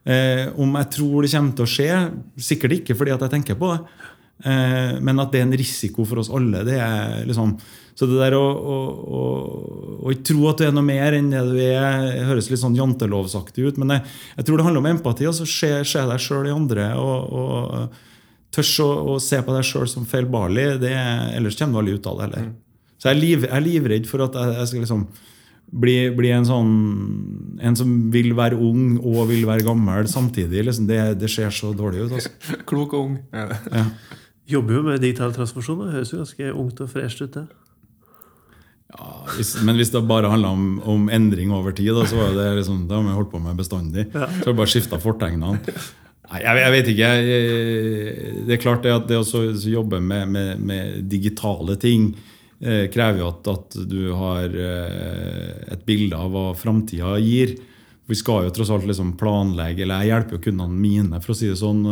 Eh, 0.03 0.49
om 0.59 0.73
jeg 0.77 0.89
tror 0.97 1.23
det 1.23 1.31
kommer 1.33 1.55
til 1.57 1.65
å 1.65 1.71
skje, 1.73 1.91
sikkert 2.49 2.79
ikke 2.79 2.97
fordi 2.99 3.15
at 3.15 3.23
jeg 3.25 3.33
tenker 3.33 3.57
på 3.59 3.71
det. 3.73 3.79
Eh, 4.43 4.99
men 5.01 5.21
at 5.23 5.31
det 5.33 5.41
er 5.41 5.47
en 5.47 5.57
risiko 5.57 6.05
for 6.05 6.21
oss 6.21 6.31
alle. 6.33 6.65
det 6.67 6.77
er 6.83 7.23
liksom 7.29 7.55
Så 7.95 8.07
det 8.09 8.17
der 8.17 8.33
å, 8.33 8.43
å, 8.43 8.77
å, 9.17 9.23
å 10.09 10.13
tro 10.25 10.47
at 10.49 10.57
du 10.57 10.65
er 10.65 10.73
noe 10.73 10.85
mer 10.85 11.13
enn 11.13 11.29
det 11.29 11.43
du 11.45 11.59
er, 11.61 12.25
høres 12.25 12.49
litt 12.49 12.61
sånn 12.61 12.77
jantelovsaktig 12.77 13.67
ut. 13.69 13.77
Men 13.81 13.97
jeg, 13.97 14.07
jeg 14.39 14.47
tror 14.47 14.57
det 14.57 14.65
handler 14.67 14.83
om 14.83 14.91
empati. 14.95 15.29
altså 15.29 15.45
Se, 15.45 15.69
se 15.85 16.01
deg 16.09 16.21
sjøl 16.21 16.49
i 16.49 16.55
andre. 16.55 16.89
og, 16.97 17.37
og 17.37 18.01
tørs 18.53 18.73
å, 18.83 19.17
se 19.21 19.39
på 19.41 19.55
deg 19.55 19.65
sjøl 19.65 19.89
som 19.89 20.05
feilbarlig. 20.09 20.65
Ellers 21.37 21.57
kommer 21.57 21.79
du 21.79 21.83
aldri 21.83 21.97
ut 21.97 22.09
av 22.09 22.19
det 22.19 22.27
heller. 22.27 22.51
Så 23.03 23.09
jeg 23.11 23.17
er, 23.17 23.19
liv, 23.19 23.41
jeg 23.43 23.51
er 23.51 23.63
livredd 23.65 24.05
for 24.07 24.23
at 24.23 24.35
jeg, 24.39 24.51
jeg 24.55 24.67
skal 24.69 24.83
liksom 24.85 25.01
bli, 25.83 25.95
bli 26.15 26.29
en 26.31 26.45
sånn 26.47 26.69
En 27.59 27.75
som 27.75 27.89
vil 28.13 28.31
være 28.37 28.55
ung 28.55 28.95
og 29.01 29.25
vil 29.27 29.43
være 29.49 29.65
gammel 29.67 30.07
samtidig. 30.07 30.63
Liksom, 30.69 30.87
det, 30.87 31.01
det 31.19 31.31
ser 31.31 31.51
så 31.51 31.73
dårlig 31.75 32.05
ut. 32.05 32.15
Altså. 32.15 32.31
Klok 32.69 32.95
og 32.95 33.09
ung. 33.09 33.17
Ja. 33.35 33.49
Ja. 33.73 33.83
Jobber 34.53 34.79
jo 34.79 34.85
med 34.87 35.03
digital 35.03 35.35
transformasjon. 35.35 35.83
Det 35.83 35.97
høres 35.97 36.13
jo 36.13 36.21
ganske 36.21 36.55
ungt 36.63 36.81
og 36.83 36.91
fresht 36.95 37.25
ut. 37.25 37.35
det. 37.35 37.45
Ja, 38.93 39.11
hvis, 39.35 39.55
men 39.65 39.79
hvis 39.79 39.91
det 39.91 40.03
bare 40.07 40.31
handla 40.31 40.53
om, 40.55 40.67
om 40.87 41.07
endring 41.11 41.51
over 41.55 41.75
tid, 41.75 41.91
da, 41.95 42.07
så 42.07 42.19
var 42.19 42.35
det 42.37 42.49
liksom, 42.59 42.85
det 42.87 42.95
har 42.95 43.03
vi 43.03 43.17
holdt 43.19 43.31
på 43.31 43.43
med 43.43 43.59
bestandig. 43.59 44.07
Så 44.13 44.45
har 44.45 44.51
vi 44.51 44.59
bare 44.59 44.73
skifta 44.77 44.99
fortegnene. 45.01 45.59
Nei, 46.29 46.43
jeg, 46.43 46.59
jeg 46.63 46.75
vet 46.75 46.91
ikke. 46.93 47.15
Jeg, 47.15 48.43
det 48.47 48.55
er 48.55 48.63
klart 48.63 48.85
det 48.87 48.95
at 48.95 49.09
det 49.11 49.19
å 49.19 49.43
jobbe 49.75 49.99
med, 49.99 50.31
med, 50.31 50.63
med 50.63 51.01
digitale 51.11 51.75
ting 51.81 52.13
eh, 52.63 52.87
krever 52.93 53.21
jo 53.21 53.29
at, 53.29 53.51
at 53.51 53.77
du 53.89 54.01
har 54.17 54.49
eh, 54.49 55.53
et 55.75 55.85
bilde 55.87 56.17
av 56.17 56.33
hva 56.33 56.49
framtida 56.57 57.15
gir. 57.21 57.57
Vi 58.09 58.17
skal 58.19 58.47
jo 58.47 58.53
tross 58.55 58.71
alt 58.73 58.87
liksom 58.87 59.15
planlegge, 59.19 59.85
eller 59.85 60.03
jeg 60.03 60.13
hjelper 60.13 60.37
jo 60.37 60.43
kundene 60.49 60.83
mine 60.87 61.21
for 61.23 61.33
å 61.33 61.37
si 61.39 61.51
det 61.51 61.59
sånn, 61.59 61.85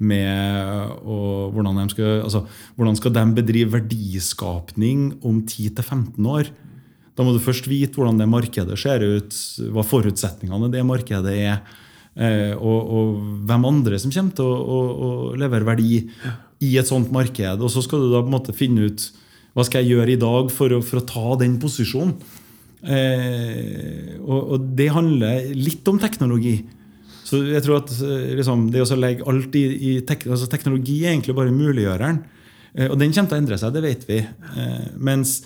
med 0.00 0.94
og 1.04 1.52
hvordan, 1.52 1.76
de 1.82 1.92
skal, 1.92 2.22
altså, 2.24 2.46
hvordan 2.78 2.96
skal 2.96 3.12
de 3.12 3.24
bedrive 3.36 3.74
verdiskapning 3.74 5.10
om 5.28 5.42
10-15 5.44 6.28
år? 6.30 6.48
Da 7.12 7.26
må 7.26 7.34
du 7.34 7.42
først 7.42 7.68
vite 7.68 7.98
hvordan 7.98 8.16
det 8.20 8.30
markedet 8.30 8.78
ser 8.80 9.04
ut, 9.04 9.36
hva 9.74 9.84
forutsetningene 9.84 10.70
det 10.72 10.86
markedet 10.88 11.34
er, 11.36 11.58
eh, 12.16 12.54
og, 12.56 12.78
og 12.80 13.18
hvem 13.50 13.68
andre 13.68 14.00
som 14.00 14.14
kommer 14.14 14.38
til 14.38 14.48
å, 14.48 14.56
å, 14.56 14.78
å 14.88 15.10
levere 15.40 15.68
verdi 15.68 16.06
i 16.64 16.76
et 16.80 16.88
sånt 16.88 17.12
marked. 17.12 17.60
Og 17.60 17.72
så 17.72 17.84
skal 17.84 18.06
du 18.06 18.08
da 18.08 18.22
på 18.22 18.30
en 18.30 18.38
måte 18.38 18.56
finne 18.56 18.88
ut 18.88 19.04
hva 19.54 19.66
skal 19.66 19.82
jeg 19.82 19.96
gjøre 19.96 20.14
i 20.14 20.20
dag 20.20 20.50
for 20.54 20.76
å, 20.76 20.82
for 20.84 21.00
å 21.00 21.06
ta 21.06 21.38
den 21.40 21.56
posisjonen. 21.62 22.14
Eh, 22.80 24.16
og, 24.22 24.54
og 24.54 24.68
det 24.78 24.90
handler 24.94 25.50
litt 25.56 25.88
om 25.90 25.98
teknologi. 26.00 26.60
Så 27.26 27.42
jeg 27.46 27.62
tror 27.64 27.82
at 27.82 27.92
eh, 28.02 28.34
liksom, 28.40 28.68
det 28.72 28.82
å 28.82 28.98
legge 28.98 29.26
alt 29.28 29.56
i, 29.58 29.64
i 29.68 29.94
tek, 30.06 30.26
altså 30.30 30.48
Teknologi 30.50 31.02
er 31.04 31.14
egentlig 31.14 31.36
bare 31.36 31.54
muliggjøreren. 31.54 32.22
Eh, 32.74 32.88
og 32.88 32.96
den 33.00 33.14
kommer 33.14 33.30
til 33.30 33.38
å 33.38 33.42
endre 33.44 33.60
seg, 33.60 33.74
det 33.76 33.84
vet 33.84 34.06
vi. 34.08 34.22
Eh, 34.22 34.88
mens 34.98 35.40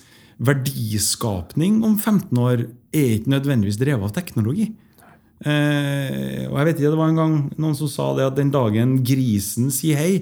verdiskapning 0.44 1.82
om 1.86 1.98
15 1.98 2.40
år 2.42 2.64
er 2.94 3.18
ikke 3.18 3.34
nødvendigvis 3.34 3.78
drevet 3.80 4.08
av 4.08 4.14
teknologi. 4.16 4.70
Eh, 5.44 6.46
og 6.48 6.56
jeg 6.56 6.66
vet 6.68 6.78
ikke, 6.78 6.90
Det 6.90 7.00
var 7.00 7.10
en 7.10 7.20
gang 7.20 7.34
noen 7.58 7.76
som 7.76 7.90
sa 7.90 8.12
det 8.16 8.24
at 8.24 8.38
den 8.38 8.52
dagen 8.54 8.96
grisen 9.04 9.68
sier 9.74 9.98
hei, 9.98 10.12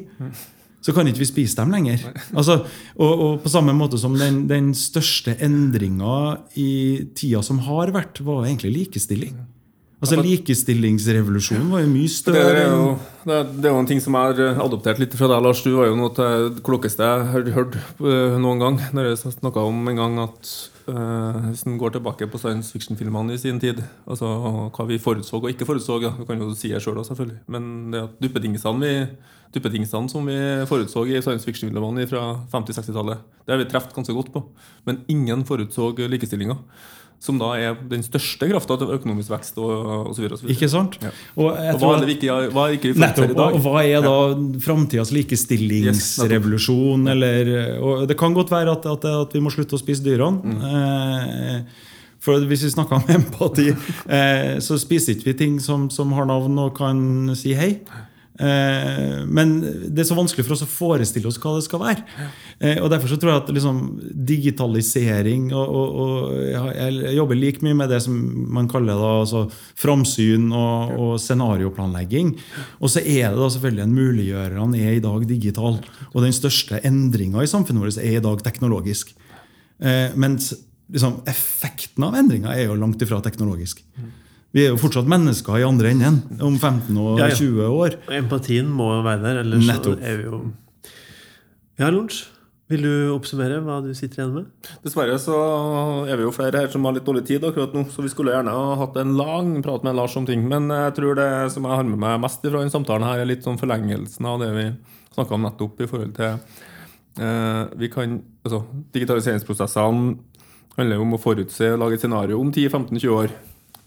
så 0.83 0.93
kan 0.95 1.07
ikke 1.07 1.23
vi 1.23 1.29
spise 1.31 1.57
dem 1.61 1.71
lenger. 1.75 2.03
Altså, 2.39 2.59
og, 2.97 3.13
og 3.27 3.41
på 3.45 3.53
samme 3.53 3.75
måte 3.77 4.01
som 4.01 4.17
den, 4.19 4.45
den 4.51 4.73
største 4.75 5.37
endringa 5.43 6.39
i 6.59 7.07
tida 7.15 7.43
som 7.47 7.63
har 7.69 7.93
vært, 7.95 8.21
var 8.27 8.45
egentlig 8.49 8.75
likestilling. 8.81 9.37
Altså 10.03 10.19
Likestillingsrevolusjonen 10.19 11.69
var 11.71 11.85
jo 11.85 11.91
mye 11.93 12.09
Det 12.09 12.11
større. 12.11 12.55
er 12.59 12.73
jo 12.73 12.87
det 13.23 13.35
er, 13.37 13.45
det 13.55 13.69
er 13.69 13.75
jo 13.77 13.79
en 13.85 13.87
ting 13.87 14.01
som 14.03 14.17
jeg 14.19 14.35
har 14.35 14.59
adoptert 14.65 14.99
litt 14.99 15.15
fra 15.15 15.29
deg, 15.31 15.45
Lars. 15.45 15.61
Du 15.63 15.71
var 15.77 15.87
jo 15.87 15.95
noe 16.01 16.11
av 16.11 16.49
det 16.57 16.65
klokeste 16.67 17.07
jeg 17.07 17.29
har 17.31 17.51
hørt 17.55 17.77
eh, 17.79 18.35
noen 18.43 18.59
gang. 18.59 18.81
Når 18.99 19.13
jeg 19.13 19.37
snakka 19.37 19.63
om 19.63 19.79
en 19.93 20.01
gang 20.01 20.19
at 20.25 20.51
hvis 20.87 21.65
en 21.67 21.79
går 21.81 21.95
tilbake 21.97 22.27
på 22.31 22.41
science 22.41 22.73
fiction-filmene 22.75 23.37
i 23.37 23.41
sin 23.41 23.61
tid, 23.63 23.83
altså 24.07 24.29
hva 24.75 24.87
vi 24.89 25.01
forutså 25.03 25.39
og 25.39 25.51
ikke 25.51 25.69
forutså, 25.69 26.01
ja, 26.03 26.11
du 26.17 26.25
kan 26.29 26.41
jo 26.41 26.51
si 26.59 26.73
det 26.73 26.83
sjøl 26.83 26.97
selv, 26.99 27.13
selvfølgelig, 27.13 27.39
men 27.55 27.93
det 27.93 28.33
at 28.33 28.81
vi, 28.81 28.93
duppedingsene 29.53 30.09
som 30.09 30.27
vi 30.27 30.39
forutså 30.69 31.05
i 31.07 31.21
science 31.21 31.45
fiction-filmene 31.47 32.09
fra 32.09 32.25
50-60-tallet, 32.53 33.23
det 33.47 33.55
har 33.55 33.61
vi 33.61 33.69
truffet 33.71 33.95
ganske 33.95 34.17
godt 34.17 34.33
på. 34.33 34.45
Men 34.89 35.05
ingen 35.13 35.45
forutså 35.45 35.93
likestillinga. 36.09 36.57
Som 37.23 37.37
da 37.39 37.53
er 37.55 37.77
den 37.87 38.03
største 38.03 38.49
krafta 38.51 38.75
til 38.81 38.89
økonomisk 38.97 39.31
vekst 39.31 39.59
osv. 39.63 40.25
Ikke 40.51 40.67
sant? 40.73 40.97
Ja. 41.05 41.13
Og 41.39 41.53
Og 41.55 41.79
hva 41.79 41.93
er 41.95 42.01
det 42.03 42.09
viktige, 42.11 42.35
hva 42.51 42.65
er 42.67 42.75
ikke 42.75 42.91
vi 42.91 42.99
Nettopp. 42.99 43.31
i 43.31 43.37
dag? 43.39 43.55
Og 43.55 43.63
hva 43.63 43.85
er 43.87 44.03
da 44.03 44.17
framtidas 44.65 45.13
likestillingsrevolusjon? 45.15 47.07
eller, 47.15 47.79
og 47.79 48.09
det 48.11 48.17
kan 48.19 48.35
godt 48.35 48.51
være 48.51 48.75
at, 48.75 48.87
at, 48.91 49.05
at 49.05 49.35
vi 49.35 49.41
må 49.45 49.51
slutte 49.55 49.79
å 49.79 49.81
spise 49.81 50.03
dyrene. 50.03 50.59
Eh, 50.67 51.89
for 52.23 52.43
hvis 52.47 52.63
vi 52.67 52.71
snakker 52.75 52.99
om 53.01 53.07
empati, 53.19 53.69
eh, 53.71 54.59
så 54.63 54.79
spiser 54.79 55.15
ikke 55.17 55.31
vi 55.33 55.39
ting 55.45 55.61
som, 55.63 55.89
som 55.91 56.13
har 56.19 56.27
navn 56.31 56.59
og 56.63 56.75
kan 56.79 56.99
si 57.39 57.55
hei. 57.59 57.77
Eh, 58.41 59.25
men 59.29 59.51
det 59.93 60.03
er 60.03 60.07
så 60.09 60.17
vanskelig 60.17 60.47
for 60.47 60.57
oss 60.57 60.65
å 60.65 60.71
forestille 60.71 61.29
oss 61.29 61.37
hva 61.43 61.53
det 61.59 61.65
skal 61.67 61.83
være. 61.83 62.05
Eh, 62.59 62.79
og 62.81 62.89
Derfor 62.93 63.13
så 63.13 63.19
tror 63.21 63.33
jeg 63.33 63.43
at 63.43 63.53
liksom, 63.59 63.81
digitalisering 64.33 65.51
og, 65.53 65.67
og, 65.69 65.99
og 66.03 66.73
Jeg 66.73 67.13
jobber 67.19 67.39
like 67.39 67.67
mye 67.67 67.77
med 67.83 67.93
det 67.93 68.01
som 68.07 68.17
man 68.57 68.71
kaller 68.73 68.97
da, 68.97 69.13
altså, 69.25 69.45
framsyn 69.83 70.49
og, 70.49 70.97
og 70.97 71.13
scenarioplanlegging. 71.21 72.35
Og 72.81 72.95
så 72.95 73.05
er 73.05 73.33
det 73.33 73.43
da 73.43 73.51
selvfølgelig 73.53 73.87
en 73.87 73.97
muliggjører. 74.01 74.59
Han 74.63 74.77
er 74.79 74.97
i 74.97 75.05
dag 75.05 75.29
digital. 75.29 75.79
Og 76.13 76.25
den 76.25 76.37
største 76.37 76.81
endringa 76.89 77.45
i 77.45 77.51
samfunnet 77.51 77.85
vårt 77.85 78.01
er 78.01 78.17
i 78.17 78.25
dag 78.25 78.45
teknologisk. 78.47 79.13
Eh, 79.83 80.09
mens 80.17 80.53
liksom, 80.93 81.21
effekten 81.29 82.09
av 82.09 82.17
endringa 82.17 82.57
er 82.57 82.71
jo 82.71 82.81
langt 82.81 83.03
ifra 83.05 83.21
teknologisk. 83.25 83.85
Vi 84.53 84.67
er 84.67 84.75
jo 84.75 84.81
fortsatt 84.81 85.09
mennesker 85.09 85.57
i 85.63 85.65
andre 85.65 85.95
enden 85.95 86.19
om 86.45 86.59
15 86.59 86.97
og 87.01 87.19
Ja, 87.23 87.31
ja. 87.31 87.37
20 87.39 87.71
år. 87.73 87.95
Og 88.09 88.15
empatien 88.19 88.69
må 88.69 88.91
være 89.05 89.23
der, 89.25 89.41
ellers 89.47 89.65
så 89.65 89.73
Nettopp. 89.73 90.03
er 90.05 90.17
vi 90.21 90.27
jo 90.29 90.41
Ja, 91.81 91.89
Lunsj, 91.91 92.19
vil 92.69 92.83
du 92.85 92.91
oppsummere 93.15 93.63
hva 93.65 93.79
du 93.85 93.91
sitter 93.97 94.21
igjen 94.23 94.35
med? 94.35 94.51
Dessverre 94.85 95.17
så 95.21 95.37
er 96.09 96.17
vi 96.21 96.27
jo 96.27 96.33
flere 96.37 96.61
her 96.61 96.69
som 96.73 96.85
har 96.85 96.93
litt 96.97 97.05
dårlig 97.09 97.25
tid 97.29 97.45
akkurat 97.49 97.73
nå, 97.77 97.87
så 97.91 98.05
vi 98.05 98.09
skulle 98.13 98.33
gjerne 98.33 98.53
ha 98.53 98.77
hatt 98.81 98.97
en 99.01 99.15
lang 99.19 99.55
prat 99.65 99.83
med 99.85 99.97
Lars 99.97 100.17
om 100.21 100.27
ting. 100.29 100.45
Men 100.49 100.69
jeg 100.69 100.95
tror 101.01 101.17
det 101.17 101.31
som 101.53 101.65
jeg 101.69 101.77
har 101.81 101.89
med 101.89 101.99
meg 102.05 102.21
mest 102.23 102.45
fra 102.45 102.61
denne 102.61 102.73
samtalen, 102.73 103.09
her 103.09 103.25
er 103.25 103.29
litt 103.33 103.45
sånn 103.45 103.59
forlengelsen 103.61 104.29
av 104.29 104.39
det 104.45 104.51
vi 104.57 104.67
snakka 105.17 105.35
om 105.37 105.43
nettopp 105.49 105.81
i 105.85 105.89
forhold 105.91 106.13
til 106.17 106.37
eh, 107.21 107.63
vi 107.81 107.89
kan, 107.93 108.21
altså, 108.45 108.63
Digitaliseringsprosessene 108.93 110.19
handler 110.77 110.97
jo 111.01 111.05
om 111.09 111.17
å 111.17 111.21
forutse 111.21 111.73
og 111.75 111.81
lage 111.83 111.99
et 111.99 112.05
scenario 112.05 112.39
om 112.41 112.53
10-15-20 112.53 113.17
år. 113.17 113.33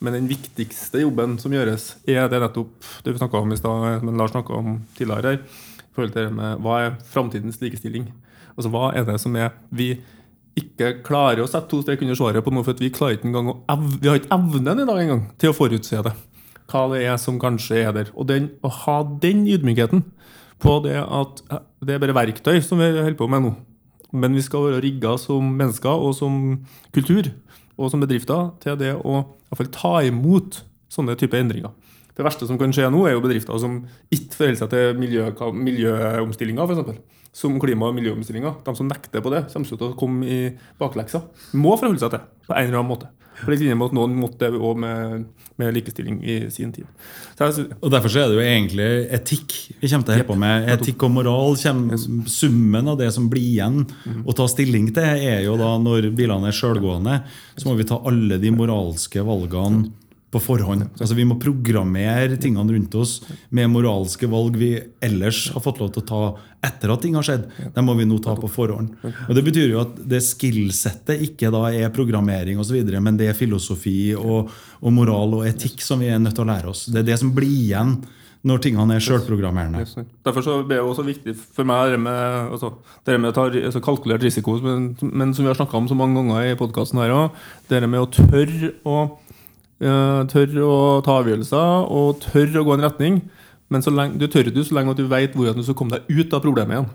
Men 0.06 0.14
den 0.14 0.28
viktigste 0.30 1.02
jobben 1.02 1.40
som 1.42 1.54
gjøres, 1.56 1.96
er 2.06 2.28
det 2.30 2.42
nettopp 2.44 2.90
det 3.06 3.16
vi 3.16 3.22
snakka 3.22 3.42
om 3.42 3.54
i 3.54 3.58
stad, 3.58 4.04
men 4.06 4.20
Lars 4.20 4.36
snakka 4.36 4.60
om 4.60 4.76
tidligere 4.98 5.32
her, 5.32 5.40
i 5.82 5.96
forhold 5.96 6.14
til 6.14 6.28
det 6.28 6.36
med 6.36 6.62
hva 6.62 6.76
er 6.84 7.00
framtidens 7.10 7.58
likestilling? 7.64 8.12
Altså 8.54 8.70
hva 8.72 8.92
er 8.94 9.08
det 9.08 9.18
som 9.24 9.34
er 9.40 9.56
vi 9.74 9.96
ikke 10.56 10.92
klarer 11.04 11.42
å 11.44 11.50
sette 11.50 11.68
to 11.72 11.82
strek 11.82 12.04
under 12.06 12.18
svaret 12.18 12.46
på 12.46 12.54
noe, 12.54 12.64
for 12.64 12.78
vi 12.80 12.92
klarer 12.94 13.18
ikke 13.18 13.28
engang 13.32 13.52
å 13.52 13.58
ev 13.74 13.86
Vi 13.98 14.12
har 14.12 14.22
ikke 14.22 14.38
evnen 14.38 14.84
i 14.84 14.88
dag 14.88 15.02
engang 15.02 15.24
til 15.42 15.52
å 15.52 15.58
forutse 15.58 16.04
det. 16.06 16.14
Hva 16.72 16.86
det 16.94 17.02
er 17.06 17.18
som 17.22 17.40
kanskje 17.42 17.82
er 17.82 17.96
der. 17.96 18.12
Og 18.16 18.30
den, 18.30 18.52
å 18.64 18.72
ha 18.86 19.02
den 19.22 19.44
ydmykheten 19.52 20.06
på 20.64 20.78
det 20.86 20.98
at 21.02 21.42
eh, 21.52 21.64
det 21.86 21.96
er 21.96 22.04
bare 22.06 22.16
verktøy 22.16 22.62
som 22.64 22.80
vi 22.80 22.88
holder 22.94 23.18
på 23.20 23.28
med 23.32 23.44
nå. 23.44 23.56
Men 24.16 24.38
vi 24.38 24.46
skal 24.46 24.70
være 24.70 24.84
rigga 24.86 25.18
som 25.20 25.50
mennesker 25.60 26.06
og 26.08 26.16
som 26.16 26.40
kultur 26.96 27.34
og 27.76 27.92
som 27.92 28.04
bedrifter 28.04 28.54
til 28.64 28.78
det 28.80 28.94
å 28.96 29.20
i 29.20 29.50
hvert 29.50 29.62
fall 29.62 29.74
ta 29.76 29.94
imot 30.08 30.62
sånne 30.92 31.18
typer 31.20 31.42
endringer. 31.42 31.74
Det 32.16 32.24
verste 32.24 32.48
som 32.48 32.60
kan 32.60 32.72
skje 32.72 32.88
nå, 32.94 33.02
er 33.08 33.18
jo 33.18 33.24
bedrifter 33.26 33.60
som 33.60 33.82
ikke 34.14 34.38
forholder 34.38 34.62
seg 34.62 34.72
til 34.72 35.00
miljø, 35.02 35.28
miljøomstillinga, 35.60 36.64
f.eks. 36.64 37.02
Som 37.36 37.58
klima- 37.60 37.90
og 37.90 37.98
miljøomstillinga. 37.98 38.54
De 38.64 38.74
som 38.78 38.88
nekter 38.88 39.24
på 39.24 39.34
det, 39.34 39.42
kommer 39.52 39.68
til 39.68 39.84
å 39.84 39.96
komme 40.00 40.24
i 40.24 40.38
bakleksa. 40.80 41.26
Må 41.60 41.76
forholde 41.76 42.00
seg 42.00 42.14
til 42.14 42.24
på 42.48 42.56
en 42.56 42.70
eller 42.70 42.80
annen 42.80 42.94
måte. 42.94 43.12
På 43.42 43.52
litt 43.52 43.64
linje 43.64 43.76
med 43.76 43.90
at 43.90 43.96
noen 43.98 44.16
måtte 44.20 44.48
det 44.48 44.60
òg 44.60 44.80
med, 44.80 45.26
med, 45.60 45.74
likestilling 45.76 46.22
i 46.24 46.38
sin 46.54 46.72
tid. 46.76 46.88
Jeg, 47.40 47.66
og 47.80 47.92
Derfor 47.92 48.12
så 48.12 48.22
er 48.22 48.32
det 48.32 48.38
jo 48.38 48.46
egentlig 48.46 48.88
etikk 49.18 49.56
vi 49.82 49.90
kommer 49.92 50.08
til 50.08 50.14
å 50.14 50.16
holde 50.16 50.30
på 50.30 50.40
med. 50.46 50.70
Etikk 50.76 51.06
og 51.08 51.14
moral 51.18 51.60
Summen 51.60 52.94
av 52.94 53.00
det 53.02 53.12
som 53.16 53.28
blir 53.32 53.44
igjen 53.44 53.84
å 54.24 54.38
ta 54.38 54.48
stilling 54.52 54.88
til, 54.96 55.28
er 55.28 55.44
jo 55.48 55.58
da 55.60 55.74
når 55.82 56.12
bilene 56.16 56.52
er 56.52 56.56
sjølgående, 56.56 57.20
så 57.58 57.70
må 57.70 57.76
vi 57.80 57.88
ta 57.90 58.00
alle 58.08 58.40
de 58.42 58.56
moralske 58.56 59.24
valgene 59.26 59.92
på 60.36 60.42
forhånd. 60.44 60.90
Altså 61.00 61.16
Vi 61.16 61.26
må 61.28 61.38
programmere 61.40 62.36
tingene 62.42 62.76
rundt 62.76 62.98
oss 63.00 63.22
med 63.56 63.72
moralske 63.72 64.28
valg 64.32 64.58
vi 64.60 64.74
ellers 65.04 65.48
har 65.56 65.64
fått 65.64 65.80
lov 65.80 65.94
til 65.96 66.04
å 66.04 66.10
ta 66.10 66.22
etter 66.66 66.92
at 66.92 67.04
ting 67.06 67.16
har 67.16 67.26
skjedd. 67.26 67.46
Det 67.76 67.84
må 67.86 67.96
vi 67.96 68.08
nå 68.10 68.18
ta 68.24 68.36
på 68.40 68.50
forhånd. 68.52 68.98
Og 69.06 69.34
Det 69.38 69.46
betyr 69.46 69.72
jo 69.72 69.84
at 69.84 69.96
det 70.12 70.24
skillsettet 70.26 71.24
ikke 71.30 71.54
da 71.54 71.68
er 71.70 71.94
programmering 71.96 72.60
osv., 72.60 72.78
men 72.98 73.20
det 73.20 73.32
er 73.32 73.38
filosofi 73.38 74.16
og, 74.18 74.52
og, 74.82 74.92
moral 74.96 75.40
og 75.40 75.48
etikk 75.48 75.84
som 75.86 76.02
vi 76.02 76.12
er 76.12 76.22
nødt 76.22 76.36
til 76.38 76.46
å 76.46 76.52
lære 76.52 76.72
oss. 76.74 76.88
Det 76.92 77.04
er 77.04 77.10
det 77.14 77.20
som 77.22 77.34
blir 77.36 77.52
igjen 77.52 78.00
når 78.46 78.62
tingene 78.62 78.98
er 78.98 79.02
sjølprogrammerende. 79.02 80.04
Derfor 80.26 80.46
så 80.46 80.60
er 80.60 80.68
det 80.70 80.78
også 80.84 81.06
viktig 81.08 81.34
for 81.34 81.66
meg 81.66 81.96
det 81.96 82.02
med, 82.04 82.52
altså, 82.54 82.76
det 83.08 83.16
med 83.18 83.32
å 83.32 83.36
ta 83.38 83.48
altså, 83.50 83.82
kalkulert 83.82 84.26
risiko, 84.26 84.60
men, 84.62 84.92
men, 85.02 85.34
som 85.34 85.46
vi 85.46 85.50
har 85.50 85.58
snakka 85.58 85.80
om 85.80 85.88
så 85.90 85.98
mange 85.98 86.20
ganger 86.20 86.52
i 86.52 86.58
podkasten 86.60 87.02
her 87.02 87.14
òg, 87.16 87.40
det 87.72 87.82
med 87.88 88.04
å 88.04 88.12
tørre 88.14 88.76
å 88.86 89.00
tør 89.80 90.60
å 90.64 90.76
ta 91.04 91.18
avgjørelser 91.20 91.90
og 91.92 92.22
tør 92.24 92.62
å 92.62 92.66
gå 92.68 92.78
en 92.78 92.86
retning. 92.88 93.22
Men 93.74 93.82
lenge, 93.82 94.20
du 94.22 94.28
tør 94.32 94.52
du 94.54 94.62
så 94.64 94.78
lenge 94.78 94.94
at 94.94 95.00
du 95.00 95.08
vet 95.10 95.34
hvordan 95.36 95.58
du 95.58 95.66
skal 95.66 95.78
komme 95.78 95.98
deg 95.98 96.22
ut 96.22 96.36
av 96.38 96.44
problemet 96.44 96.78
igjen. 96.78 96.92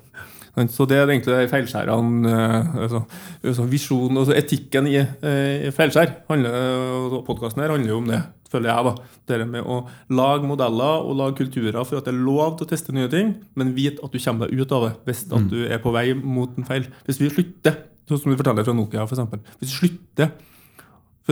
Så 0.71 0.85
det 0.89 0.99
er 0.99 1.07
egentlig 1.09 1.47
feilskjærene 1.51 2.31
eh, 2.31 2.71
altså, 2.85 3.01
altså 3.47 3.67
Visjonen, 3.71 4.19
altså 4.19 4.35
etikken 4.37 4.89
i, 4.91 4.99
eh, 4.99 5.69
i 5.69 5.71
feilskjær. 5.75 6.13
Altså, 6.27 7.23
Podkasten 7.27 7.63
her 7.63 7.73
handler 7.75 7.93
jo 7.93 8.01
om 8.01 8.11
det, 8.11 8.21
føler 8.51 8.73
jeg. 8.73 8.89
da 8.89 9.31
Det 9.31 9.47
med 9.49 9.63
å 9.63 9.79
lage 10.11 10.51
modeller 10.51 11.07
og 11.07 11.17
lage 11.21 11.39
kulturer 11.45 11.79
for 11.85 12.01
at 12.01 12.09
det 12.09 12.15
er 12.15 12.27
lov 12.27 12.59
til 12.59 12.67
å 12.67 12.73
teste 12.73 12.95
nye 12.97 13.11
ting, 13.13 13.37
men 13.55 13.75
vite 13.77 14.03
at 14.05 14.13
du 14.13 14.19
kommer 14.19 14.51
deg 14.51 14.61
ut 14.61 14.75
av 14.77 14.89
det 14.89 14.93
hvis 15.07 15.25
at 15.31 15.39
mm. 15.39 15.49
du 15.55 15.59
er 15.69 15.83
på 15.83 15.95
vei 15.95 16.07
mot 16.19 16.59
en 16.59 16.67
feil. 16.67 16.91
Hvis 17.07 17.23
vi 17.23 17.31
slutter, 17.31 17.85
sånn 18.11 18.25
som 18.25 18.35
du 18.35 18.41
forteller 18.41 18.67
fra 18.67 18.75
Nokia, 18.77 19.07
for 19.07 19.17
eksempel, 19.17 19.45
hvis 19.63 19.71
vi 19.71 19.87
slutter 19.87 20.35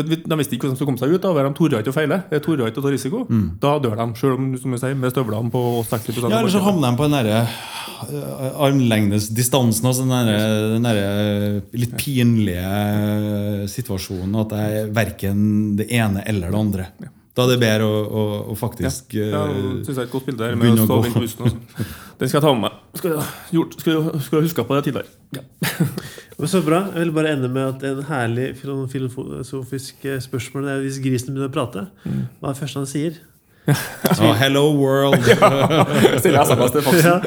De 0.05 0.38
visste 0.38 0.57
ikke 0.57 0.66
hvordan 0.66 0.76
de 0.76 0.80
skulle 0.80 0.90
komme 0.92 1.01
seg 1.01 1.14
ut. 1.14 1.24
Da. 1.24 1.32
De 1.46 1.57
torde 1.59 1.80
ikke 1.82 1.92
å 1.92 1.96
feile. 1.96 2.20
De 2.30 2.40
torde 2.44 2.68
ikke 2.70 2.82
å 2.82 2.86
ta 2.86 2.92
risiko. 2.94 3.24
Mm. 3.28 3.44
Da 3.62 3.74
dør 3.82 3.99
de, 3.99 4.07
selv 4.20 4.38
om 4.38 4.49
som 4.61 4.76
jeg 4.76 4.82
sier, 4.84 4.96
med 4.99 5.14
støvlene 5.14 5.53
på 5.55 5.64
60 5.88 6.22
Ja, 6.22 6.30
Eller 6.40 6.55
så 6.55 6.62
havner 6.64 6.92
de 6.92 7.01
på 7.01 7.09
den 7.09 7.16
derre 7.18 7.42
uh, 7.44 8.64
armlengdes. 8.68 9.30
Altså 9.32 10.03
den 10.03 10.14
derre 10.14 10.80
der 10.88 11.03
eh, 11.03 11.61
litt 11.78 11.94
pinlige 12.01 13.68
situasjonen 13.72 14.40
at 14.44 14.53
det 14.55 14.64
er 14.64 14.90
verken 14.94 15.46
det 15.78 15.88
ene 15.94 16.24
eller 16.28 16.53
det 16.53 16.61
andre. 16.64 16.90
Ja. 17.05 17.14
Da 17.38 17.44
er 17.46 17.53
det 17.53 17.59
bedre 17.62 17.86
å, 17.86 17.99
å, 18.03 18.22
å 18.51 18.55
faktisk 18.59 19.12
ja, 19.14 19.28
ja, 19.30 19.42
synes 19.86 19.92
jeg 19.92 20.01
er 20.01 20.09
et 20.09 20.14
godt 20.14 20.26
bilde 20.26 20.49
her 20.49 20.57
med 20.59 20.74
å 20.74 20.86
stå. 20.88 20.96
Altså. 21.20 21.51
Den 22.18 22.30
skal 22.30 22.40
jeg 22.40 22.46
ta 22.49 22.55
med 22.57 22.64
meg. 22.64 22.80
Skulle 22.99 24.40
jeg 24.42 24.49
huska 24.49 24.64
på 24.66 24.74
det 24.74 24.88
tidligere. 24.88 25.12
Ja. 25.36 25.44
så 26.47 26.61
bra. 26.62 26.84
Jeg 26.95 27.03
vil 27.03 27.11
bare 27.16 27.32
ende 27.34 27.49
med 27.51 27.64
at 27.64 27.82
en 27.89 28.05
herlig 28.07 28.53
filosofisk 28.61 30.05
eh, 30.07 30.20
spørsmål 30.22 30.68
det 30.68 30.76
er 30.76 30.84
hvis 30.84 31.01
grisen 31.03 31.34
begynner 31.34 31.51
å 31.51 31.55
prate. 31.57 31.89
Mm. 32.05 32.20
Hva 32.39 32.53
er 32.53 32.55
det 32.55 32.61
første 32.61 32.78
han 32.78 32.86
sier? 32.91 33.18
oh, 33.68 34.32
hello 34.39 34.70
world! 34.72 35.26
ja, 35.32 35.49
Stiller 36.22 36.47
SMS 36.47 36.76
til 36.76 36.86
faksen. 36.86 37.11
Ja. 37.11 37.18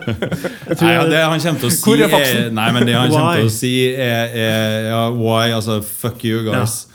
Nei, 0.80 0.94
ja, 0.96 1.04
det 1.12 1.20
han 1.26 1.44
kommer 1.44 1.60
til 1.60 1.68
å 1.68 1.76
si, 1.76 1.98
er, 2.08 2.48
nei, 2.56 2.70
men 2.72 2.88
det 2.88 2.96
han 2.96 3.12
kommer 3.12 3.44
til 3.44 3.52
å 3.52 3.54
si 3.54 3.76
er, 3.92 4.32
er 4.32 4.88
ja, 4.88 5.04
why, 5.20 5.52
altså 5.60 5.82
fuck 5.86 6.24
you 6.26 6.42
guys. 6.48 6.86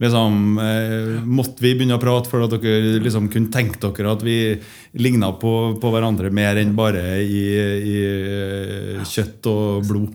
Liksom, 0.00 0.58
eh, 0.58 1.24
måtte 1.28 1.60
vi 1.60 1.74
begynne 1.76 1.98
å 1.98 2.02
prate 2.02 2.32
for 2.32 2.46
at 2.46 2.54
dere 2.56 2.96
liksom 3.04 3.28
kunne 3.32 3.52
tenke 3.52 3.76
dere 3.84 4.14
at 4.16 4.24
vi 4.24 4.38
ligna 4.96 5.34
på, 5.36 5.76
på 5.80 5.92
hverandre 5.92 6.32
mer 6.32 6.56
enn 6.62 6.72
bare 6.78 7.18
i, 7.20 7.42
i 7.92 7.98
eh, 8.06 9.02
kjøtt 9.04 9.50
og 9.52 9.90
blod? 9.90 10.14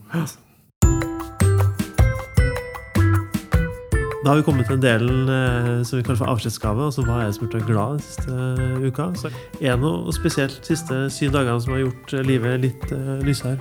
Da 4.22 4.30
har 4.30 4.38
vi 4.38 4.44
kommet 4.46 4.68
til 4.70 4.78
en 4.78 4.84
delen 4.84 5.30
eh, 5.34 5.80
som 5.82 5.98
vi 5.98 6.04
kaller 6.06 6.20
for 6.20 6.30
avskjedsgave. 6.30 6.86
Altså 6.92 7.02
hva 7.08 7.24
er 7.24 7.32
det 7.32 7.36
som 7.38 7.48
har 7.48 7.50
vært 7.50 7.56
deg 7.58 7.70
glad 7.72 7.96
den 7.96 8.04
siste 8.06 8.36
uh, 8.38 8.84
uka? 8.86 9.08
Så 9.18 9.32
er 9.58 9.72
det 9.72 9.82
noe 9.82 10.14
spesielt 10.14 10.60
de 10.62 10.76
siste 10.76 11.00
syv 11.10 11.34
dagene 11.34 11.64
som 11.64 11.74
har 11.74 11.82
gjort 11.82 12.14
livet 12.28 12.62
litt 12.68 12.94
lysere? 13.26 13.58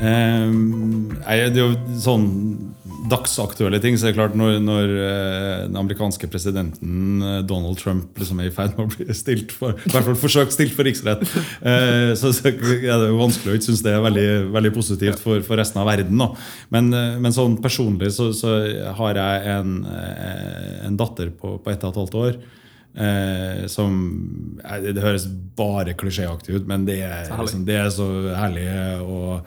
Um, 0.00 1.08
det 1.24 1.40
er 1.48 1.56
jo 1.56 1.72
sånn 2.04 2.28
dagsaktuelle 3.08 3.80
ting. 3.80 3.96
så 3.98 4.08
er 4.08 4.12
det 4.12 4.18
klart 4.18 4.36
Når, 4.36 4.58
når 4.64 4.92
uh, 4.92 5.62
den 5.68 5.78
amerikanske 5.80 6.28
presidenten 6.30 7.22
uh, 7.22 7.40
Donald 7.46 7.78
Trump 7.80 8.18
liksom 8.18 8.42
er 8.42 8.50
i 8.50 8.54
ferd 8.54 8.76
med 8.76 8.86
å 8.86 8.92
bli 8.92 9.16
stilt 9.16 9.54
for 9.56 9.74
i 9.78 9.92
hvert 9.92 10.06
fall 10.10 10.18
forsøkt 10.20 10.54
stilt 10.54 10.76
for 10.76 10.88
riksrett, 10.88 11.24
uh, 11.24 12.12
så, 12.18 12.32
så, 12.36 12.52
er 12.52 12.60
det 12.60 13.10
jo 13.10 13.18
vanskelig 13.20 13.54
å 13.54 13.58
ikke 13.58 13.70
synes 13.70 13.84
det 13.86 13.96
er 13.96 14.04
veldig, 14.04 14.28
veldig 14.54 14.74
positivt 14.76 15.22
for, 15.22 15.42
for, 15.46 15.60
resten 15.60 15.82
av 15.82 15.88
verden. 15.90 16.22
Men, 16.72 16.88
men, 16.92 17.32
sånn 17.34 17.58
personlig 17.62 18.12
så, 18.16 18.30
så 18.36 18.54
har 18.98 19.18
jeg 19.18 19.52
en, 19.54 19.76
en 19.86 20.96
datter 20.98 21.30
på, 21.34 21.58
på 21.62 21.72
ett 21.72 21.84
og 21.84 21.92
et 21.92 22.00
halvt 22.02 22.18
år. 22.20 22.40
Eh, 22.94 23.66
som 23.70 24.58
Det 24.82 25.02
høres 25.02 25.28
bare 25.56 25.94
klisjéaktig 25.94 26.56
ut, 26.58 26.66
men 26.66 26.84
det 26.88 27.00
er, 27.06 27.28
liksom, 27.38 27.62
det 27.64 27.76
er 27.78 27.90
så 27.94 28.08
herlig. 28.34 28.66
Og 29.04 29.46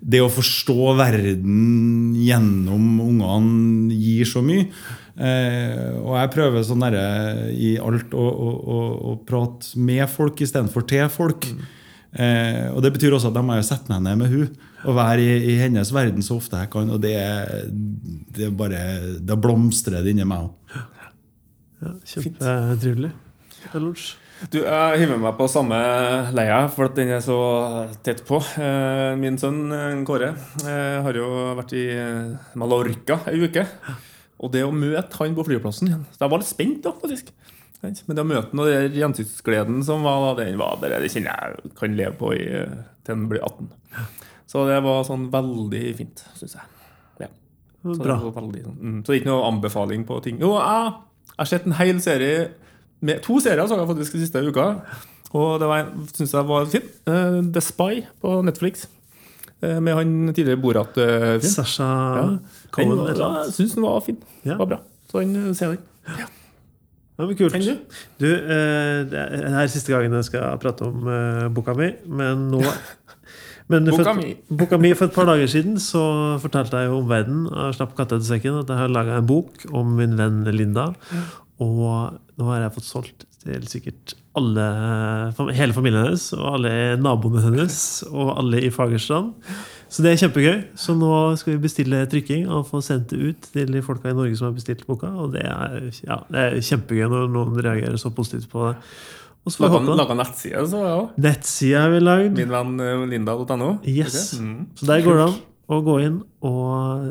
det 0.00 0.20
å 0.22 0.32
forstå 0.32 0.92
verden 0.98 2.14
gjennom 2.18 3.00
ungene 3.04 3.96
gir 3.96 4.28
så 4.28 4.42
mye. 4.44 4.68
Eh, 5.16 5.96
og 6.02 6.12
jeg 6.18 6.32
prøver 6.34 6.66
sånn 6.66 6.84
derre 6.84 7.04
i 7.56 7.76
alt 7.80 8.12
å, 8.12 8.24
å, 8.26 8.50
å, 8.52 8.80
å, 9.12 9.14
prate 9.24 9.80
med 9.80 10.04
folk 10.12 10.42
istedenfor 10.44 10.84
til 10.88 11.08
folk. 11.12 11.48
Mm. 11.48 11.62
Eh, 12.16 12.66
og 12.74 12.82
Det 12.84 12.92
betyr 12.96 13.16
også 13.16 13.32
at 13.32 13.38
jeg 13.40 13.48
må 13.48 13.56
sette 13.64 13.92
meg 13.92 14.04
ned 14.04 14.20
med 14.20 14.34
hun 14.34 14.50
og 14.86 14.94
være 14.96 15.24
i, 15.24 15.38
i, 15.52 15.56
hennes 15.58 15.88
verden 15.94 16.24
så 16.24 16.36
ofte 16.36 16.60
jeg 16.60 16.70
kan. 16.72 16.92
Og 16.92 17.00
det, 17.02 17.16
det 18.36 18.52
bare 18.56 19.16
Da 19.24 19.38
blomstrer 19.40 20.04
det 20.04 20.12
inni 20.12 20.28
meg 20.28 20.46
òg. 20.46 20.76
Ja, 21.82 21.96
Kjempetrivelig. 22.12 23.12
Du, 24.36 24.58
Jeg 24.60 25.00
hiver 25.00 25.16
meg 25.16 25.32
på 25.38 25.46
samme 25.48 25.76
leia, 26.36 26.58
for 26.68 26.90
at 26.90 26.96
den 26.98 27.08
er 27.16 27.22
så 27.24 27.36
tett 28.04 28.20
på. 28.28 28.36
Eh, 28.60 29.14
min 29.16 29.38
sønn 29.40 29.72
eh, 29.72 30.02
Kåre 30.04 30.34
eh, 30.60 30.98
har 31.06 31.16
jo 31.16 31.28
vært 31.56 31.72
i 31.72 31.84
Mallorca 32.60 33.22
ei 33.32 33.40
uke. 33.46 33.64
Og 34.44 34.52
det 34.52 34.66
å 34.66 34.74
møte 34.74 35.16
han 35.22 35.32
på 35.32 35.46
flyplassen 35.46 35.88
igjen 35.88 36.02
Jeg 36.18 36.28
var 36.28 36.42
litt 36.42 36.50
spent, 36.50 36.82
da, 36.84 36.92
faktisk. 37.00 37.32
Men 37.80 38.18
det 38.18 38.24
å 38.26 38.28
møte 38.28 38.50
han 38.50 38.60
og 38.60 38.68
den 38.68 38.98
gjensynsgleden 39.00 39.80
som 39.86 40.04
var, 40.04 40.34
den 40.42 40.60
var 40.60 40.76
bare, 40.82 41.00
det 41.00 41.08
kjenner 41.14 41.32
jeg 41.32 41.72
kan 41.80 41.96
leve 41.96 42.12
på 42.20 42.34
i, 42.36 42.44
til 43.06 43.16
han 43.16 43.24
blir 43.32 43.40
18. 43.40 43.72
Så 44.52 44.66
det 44.68 44.76
var 44.84 45.00
sånn 45.08 45.30
veldig 45.32 45.82
fint, 45.96 46.26
syns 46.36 46.58
jeg. 46.58 46.68
Ja. 47.24 47.32
Så, 47.80 47.96
Bra. 47.96 48.20
Det 48.20 48.36
veldig, 48.36 48.68
sånn, 48.68 48.78
mm, 48.82 49.00
så 49.00 49.08
det 49.08 49.16
er 49.16 49.22
ikke 49.22 49.32
noe 49.32 49.48
anbefaling 49.48 50.04
på 50.08 50.20
ting. 50.28 50.44
Jo, 50.44 50.58
jeg 50.60 50.94
har 51.40 51.48
sett 51.48 51.64
en 51.64 51.78
hel 51.80 52.04
serie 52.04 52.50
med, 53.00 53.20
to 53.24 53.40
serier 53.42 53.66
så 53.68 53.78
jeg 53.78 53.88
faktisk 53.90 54.16
de 54.16 54.24
siste 54.24 54.42
uka. 54.46 54.70
Og 55.36 55.60
det 55.60 55.68
syns 56.14 56.34
jeg 56.34 56.48
var 56.48 56.68
fint. 56.70 56.92
Uh, 57.08 57.40
The 57.52 57.62
Spy 57.64 58.04
på 58.22 58.38
Netflix. 58.46 58.86
Uh, 59.64 59.78
med 59.82 59.94
han 59.96 60.14
tidligere 60.36 60.60
Borat-film. 60.60 61.36
Uh, 61.36 61.44
Sasha 61.44 61.90
ja. 62.16 62.24
Cohen. 62.70 63.04
Jeg 63.10 63.52
syns 63.56 63.76
den 63.76 63.86
var 63.86 64.00
fin. 64.04 64.18
Ja. 64.44 64.58
Var 64.60 64.72
bra. 64.74 64.80
Så 65.10 65.22
den 65.24 65.36
uh, 65.36 65.52
ser 65.56 65.74
den. 65.74 65.84
Ja. 66.18 66.28
Det 67.16 67.24
var 67.24 67.36
kult. 67.38 67.54
Du, 67.56 68.26
du 68.26 68.26
det 69.08 69.20
er 69.24 69.70
siste 69.72 69.92
gangen 69.94 70.12
jeg 70.18 70.26
skal 70.28 70.58
prate 70.60 70.84
om 70.84 71.06
boka 71.56 71.72
mi, 71.72 71.86
men 72.04 72.50
nå 72.52 72.60
men 73.72 73.88
boka, 73.88 74.02
for, 74.02 74.18
mi. 74.20 74.34
boka 74.52 74.76
mi 74.76 74.90
For 74.92 75.08
et 75.08 75.14
par 75.14 75.24
dager 75.24 75.48
siden 75.48 75.80
så 75.80 76.02
fortalte 76.42 76.76
jeg 76.76 76.90
jo 76.90 76.98
omverdenen 77.00 77.72
slapp 77.72 77.96
katta 77.96 78.20
til 78.20 78.28
sekken 78.28 78.60
at 78.60 78.68
jeg 78.68 78.82
har 78.82 78.92
laga 78.92 79.16
en 79.16 79.30
bok 79.32 79.64
om 79.72 79.96
min 79.96 80.12
venn 80.20 80.44
Linda. 80.52 80.90
Og 81.56 82.20
nå 82.36 82.50
har 82.50 82.64
jeg 82.64 82.74
fått 82.76 82.88
solgt 82.88 83.26
til 83.46 83.66
sikkert 83.70 84.16
alle, 84.36 84.64
hele 85.56 85.72
familien 85.72 86.04
hennes 86.04 86.26
og 86.36 86.44
alle 86.58 86.72
naboene 87.00 87.44
hennes 87.44 87.78
og 88.10 88.34
alle 88.36 88.60
i 88.66 88.70
Fagerstrand. 88.74 89.32
Så 89.88 90.02
det 90.04 90.12
er 90.12 90.20
kjempegøy. 90.24 90.56
Så 90.76 90.96
nå 90.98 91.10
skal 91.40 91.54
vi 91.54 91.62
bestille 91.62 92.02
trykking 92.10 92.48
og 92.52 92.66
få 92.68 92.82
sendt 92.84 93.12
det 93.12 93.20
ut 93.22 93.48
til 93.54 93.70
de 93.72 93.82
folka 93.86 94.10
i 94.10 94.16
Norge 94.18 94.36
som 94.36 94.50
har 94.50 94.56
bestilt 94.56 94.84
boka. 94.88 95.12
Og 95.22 95.32
det 95.36 95.46
er, 95.46 95.76
ja, 96.04 96.18
det 96.28 96.42
er 96.42 96.58
kjempegøy 96.68 97.06
når 97.12 97.30
noen 97.32 97.60
reagerer 97.62 98.00
så 98.02 98.12
positivt 98.14 98.50
på 98.52 98.66
det. 98.68 98.76
Laga 99.46 100.16
nettside, 100.18 100.64
så 100.66 100.80
ja. 100.82 100.96
Nettside 101.22 101.82
har 101.84 101.92
vi 101.92 102.00
lagd. 102.02 102.32
Min 102.34 102.50
venn 102.50 102.80
eh, 102.82 103.04
linda.no. 103.12 103.76
Yes. 103.86 104.34
Okay. 104.34 104.42
Mm. 104.42 104.64
Så 104.74 104.88
der 104.90 105.04
går 105.06 105.20
det 105.20 105.26
an 105.28 105.36
å 105.66 105.78
gå 105.86 105.94
inn 106.02 106.18
og 106.46 107.06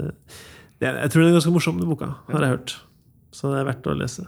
Jeg 0.84 1.10
tror 1.12 1.24
den 1.24 1.30
er 1.32 1.38
ganske 1.38 1.54
morsom, 1.56 1.80
den 1.80 1.88
boka. 1.88 2.12
Har 2.28 2.44
jeg 2.44 2.58
hørt. 2.58 2.76
Så 3.36 3.54
det 3.54 3.62
er 3.62 3.70
verdt 3.72 3.88
å 3.88 3.96
lese. 3.96 4.28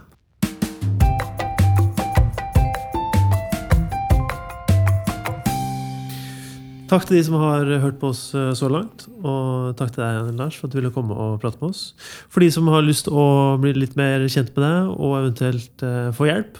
Takk 6.88 7.04
til 7.04 7.18
de 7.18 7.24
som 7.26 7.36
har 7.36 7.68
hørt 7.82 7.98
på 8.00 8.12
oss 8.14 8.30
eh, 8.36 8.54
så 8.56 8.70
langt. 8.72 9.04
Og 9.20 9.74
takk 9.76 9.92
til 9.92 10.04
deg, 10.04 10.30
Lars, 10.38 10.56
for 10.56 10.68
at 10.68 10.72
du 10.72 10.78
ville 10.80 10.92
komme 10.94 11.16
og 11.16 11.36
prate 11.42 11.60
med 11.60 11.74
oss. 11.74 11.92
For 12.32 12.44
de 12.44 12.48
som 12.54 12.70
har 12.72 12.86
lyst 12.86 13.10
å 13.12 13.58
bli 13.60 13.74
litt 13.76 13.96
mer 13.98 14.24
kjent 14.24 14.54
med 14.56 14.64
deg, 14.64 14.94
og 14.96 15.18
eventuelt 15.20 15.84
eh, 15.84 16.08
få 16.16 16.30
hjelp, 16.30 16.56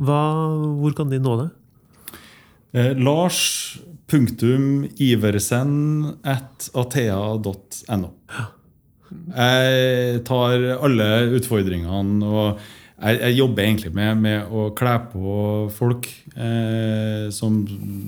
hva, 0.00 0.22
hvor 0.80 0.96
kan 0.96 1.12
de 1.12 1.20
nå 1.20 1.36
deg? 1.42 1.52
Eh, 2.76 2.92
Lars 2.96 3.40
punktum 4.08 4.86
Iversen 5.02 5.74
at 6.24 6.70
athea.no. 6.76 8.10
Jeg 9.36 10.24
tar 10.26 10.66
alle 10.76 11.06
utfordringene 11.36 12.26
og 12.26 12.58
jeg, 12.96 13.18
jeg 13.20 13.36
jobber 13.36 13.62
egentlig 13.64 13.92
med, 13.96 14.22
med 14.24 14.52
å 14.52 14.70
kle 14.76 14.94
på 15.12 15.34
folk 15.76 16.08
eh, 16.32 17.28
som, 17.34 17.60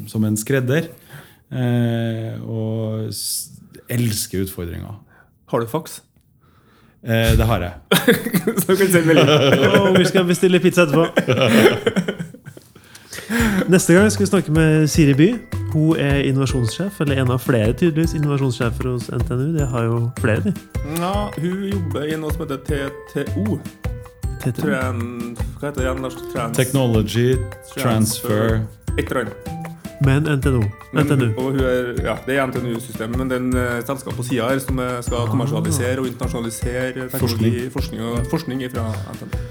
som 0.08 0.24
en 0.24 0.38
skredder. 0.40 0.88
Eh, 1.52 2.42
og 2.44 3.08
elsker 3.88 4.44
utfordringer. 4.44 5.00
Har 5.48 5.60
du 5.60 5.66
faks? 5.66 6.02
Eh, 7.02 7.36
det 7.38 7.46
har 7.46 7.60
jeg. 7.60 7.72
så 8.60 8.72
du 8.72 8.76
kan 8.76 8.88
sende 8.92 9.06
melding. 9.06 9.28
Og 9.80 9.98
vi 9.98 10.04
skal 10.04 10.24
bestille 10.28 10.60
pizza 10.60 10.82
etterpå. 10.82 11.06
Neste 13.68 13.94
gang 13.94 14.12
skal 14.12 14.24
vi 14.24 14.30
snakke 14.30 14.52
med 14.52 14.86
Siri 14.88 15.14
By. 15.14 15.28
Hun 15.72 15.96
er 16.00 16.22
innovasjonssjef, 16.24 17.00
eller 17.00 17.20
en 17.20 17.30
av 17.30 17.42
flere 17.44 17.72
tydeligvis 17.72 18.14
innovasjonssjefer 18.16 18.88
hos 18.88 19.10
NTNU. 19.12 19.52
Det 19.58 19.66
har 19.68 19.84
jo 19.84 19.98
flere, 20.20 20.40
de. 20.40 20.54
Ja, 20.96 21.28
hun 21.36 21.64
jobber 21.68 22.08
i 22.08 22.16
noe 22.16 22.32
som 22.32 22.46
heter 22.46 22.88
TTO. 23.12 23.58
Tren, 24.38 25.36
Hva 25.58 25.68
heter 25.68 25.80
det 25.80 25.84
igjen? 25.84 26.02
Norsk 26.06 26.20
Trans... 26.32 26.56
Technology 26.56 27.36
transfer 27.74 28.60
Et 28.96 29.10
eller 29.10 29.26
annet. 29.26 29.77
Men 30.06 30.28
NTNU. 30.30 30.62
Men, 30.92 31.06
NTNU. 31.06 31.28
er, 31.66 31.88
ja, 32.06 32.14
det 32.26 32.36
er 32.36 32.46
NTNU-systemet, 32.46 33.18
men 33.18 33.30
det 33.30 33.38
er 33.38 33.46
en 33.46 33.56
eh, 33.58 33.80
selskap 33.86 34.14
på 34.14 34.26
sida 34.28 34.52
her 34.52 34.62
som 34.62 34.78
skal 34.78 35.02
skal 35.08 35.26
kommersialisere 35.32 36.04
og 36.04 36.06
internasjonalisere 36.10 37.08
forskning, 37.16 37.58
forskning, 37.74 38.04
og, 38.06 38.20
forskning 38.30 38.62
fra 38.72 38.92
NTNU. 39.16 39.42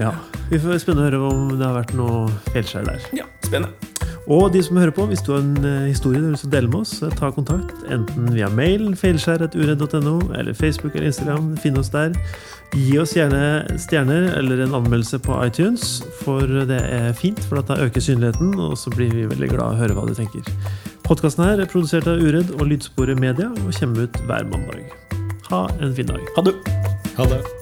Ja. 0.00 0.16
Vi 0.50 0.58
får 0.60 0.82
spennende 0.82 1.06
å 1.06 1.10
høre 1.10 1.22
om 1.30 1.56
det 1.56 1.64
har 1.64 1.78
vært 1.78 1.94
noe 1.96 2.26
feilskjær 2.52 2.88
der. 2.88 3.10
Ja, 3.16 3.28
spennende. 3.44 3.92
Og 4.30 4.52
de 4.54 4.62
som 4.62 4.76
hører 4.78 4.94
på, 4.94 5.06
hvis 5.10 5.22
du 5.26 5.32
har 5.34 5.40
en 5.42 5.64
eh, 5.66 5.88
historie 5.90 6.20
du 6.22 6.30
å 6.30 6.50
dele 6.50 6.70
med 6.70 6.84
oss, 6.84 7.00
ta 7.18 7.32
kontakt. 7.34 7.74
Enten 7.90 8.30
via 8.34 8.48
mail, 8.48 8.92
feilskjær.uredd.no, 8.96 10.18
eller 10.38 10.54
Facebook 10.54 10.94
eller 10.94 11.10
Instagram. 11.10 11.56
Finn 11.62 11.78
oss 11.78 11.90
der. 11.90 12.14
Gi 12.72 12.94
oss 12.96 13.12
gjerne 13.12 13.76
stjerner 13.76 14.30
eller 14.38 14.62
en 14.64 14.76
anmeldelse 14.78 15.18
på 15.20 15.36
iTunes, 15.44 15.98
for 16.22 16.48
det 16.48 16.78
er 16.80 17.12
fint, 17.12 17.40
for 17.44 17.60
da 17.60 17.76
øker 17.84 18.00
synligheten, 18.00 18.54
og 18.56 18.78
så 18.80 18.92
blir 18.94 19.12
vi 19.12 19.28
veldig 19.28 19.50
glad 19.52 19.74
å 19.74 19.80
høre 19.82 19.98
hva 19.98 20.06
du 20.08 20.14
tenker. 20.16 20.46
Podkasten 21.04 21.44
her 21.44 21.60
er 21.60 21.68
produsert 21.68 22.08
av 22.08 22.22
Uredd 22.22 22.54
og 22.56 22.70
Lydsporet 22.70 23.20
Media 23.20 23.50
og 23.52 23.74
kommer 23.76 24.06
ut 24.08 24.22
hver 24.24 24.48
mandag. 24.48 24.88
Ha 25.50 25.66
en 25.82 25.92
fin 25.98 26.08
dag. 26.08 26.24
Ha 26.38 26.48
det. 26.48 26.56
Ha 27.18 27.28
det. 27.34 27.61